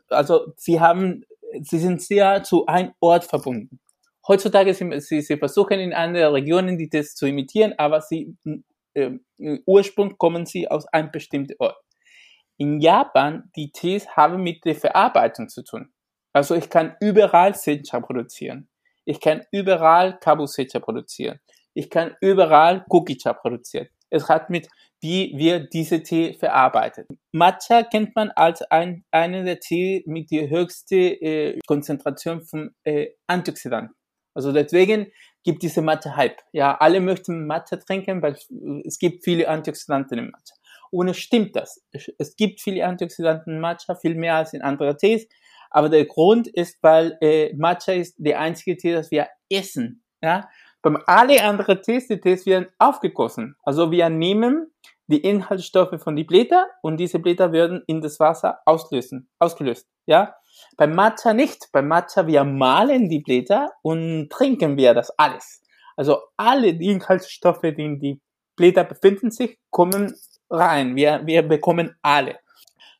Also 0.09 0.53
sie 0.57 0.81
haben, 0.81 1.25
sie 1.63 1.79
sind 1.79 2.03
sehr 2.03 2.43
zu 2.43 2.67
einem 2.67 2.93
Ort 3.01 3.25
verbunden. 3.25 3.81
Heutzutage 4.29 4.75
sie, 4.75 5.01
sie, 5.01 5.23
sie 5.23 5.37
versuchen 5.39 5.81
in 5.81 5.95
anderen 5.95 6.35
Regionen 6.35 6.77
die 6.77 6.91
das 6.91 7.15
zu 7.15 7.27
imitieren, 7.27 7.75
aber 7.79 8.03
sie 8.03 8.37
äh, 8.95 9.11
Ursprung 9.67 10.17
kommen 10.19 10.47
sie 10.47 10.69
aus 10.69 10.87
einem 10.87 11.11
bestimmten 11.11 11.55
Ort. 11.59 11.77
In 12.59 12.81
Japan, 12.81 13.51
die 13.57 13.73
Tees 13.73 14.09
haben 14.17 14.43
mit 14.43 14.65
der 14.65 14.75
Verarbeitung 14.75 15.49
zu 15.49 15.65
tun. 15.65 15.93
Also 16.33 16.55
ich 16.55 16.69
kann 16.69 16.97
überall 17.01 17.55
Sencha 17.55 18.01
produzieren. 18.01 18.69
Ich 19.05 19.21
kann 19.21 19.45
überall 19.51 20.19
Kabusecha 20.21 20.79
produzieren. 20.79 21.41
Ich 21.75 21.91
kann 21.91 22.17
überall 22.21 22.85
Kukicha 22.89 23.33
produzieren. 23.33 23.89
Es 24.11 24.29
hat 24.29 24.51
mit, 24.51 24.69
wie 25.01 25.33
wir 25.37 25.61
diese 25.61 26.03
Tee 26.03 26.35
verarbeitet. 26.35 27.09
Matcha 27.33 27.85
kennt 27.85 28.15
man 28.15 28.31
als 28.33 28.63
ein, 28.63 29.05
einer 29.11 29.45
der 29.45 29.61
Tee 29.61 30.03
mit 30.07 30.31
der 30.31 30.51
höchsten 30.51 30.95
äh, 30.95 31.59
Konzentration 31.67 32.43
von 32.43 32.75
äh, 32.85 33.09
Antioxidanten. 33.27 33.95
Also 34.35 34.53
deswegen 34.53 35.11
gibt 35.43 35.63
diese 35.63 35.83
Matcha-Hype. 35.83 36.39
Ja, 36.53 36.77
alle 36.77 37.01
möchten 37.01 37.47
Matcha 37.47 37.77
trinken, 37.77 38.23
weil 38.23 38.37
es 38.85 38.99
gibt 38.99 39.25
viele 39.25 39.49
Antioxidanten 39.49 40.19
im 40.19 40.31
Matcha. 40.31 40.55
Und 40.91 41.09
es 41.09 41.19
stimmt 41.19 41.55
das. 41.57 41.85
Es 42.19 42.37
gibt 42.37 42.61
viele 42.61 42.85
Antioxidanten 42.85 43.55
in 43.55 43.61
Matcha, 43.61 43.95
viel 43.95 44.15
mehr 44.15 44.37
als 44.37 44.53
in 44.53 44.63
anderen 44.63 44.97
Tees. 44.99 45.29
Aber 45.71 45.89
der 45.89 46.05
Grund 46.05 46.49
ist, 46.49 46.83
weil 46.83 47.17
äh, 47.21 47.55
Matcha 47.55 47.93
ist 47.93 48.17
der 48.19 48.41
einzige 48.41 48.77
Tee, 48.77 48.93
das 48.93 49.11
wir 49.11 49.29
essen. 49.49 50.03
Ja? 50.21 50.49
Beim 50.83 50.99
alle 51.07 51.43
anderen 51.45 51.81
Tees, 51.83 52.09
die 52.09 52.21
Tees 52.21 52.45
werden 52.45 52.69
aufgegossen. 52.79 53.55
Also 53.63 53.91
wir 53.91 54.09
nehmen 54.09 54.73
die 55.11 55.21
Inhaltsstoffe 55.21 56.01
von 56.01 56.17
die 56.17 56.25
Blätter 56.25 56.69
und 56.83 56.99
diese 56.99 57.19
Blätter 57.19 57.53
werden 57.53 57.83
in 57.87 58.01
das 58.01 58.21
Wasser 58.21 58.61
auslösen, 58.65 59.29
ausgelöst. 59.39 59.89
Ja? 60.07 60.37
Beim 60.77 60.95
Matcha 60.95 61.35
nicht. 61.35 61.69
Beim 61.73 61.89
Matcha 61.89 62.27
wir 62.27 62.45
malen 62.45 63.09
die 63.09 63.21
Blätter 63.21 63.73
und 63.83 64.31
trinken 64.31 64.77
wir 64.77 64.95
das 64.95 65.11
alles. 65.19 65.63
Also 65.97 66.19
alle 66.37 66.75
die 66.75 66.87
Inhaltsstoffe, 66.91 67.63
die 67.63 67.85
in 67.85 67.99
die 67.99 68.21
Blätter 68.57 68.85
befinden 68.85 69.31
sich, 69.31 69.59
kommen 69.71 70.15
rein. 70.49 70.97
Wir, 70.97 71.23
wir 71.27 71.43
bekommen 71.43 71.97
alle. 72.03 72.39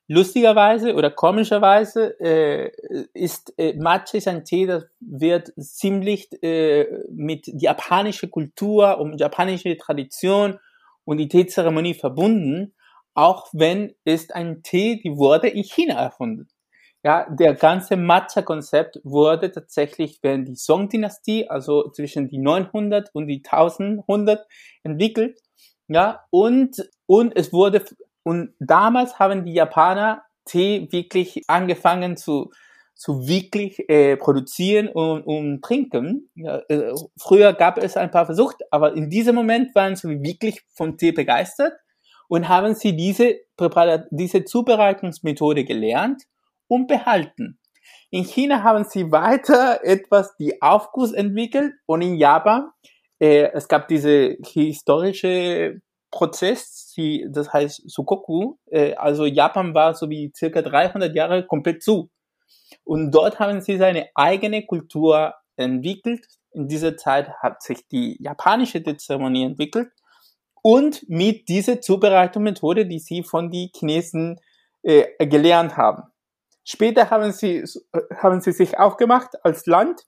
Lustigerweise 0.09 0.95
oder 0.95 1.11
komischerweise 1.11 2.19
äh, 2.19 2.73
ist 3.15 3.55
äh, 3.57 3.75
Matcha 3.75 4.19
ist 4.19 4.27
ein 4.27 4.45
Tee, 4.45 4.67
das 4.67 4.85
wird 4.99 5.53
ziemlich 5.57 6.29
äh, 6.43 6.87
mit 7.13 7.47
japanischer 7.47 8.27
Kultur 8.27 8.99
und 8.99 9.21
japanischer 9.21 9.77
Tradition 9.79 10.59
und 11.05 11.19
die 11.19 11.29
Teezeremonie 11.29 11.95
verbunden, 11.95 12.75
auch 13.15 13.49
wenn 13.53 13.95
es 14.05 14.31
ein 14.31 14.63
Tee, 14.63 15.01
die 15.03 15.17
wurde 15.17 15.49
in 15.49 15.65
China 15.65 15.95
erfunden. 15.95 16.49
Ja, 17.03 17.27
der 17.31 17.55
ganze 17.55 17.97
Matcha-Konzept 17.97 19.01
wurde 19.05 19.51
tatsächlich 19.51 20.19
während 20.23 20.49
die 20.49 20.57
Song-Dynastie, 20.57 21.49
also 21.49 21.91
zwischen 21.91 22.29
die 22.29 22.39
900 22.39 23.11
und 23.15 23.27
die 23.27 23.43
1100 23.45 24.47
entwickelt. 24.83 25.41
Ja, 25.89 26.25
und, 26.31 26.77
und 27.07 27.35
es 27.37 27.53
wurde 27.53 27.85
und 28.23 28.55
damals 28.59 29.19
haben 29.19 29.45
die 29.45 29.55
Japaner 29.55 30.23
Tee 30.45 30.89
wirklich 30.91 31.45
angefangen 31.49 32.17
zu, 32.17 32.51
zu 33.01 33.27
wirklich 33.27 33.89
äh, 33.89 34.19
produzieren 34.19 34.89
und, 34.89 35.23
und 35.23 35.63
trinken. 35.63 36.29
Ja, 36.35 36.59
äh, 36.69 36.93
früher 37.19 37.55
gab 37.55 37.79
es 37.79 37.97
ein 37.97 38.11
paar 38.11 38.27
Versuche, 38.27 38.57
aber 38.71 38.95
in 38.95 39.09
diesem 39.09 39.35
Moment 39.35 39.75
waren 39.75 39.97
sie 39.97 40.23
wirklich 40.23 40.61
vom 40.75 40.99
Tee 40.99 41.11
begeistert 41.11 41.73
und 42.29 42.51
haben 42.51 42.75
sie 42.75 42.95
diese, 42.95 43.37
diese 44.11 44.45
Zubereitungsmethode 44.45 45.65
gelernt 45.65 46.25
und 46.69 46.89
behalten. 46.89 47.59
In 48.11 48.25
China 48.25 48.63
haben 48.65 48.85
sie 48.85 49.11
weiter 49.11 49.81
etwas 49.83 50.37
die 50.37 50.61
Aufguss 50.61 51.15
entwickelt 51.15 51.73
und 51.87 52.03
in 52.03 52.17
Japan 52.17 52.69
äh, 53.19 53.49
es 53.55 53.67
gab 53.67 53.89
diese 53.89 54.37
historische 54.45 55.81
Prozess, 56.11 56.93
die, 56.95 57.27
das 57.31 57.51
heißt 57.51 57.89
Sukoku, 57.89 58.57
äh, 58.71 58.93
also 58.93 59.25
Japan 59.25 59.73
war 59.75 59.95
so 59.95 60.11
wie 60.11 60.31
circa 60.37 60.61
300 60.61 61.15
Jahre 61.15 61.47
komplett 61.47 61.83
zu. 61.83 62.11
Und 62.85 63.13
dort 63.13 63.39
haben 63.39 63.61
sie 63.61 63.77
seine 63.77 64.09
eigene 64.15 64.67
Kultur 64.67 65.35
entwickelt. 65.57 66.27
In 66.53 66.69
dieser 66.69 66.97
Zeit 66.97 67.31
hat 67.39 67.63
sich 67.63 67.87
die 67.89 68.17
japanische 68.21 68.83
Zeremonie 68.97 69.45
entwickelt. 69.45 69.91
Und 70.63 71.09
mit 71.09 71.49
dieser 71.49 71.81
Zubereitungsmethode, 71.81 72.87
die 72.87 72.99
sie 72.99 73.23
von 73.23 73.51
den 73.51 73.71
Chinesen 73.75 74.41
äh, 74.83 75.27
gelernt 75.27 75.77
haben. 75.77 76.05
Später 76.65 77.11
haben 77.11 77.33
sie, 77.33 77.65
haben 78.17 78.41
sie 78.41 78.53
sich 78.53 78.79
aufgemacht 78.79 79.45
als 79.45 79.67
Land 79.67 80.07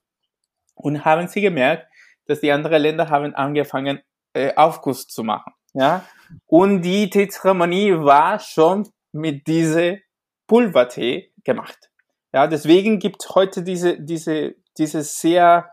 und 0.75 1.03
haben 1.03 1.27
sie 1.27 1.41
gemerkt, 1.41 1.87
dass 2.25 2.39
die 2.39 2.51
anderen 2.51 2.81
Länder 2.81 3.09
haben 3.09 3.33
angefangen, 3.35 4.01
äh, 4.33 4.53
Aufguss 4.55 5.07
zu 5.07 5.23
machen. 5.23 5.53
Ja? 5.73 6.05
Und 6.45 6.81
die 6.81 7.09
Teezeremonie 7.09 7.93
war 7.93 8.39
schon 8.39 8.87
mit 9.11 9.47
diese 9.47 9.99
Pulvertee 10.47 11.33
gemacht. 11.43 11.89
Ja, 12.33 12.47
deswegen 12.47 12.99
gibt 12.99 13.29
heute 13.35 13.61
diese, 13.61 13.99
diese, 13.99 14.55
diese 14.77 15.03
sehr 15.03 15.69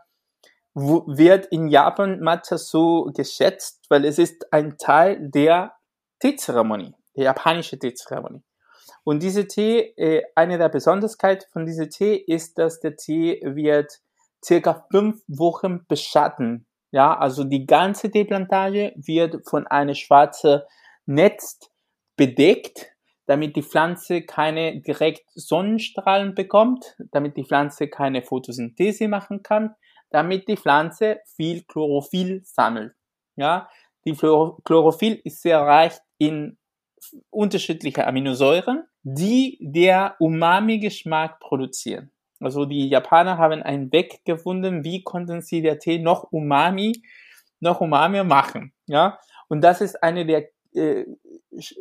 wird 0.74 1.46
in 1.46 1.68
Japan 1.68 2.20
Matcha 2.20 2.58
so 2.58 3.10
geschätzt, 3.14 3.86
weil 3.88 4.04
es 4.04 4.18
ist 4.18 4.52
ein 4.52 4.76
Teil 4.78 5.18
der 5.30 5.72
Teezeremonie, 6.20 6.94
der 7.16 7.24
japanische 7.24 7.78
Teezeremonie. 7.78 8.42
Und 9.04 9.22
diese 9.22 9.48
Tee, 9.48 9.94
äh, 9.96 10.22
eine 10.34 10.58
der 10.58 10.68
Besonderheiten 10.68 11.46
von 11.52 11.64
diesem 11.64 11.88
Tee 11.88 12.16
ist, 12.16 12.58
dass 12.58 12.80
der 12.80 12.96
Tee 12.96 13.40
wird 13.42 14.00
circa 14.44 14.86
fünf 14.90 15.22
Wochen 15.26 15.86
beschatten. 15.88 16.66
Ja, 16.92 17.16
also 17.16 17.44
die 17.44 17.66
ganze 17.66 18.10
Teeplantage 18.10 18.92
wird 18.96 19.48
von 19.48 19.66
einem 19.66 19.94
schwarzen 19.94 20.60
Netz 21.06 21.58
bedeckt, 22.16 22.92
damit 23.30 23.54
die 23.54 23.62
Pflanze 23.62 24.22
keine 24.22 24.80
direkt 24.80 25.22
Sonnenstrahlen 25.36 26.34
bekommt, 26.34 26.96
damit 27.12 27.36
die 27.36 27.44
Pflanze 27.44 27.86
keine 27.86 28.22
Photosynthese 28.22 29.06
machen 29.06 29.44
kann, 29.44 29.76
damit 30.10 30.48
die 30.48 30.56
Pflanze 30.56 31.20
viel 31.36 31.62
Chlorophyll 31.62 32.40
sammelt. 32.42 32.92
Ja, 33.36 33.70
die 34.04 34.14
Chlorophyll 34.14 35.20
ist 35.22 35.42
sehr 35.42 35.60
reich 35.60 35.92
in 36.18 36.58
unterschiedliche 37.30 38.04
Aminosäuren, 38.04 38.82
die 39.04 39.58
der 39.60 40.16
Umami-Geschmack 40.18 41.38
produzieren. 41.38 42.10
Also 42.40 42.64
die 42.64 42.88
Japaner 42.88 43.38
haben 43.38 43.62
einen 43.62 43.92
Weg 43.92 44.24
gefunden, 44.24 44.82
wie 44.82 45.04
konnten 45.04 45.40
sie 45.40 45.62
der 45.62 45.78
Tee 45.78 46.00
noch 46.00 46.32
Umami, 46.32 47.00
noch 47.60 47.80
Umami 47.80 48.24
machen. 48.24 48.72
Ja, 48.88 49.20
und 49.46 49.60
das 49.60 49.80
ist 49.80 50.02
eine 50.02 50.26
der 50.26 50.48
äh, 50.74 51.04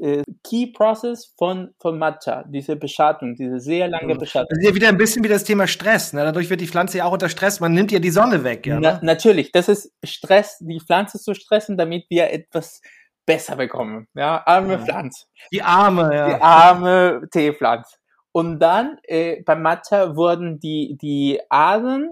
äh, 0.02 0.24
Key 0.44 0.68
Process 0.68 1.34
von, 1.38 1.74
von 1.80 2.00
Matcha, 2.00 2.44
diese 2.48 2.76
Beschattung, 2.76 3.36
diese 3.36 3.60
sehr 3.60 3.88
lange 3.88 4.16
Beschattung. 4.16 4.50
Das 4.50 4.60
ist 4.60 4.70
ja 4.70 4.76
wieder 4.76 4.90
ein 4.90 4.98
bisschen 4.98 5.24
wie 5.24 5.28
das 5.28 5.44
Thema 5.44 5.68
Stress. 5.68 6.14
Ne? 6.14 6.24
Dadurch 6.24 6.50
wird 6.50 6.62
die 6.62 6.68
Pflanze 6.68 7.00
ja 7.00 7.06
auch 7.06 7.12
unter 7.12 7.30
Stress. 7.30 7.60
Man 7.60 7.74
nimmt 7.74 7.92
ja 7.92 8.00
die 8.00 8.10
Sonne 8.10 8.44
weg. 8.44 8.66
Ja, 8.66 8.80
ne? 8.80 8.82
Na, 8.82 9.00
natürlich, 9.04 9.52
das 9.52 9.70
ist 9.70 9.94
Stress, 10.04 10.58
die 10.60 10.80
Pflanze 10.80 11.20
zu 11.20 11.34
stressen, 11.34 11.78
damit 11.78 12.06
wir 12.10 12.32
etwas 12.32 12.82
besser 13.26 13.56
bekommen. 13.56 14.08
Ja, 14.16 14.42
arme 14.46 14.74
ja. 14.74 14.80
Pflanze. 14.80 15.26
Die 15.54 15.62
arme, 15.62 16.16
ja. 16.16 16.28
Die 16.30 16.42
arme 16.42 17.28
Teepflanze. 17.32 17.98
Und 18.32 18.60
dann 18.60 18.98
äh, 19.04 19.42
beim 19.44 19.62
Matcha 19.62 20.16
wurden 20.16 20.60
die, 20.60 20.98
die 21.00 21.40
Adern 21.50 22.10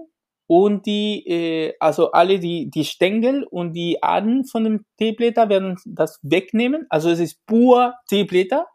und 0.48 0.86
die, 0.86 1.26
äh, 1.28 1.74
also 1.78 2.10
alle 2.12 2.40
die, 2.40 2.70
die 2.70 2.86
Stängel 2.86 3.44
und 3.44 3.74
die 3.74 4.02
Adern 4.02 4.46
von 4.46 4.64
dem 4.64 4.86
Teeblätter 4.96 5.50
werden 5.50 5.76
das 5.84 6.18
wegnehmen. 6.22 6.86
Also 6.88 7.10
es 7.10 7.20
ist 7.20 7.44
pur 7.46 7.94
Teeblätter, 8.08 8.66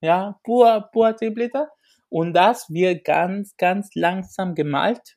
ja, 0.00 0.36
pur, 0.42 0.88
pur 0.90 1.14
Teeblätter. 1.14 1.68
Und 2.08 2.32
das 2.32 2.70
wird 2.70 3.04
ganz, 3.04 3.54
ganz 3.58 3.90
langsam 3.94 4.54
gemalt. 4.54 5.16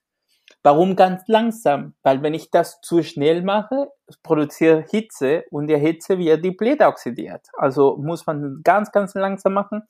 Warum 0.64 0.97
ganz 0.97 1.24
langsam? 1.28 1.95
Weil 2.03 2.22
wenn 2.22 2.34
ich 2.34 2.51
das 2.51 2.82
zu 2.82 3.03
schnell 3.03 3.41
mache, 3.41 3.88
produziert 4.22 4.89
Hitze 4.91 5.45
und 5.49 5.68
der 5.68 5.78
Hitze 5.78 6.18
wird 6.18 6.43
die 6.43 6.51
Blätter 6.51 6.89
oxidiert. 6.89 7.47
Also 7.53 7.95
muss 7.95 8.28
man 8.28 8.59
ganz, 8.66 8.91
ganz 8.91 9.16
langsam 9.16 9.53
machen 9.53 9.84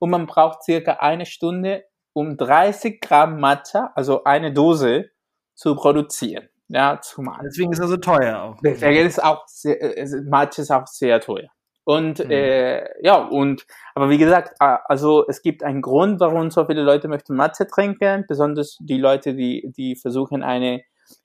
und 0.00 0.10
man 0.10 0.26
braucht 0.26 0.64
circa 0.64 0.94
eine 0.94 1.24
Stunde, 1.24 1.84
um 2.14 2.36
30 2.36 3.00
Gramm 3.00 3.38
Matcha, 3.38 3.92
also 3.94 4.24
eine 4.24 4.52
Dose, 4.52 5.10
zu 5.58 5.74
produzieren. 5.74 6.48
Ja, 6.68 7.00
zumal. 7.02 7.40
Deswegen 7.44 7.72
ist 7.72 7.80
er 7.80 7.88
so 7.88 7.96
teuer 7.96 8.42
auch. 8.42 8.60
Deswegen 8.62 9.06
ist 9.06 9.22
auch 9.22 9.42
sehr, 9.48 9.80
äh, 9.80 10.06
Matcha 10.22 10.62
ist 10.62 10.70
auch 10.70 10.86
sehr 10.86 11.20
teuer. 11.20 11.48
Und 11.84 12.24
mhm. 12.24 12.30
äh, 12.30 13.04
ja, 13.04 13.16
und 13.16 13.66
aber 13.94 14.08
wie 14.10 14.18
gesagt, 14.18 14.54
also 14.60 15.26
es 15.26 15.42
gibt 15.42 15.64
einen 15.64 15.82
Grund, 15.82 16.20
warum 16.20 16.50
so 16.50 16.64
viele 16.66 16.82
Leute 16.82 17.08
möchten 17.08 17.34
Matcha 17.34 17.64
trinken, 17.64 18.24
besonders 18.28 18.76
die 18.80 18.98
Leute, 18.98 19.34
die 19.34 19.72
die 19.76 19.96
versuchen 19.96 20.42
eine 20.42 20.82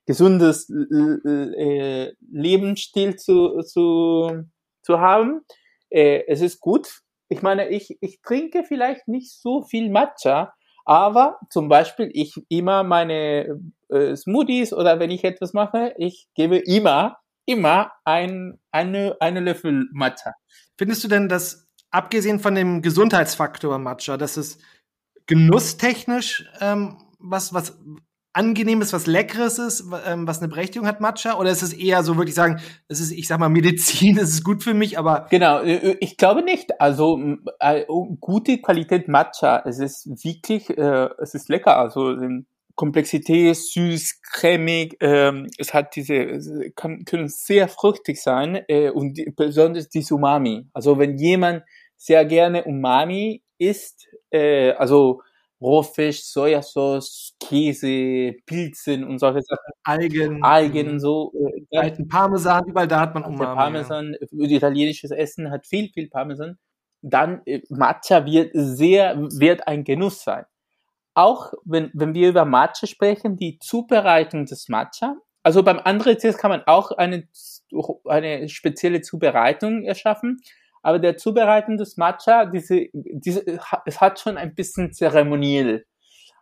gesundes 0.08 0.70
äh, 0.70 2.14
Lebensstil 2.32 3.18
zu 3.18 3.62
zu 3.62 4.46
zu 4.82 5.00
haben. 5.00 5.42
Äh, 5.90 6.24
es 6.28 6.42
ist 6.42 6.60
gut. 6.60 7.02
Ich 7.28 7.42
meine, 7.42 7.68
ich 7.70 7.98
ich 8.00 8.22
trinke 8.22 8.64
vielleicht 8.64 9.10
nicht 9.10 9.32
so 9.32 9.64
viel 9.64 9.92
Matcha, 9.92 10.54
aber 10.86 11.40
zum 11.50 11.70
Beispiel, 11.70 12.10
ich 12.14 12.36
immer 12.50 12.84
meine 12.84 13.60
äh, 13.94 14.16
Smoothies 14.16 14.74
oder 14.74 15.00
wenn 15.00 15.12
ich 15.12 15.24
etwas 15.24 15.54
mache, 15.54 15.94
ich 15.98 16.28
gebe 16.36 16.58
immer, 16.58 17.18
immer 17.46 17.92
ein, 18.06 18.60
eine, 18.72 19.18
eine 19.20 19.40
Löffel 19.40 19.88
Matcha. 19.92 20.34
Findest 20.78 21.04
du 21.04 21.08
denn, 21.08 21.30
dass 21.30 21.68
abgesehen 21.92 22.40
von 22.40 22.56
dem 22.56 22.82
Gesundheitsfaktor 22.82 23.78
Matcha, 23.78 24.18
dass 24.18 24.38
es 24.38 24.58
genusstechnisch 25.28 26.50
ähm, 26.60 26.98
was, 27.20 27.54
was 27.54 27.78
Angenehmes, 28.36 28.94
was 28.94 29.06
Leckeres 29.06 29.60
ist, 29.60 29.86
ähm, 30.08 30.28
was 30.28 30.40
eine 30.40 30.48
Berechtigung 30.48 30.88
hat, 30.88 31.00
Matcha? 31.00 31.38
Oder 31.38 31.52
ist 31.52 31.62
es 31.62 31.72
eher 31.72 32.04
so 32.04 32.18
wirklich 32.18 32.34
sagen, 32.34 32.60
es 32.88 33.00
ist, 33.00 33.12
ich 33.12 33.28
sag 33.28 33.40
mal, 33.40 33.48
Medizin, 33.50 34.18
es 34.22 34.32
ist 34.32 34.44
gut 34.44 34.64
für 34.64 34.74
mich, 34.74 34.98
aber. 34.98 35.28
Genau, 35.30 35.60
äh, 35.60 35.76
äh, 35.76 35.98
ich 36.00 36.18
glaube 36.18 36.42
nicht. 36.42 36.82
Also 36.82 37.20
äh, 37.60 37.86
gute 38.20 38.58
Qualität 38.58 39.08
Matcha, 39.08 39.62
es 39.66 39.78
ist 39.78 40.08
wirklich, 40.24 40.76
äh, 40.76 41.10
es 41.20 41.36
ist 41.36 41.48
lecker. 41.48 41.78
Also 41.78 42.18
Komplexität, 42.76 43.56
süß, 43.56 44.22
cremig, 44.22 44.98
ähm, 45.00 45.48
es 45.58 45.74
hat 45.74 45.96
diese, 45.96 46.72
kann, 46.76 47.06
können 47.06 47.28
sehr 47.28 47.68
fruchtig 47.68 48.22
sein 48.22 48.64
äh, 48.68 48.90
und 48.90 49.14
die, 49.14 49.32
besonders 49.36 49.90
die 49.90 50.06
Umami. 50.10 50.66
Also 50.74 50.98
wenn 50.98 51.18
jemand 51.18 51.64
sehr 51.98 52.26
gerne 52.26 52.64
Umami 52.64 53.44
isst, 53.60 54.08
äh, 54.32 54.72
also 54.72 55.22
Rohfisch, 55.64 56.26
Sojasauce, 56.26 57.36
Käse, 57.40 58.34
Pilzen 58.46 59.06
und 59.06 59.20
solche 59.20 59.42
Sachen. 59.44 59.72
Algen. 59.84 60.44
Algen 60.44 60.90
und 60.90 61.00
so. 61.00 61.32
Äh, 61.70 61.78
alten 61.78 62.08
Parmesan, 62.10 62.66
überall 62.68 62.88
da 62.88 63.00
hat 63.00 63.14
man 63.14 63.24
Umami. 63.24 63.56
Parmesan, 63.56 64.16
ja. 64.20 64.50
italienisches 64.50 65.12
Essen 65.12 65.50
hat 65.50 65.66
viel, 65.66 65.90
viel 65.90 66.10
Parmesan. 66.10 66.58
Dann 67.02 67.42
äh, 67.46 67.62
Matcha 67.70 68.26
wird 68.26 68.52
sehr, 68.54 69.18
wird 69.18 69.66
ein 69.66 69.86
Genuss 69.86 70.24
sein. 70.24 70.44
Auch 71.16 71.54
wenn, 71.66 71.92
wenn 71.94 72.14
wir 72.14 72.30
über 72.30 72.46
Matcha 72.46 72.88
sprechen, 72.88 73.38
die 73.38 73.60
Zubereitung 73.60 74.46
des 74.46 74.70
Matcha. 74.70 75.16
Also 75.44 75.62
beim 75.62 75.80
anderen 75.80 76.18
Test 76.18 76.40
kann 76.40 76.52
man 76.52 76.64
auch 76.66 76.92
eine, 76.92 77.28
eine 78.06 78.50
spezielle 78.50 79.02
Zubereitung 79.02 79.84
erschaffen 79.84 80.42
aber 80.84 81.00
der 81.00 81.18
Zubereitung 81.18 81.78
des 81.78 81.98
Matcha, 81.98 82.46
diese, 82.46 82.88
diese, 82.94 83.44
es 83.86 84.02
hat 84.02 84.20
schon 84.20 84.38
ein 84.38 84.54
bisschen 84.54 84.92
zeremoniell. 84.92 85.86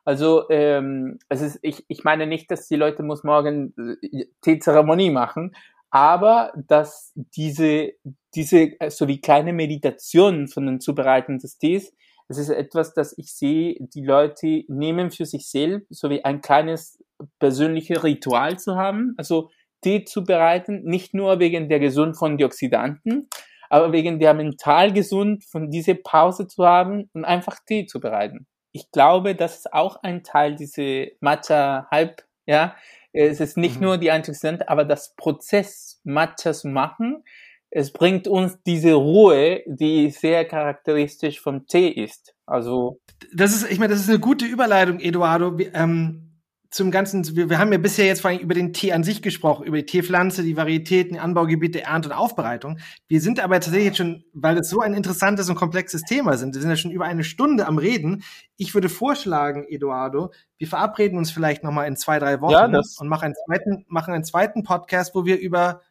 Also 0.03 0.49
ähm, 0.49 1.19
es 1.29 1.41
ist, 1.41 1.59
ich, 1.61 1.85
ich 1.87 2.03
meine 2.03 2.25
nicht, 2.25 2.49
dass 2.49 2.67
die 2.67 2.75
Leute 2.75 3.03
muss 3.03 3.23
morgen 3.23 3.73
äh, 4.01 4.25
Teezeremonie 4.41 5.11
machen, 5.11 5.55
aber 5.91 6.53
dass 6.55 7.13
diese, 7.15 7.91
diese, 8.33 8.71
so 8.89 9.07
wie 9.07 9.21
kleine 9.21 9.53
Meditationen 9.53 10.47
von 10.47 10.65
den 10.65 10.79
Zubereiten 10.79 11.37
des 11.37 11.59
Tees, 11.59 11.93
es 12.31 12.37
ist 12.37 12.49
etwas, 12.49 12.93
das 12.93 13.17
ich 13.17 13.33
sehe, 13.33 13.75
die 13.79 14.03
Leute 14.03 14.63
nehmen 14.67 15.11
für 15.11 15.25
sich 15.25 15.47
selbst, 15.49 15.87
so 15.89 16.09
wie 16.09 16.23
ein 16.23 16.41
kleines 16.41 17.03
persönliches 17.39 18.03
Ritual 18.03 18.57
zu 18.57 18.75
haben, 18.75 19.13
also 19.17 19.49
Tee 19.81 20.05
zu 20.05 20.23
bereiten, 20.23 20.83
nicht 20.83 21.13
nur 21.13 21.39
wegen 21.39 21.69
der 21.69 21.79
Gesund 21.79 22.17
von 22.17 22.37
Dioxidanten, 22.37 23.29
aber 23.69 23.91
wegen 23.91 24.19
der 24.19 24.33
mental 24.33 24.91
gesund 24.91 25.43
von 25.45 25.69
dieser 25.69 25.95
Pause 25.95 26.47
zu 26.47 26.65
haben 26.65 27.09
und 27.13 27.25
einfach 27.25 27.57
Tee 27.65 27.85
zu 27.85 27.99
bereiten. 27.99 28.47
Ich 28.73 28.91
glaube, 28.91 29.35
das 29.35 29.57
ist 29.57 29.73
auch 29.73 29.97
ein 30.03 30.23
Teil 30.23 30.55
diese 30.55 31.11
Matcha-Hype, 31.19 32.21
ja. 32.45 32.75
Es 33.13 33.41
ist 33.41 33.57
nicht 33.57 33.75
mhm. 33.75 33.87
nur 33.87 33.97
die 33.97 34.11
Antioxidantien, 34.11 34.69
aber 34.69 34.85
das 34.85 35.15
Prozess, 35.15 35.99
Matcha 36.05 36.53
zu 36.53 36.69
machen, 36.69 37.23
es 37.71 37.93
bringt 37.93 38.27
uns 38.27 38.59
diese 38.65 38.93
Ruhe, 38.93 39.61
die 39.65 40.11
sehr 40.11 40.45
charakteristisch 40.45 41.39
vom 41.39 41.65
Tee 41.65 41.87
ist. 41.87 42.35
Also 42.45 42.99
das 43.33 43.53
ist, 43.53 43.71
ich 43.71 43.79
meine, 43.79 43.93
das 43.93 44.01
ist 44.01 44.09
eine 44.09 44.19
gute 44.19 44.45
Überleitung, 44.45 44.99
Eduardo. 44.99 45.57
Ähm, 45.73 46.27
zum 46.69 46.89
Ganzen, 46.89 47.35
wir, 47.35 47.49
wir 47.49 47.59
haben 47.59 47.71
ja 47.73 47.77
bisher 47.77 48.05
jetzt 48.05 48.21
vor 48.21 48.31
allem 48.31 48.39
über 48.39 48.53
den 48.53 48.71
Tee 48.71 48.93
an 48.93 49.03
sich 49.03 49.21
gesprochen, 49.21 49.65
über 49.65 49.77
die 49.77 49.85
Teepflanze, 49.85 50.41
die 50.41 50.55
Varietäten, 50.55 51.13
die 51.13 51.19
Anbaugebiete, 51.19 51.81
Ernte 51.83 52.09
und 52.09 52.15
Aufbereitung. 52.15 52.79
Wir 53.09 53.19
sind 53.19 53.41
aber 53.41 53.55
tatsächlich 53.55 53.87
jetzt 53.87 53.97
schon, 53.97 54.23
weil 54.33 54.55
das 54.55 54.69
so 54.69 54.79
ein 54.79 54.93
interessantes 54.93 55.49
und 55.49 55.55
komplexes 55.55 56.03
Thema 56.03 56.37
sind, 56.37 56.55
wir 56.55 56.61
sind 56.61 56.69
ja 56.69 56.77
schon 56.77 56.91
über 56.91 57.05
eine 57.05 57.25
Stunde 57.25 57.67
am 57.67 57.77
Reden. 57.77 58.23
Ich 58.55 58.73
würde 58.73 58.87
vorschlagen, 58.87 59.65
Eduardo, 59.67 60.31
wir 60.57 60.67
verabreden 60.67 61.17
uns 61.17 61.29
vielleicht 61.29 61.63
nochmal 61.63 61.87
in 61.87 61.97
zwei, 61.97 62.19
drei 62.19 62.39
Wochen 62.39 62.73
ja, 62.73 62.81
und 62.99 63.07
machen 63.09 63.25
einen 63.25 63.35
zweiten, 63.45 63.85
machen 63.89 64.13
einen 64.13 64.23
zweiten 64.23 64.63
Podcast, 64.63 65.13
wo 65.13 65.25
wir 65.25 65.39
über 65.39 65.81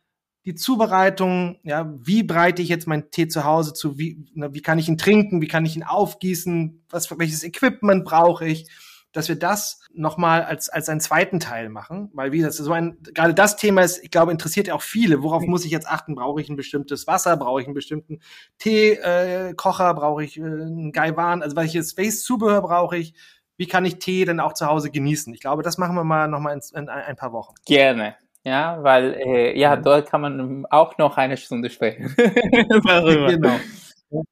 die 0.45 0.55
Zubereitung, 0.55 1.59
ja, 1.63 1.93
wie 2.01 2.23
breite 2.23 2.63
ich 2.63 2.69
jetzt 2.69 2.87
meinen 2.87 3.11
Tee 3.11 3.29
zu 3.29 3.45
Hause 3.45 3.75
zu, 3.75 3.99
wie, 3.99 4.25
na, 4.35 4.55
wie 4.55 4.63
kann 4.63 4.79
ich 4.79 4.89
ihn 4.89 4.99
trinken, 4.99 5.43
wie 5.43 5.49
kann 5.49 5.67
ich 5.67 5.77
ihn 5.77 5.83
aufgießen, 5.83 6.85
was, 6.89 7.11
welches 7.19 7.45
Equipment 7.45 8.05
brauche 8.05 8.47
ich, 8.47 8.67
dass 9.13 9.29
wir 9.29 9.37
das 9.37 9.81
nochmal 9.93 10.43
als, 10.43 10.69
als 10.69 10.89
einen 10.89 11.01
zweiten 11.01 11.41
Teil 11.41 11.69
machen, 11.69 12.11
weil 12.15 12.33
wie 12.33 12.39
gesagt, 12.39 12.55
so 12.55 12.73
ein, 12.73 12.99
gerade 13.03 13.35
das 13.35 13.57
Thema 13.57 13.83
ist, 13.83 14.03
ich 14.03 14.11
glaube, 14.11 14.31
interessiert 14.31 14.69
ja 14.69 14.75
auch 14.75 14.83
viele. 14.83 15.23
Worauf 15.23 15.43
muss 15.43 15.65
ich 15.65 15.73
jetzt 15.73 15.89
achten? 15.89 16.15
Brauche 16.15 16.41
ich 16.41 16.49
ein 16.49 16.57
bestimmtes 16.57 17.07
Wasser? 17.07 17.37
Brauche 17.37 17.61
ich 17.61 17.67
einen 17.67 17.75
bestimmten 17.75 18.21
Teekocher? 18.59 19.91
Äh, 19.91 19.95
brauche 19.95 20.23
ich 20.23 20.39
äh, 20.39 20.43
einen 20.43 20.93
Gaiwan? 20.93 21.43
Also 21.43 21.57
welches 21.57 21.93
Face-Zubehör 21.93 22.63
brauche 22.63 22.97
ich? 22.97 23.15
Wie 23.57 23.67
kann 23.67 23.85
ich 23.85 23.99
Tee 23.99 24.25
dann 24.25 24.41
auch 24.41 24.55
zu 24.55 24.67
Hause 24.67 24.91
genießen? 24.91 25.35
Ich 25.35 25.41
glaube, 25.41 25.63
das 25.63 25.77
machen 25.77 25.97
wir 25.97 26.05
mal 26.05 26.29
nochmal 26.29 26.55
in, 26.55 26.79
in 26.79 26.89
ein 26.89 27.17
paar 27.17 27.33
Wochen. 27.33 27.55
Gerne. 27.67 28.15
Ja, 28.45 28.83
weil 28.83 29.15
äh, 29.15 29.59
ja, 29.59 29.77
dort 29.77 30.09
kann 30.11 30.23
man 30.23 30.67
auch 30.71 30.97
noch 30.97 31.17
eine 31.19 31.37
Stunde 31.37 31.69
sprechen. 31.69 32.15
genau. 32.17 33.57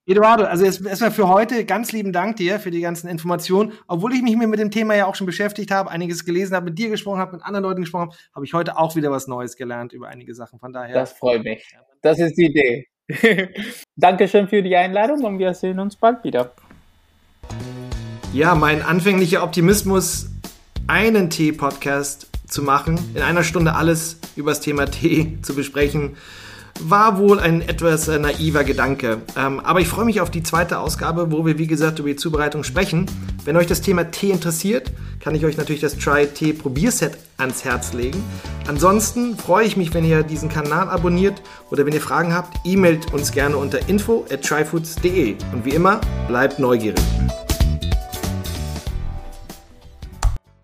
Eduardo, 0.06 0.44
also 0.44 0.64
erstmal 0.64 1.12
für 1.12 1.28
heute 1.28 1.64
ganz 1.64 1.92
lieben 1.92 2.12
Dank 2.12 2.36
dir 2.36 2.58
für 2.58 2.72
die 2.72 2.80
ganzen 2.80 3.06
Informationen. 3.06 3.72
Obwohl 3.86 4.12
ich 4.12 4.22
mich 4.22 4.36
mir 4.36 4.48
mit 4.48 4.58
dem 4.58 4.72
Thema 4.72 4.96
ja 4.96 5.06
auch 5.06 5.14
schon 5.14 5.26
beschäftigt 5.26 5.70
habe, 5.70 5.90
einiges 5.90 6.24
gelesen 6.24 6.56
habe, 6.56 6.66
mit 6.66 6.78
dir 6.78 6.88
gesprochen 6.88 7.20
habe, 7.20 7.36
mit 7.36 7.44
anderen 7.44 7.62
Leuten 7.64 7.82
gesprochen 7.82 8.08
habe, 8.08 8.16
habe 8.34 8.44
ich 8.44 8.54
heute 8.54 8.76
auch 8.76 8.96
wieder 8.96 9.12
was 9.12 9.28
Neues 9.28 9.56
gelernt 9.56 9.92
über 9.92 10.08
einige 10.08 10.34
Sachen. 10.34 10.58
Von 10.58 10.72
daher. 10.72 10.94
Das 10.94 11.12
freut 11.12 11.44
mich. 11.44 11.76
Das 12.02 12.18
ist 12.18 12.36
die 12.36 12.46
Idee. 12.46 12.88
Dankeschön 13.96 14.48
für 14.48 14.62
die 14.62 14.74
Einladung 14.74 15.24
und 15.24 15.38
wir 15.38 15.54
sehen 15.54 15.78
uns 15.78 15.94
bald 15.94 16.24
wieder. 16.24 16.50
Ja, 18.32 18.54
mein 18.54 18.82
anfänglicher 18.82 19.44
Optimismus, 19.44 20.28
einen 20.86 21.30
Tee-Podcast 21.30 22.27
zu 22.48 22.62
machen, 22.62 22.98
in 23.14 23.22
einer 23.22 23.44
Stunde 23.44 23.74
alles 23.74 24.16
über 24.36 24.50
das 24.50 24.60
Thema 24.60 24.86
Tee 24.86 25.38
zu 25.42 25.54
besprechen, 25.54 26.16
war 26.80 27.18
wohl 27.18 27.40
ein 27.40 27.62
etwas 27.62 28.08
äh, 28.08 28.18
naiver 28.18 28.64
Gedanke. 28.64 29.18
Ähm, 29.36 29.60
aber 29.60 29.80
ich 29.80 29.88
freue 29.88 30.04
mich 30.04 30.20
auf 30.20 30.30
die 30.30 30.42
zweite 30.42 30.78
Ausgabe, 30.78 31.32
wo 31.32 31.44
wir, 31.44 31.58
wie 31.58 31.66
gesagt, 31.66 31.98
über 31.98 32.08
die 32.08 32.16
Zubereitung 32.16 32.64
sprechen. 32.64 33.06
Wenn 33.44 33.56
euch 33.56 33.66
das 33.66 33.80
Thema 33.80 34.10
Tee 34.10 34.30
interessiert, 34.30 34.92
kann 35.20 35.34
ich 35.34 35.44
euch 35.44 35.56
natürlich 35.56 35.80
das 35.80 35.96
Try 35.96 36.26
Tee 36.26 36.52
Probierset 36.52 37.18
ans 37.36 37.64
Herz 37.64 37.92
legen. 37.92 38.22
Ansonsten 38.68 39.36
freue 39.36 39.66
ich 39.66 39.76
mich, 39.76 39.92
wenn 39.94 40.04
ihr 40.04 40.22
diesen 40.22 40.48
Kanal 40.48 40.88
abonniert 40.88 41.42
oder 41.70 41.84
wenn 41.86 41.92
ihr 41.92 42.00
Fragen 42.00 42.34
habt, 42.34 42.58
e-mailt 42.64 43.12
uns 43.12 43.32
gerne 43.32 43.56
unter 43.56 43.88
info 43.88 44.24
at 44.30 44.42
tryfoods.de. 44.42 45.36
Und 45.52 45.64
wie 45.64 45.70
immer, 45.70 46.00
bleibt 46.28 46.58
neugierig. 46.58 47.02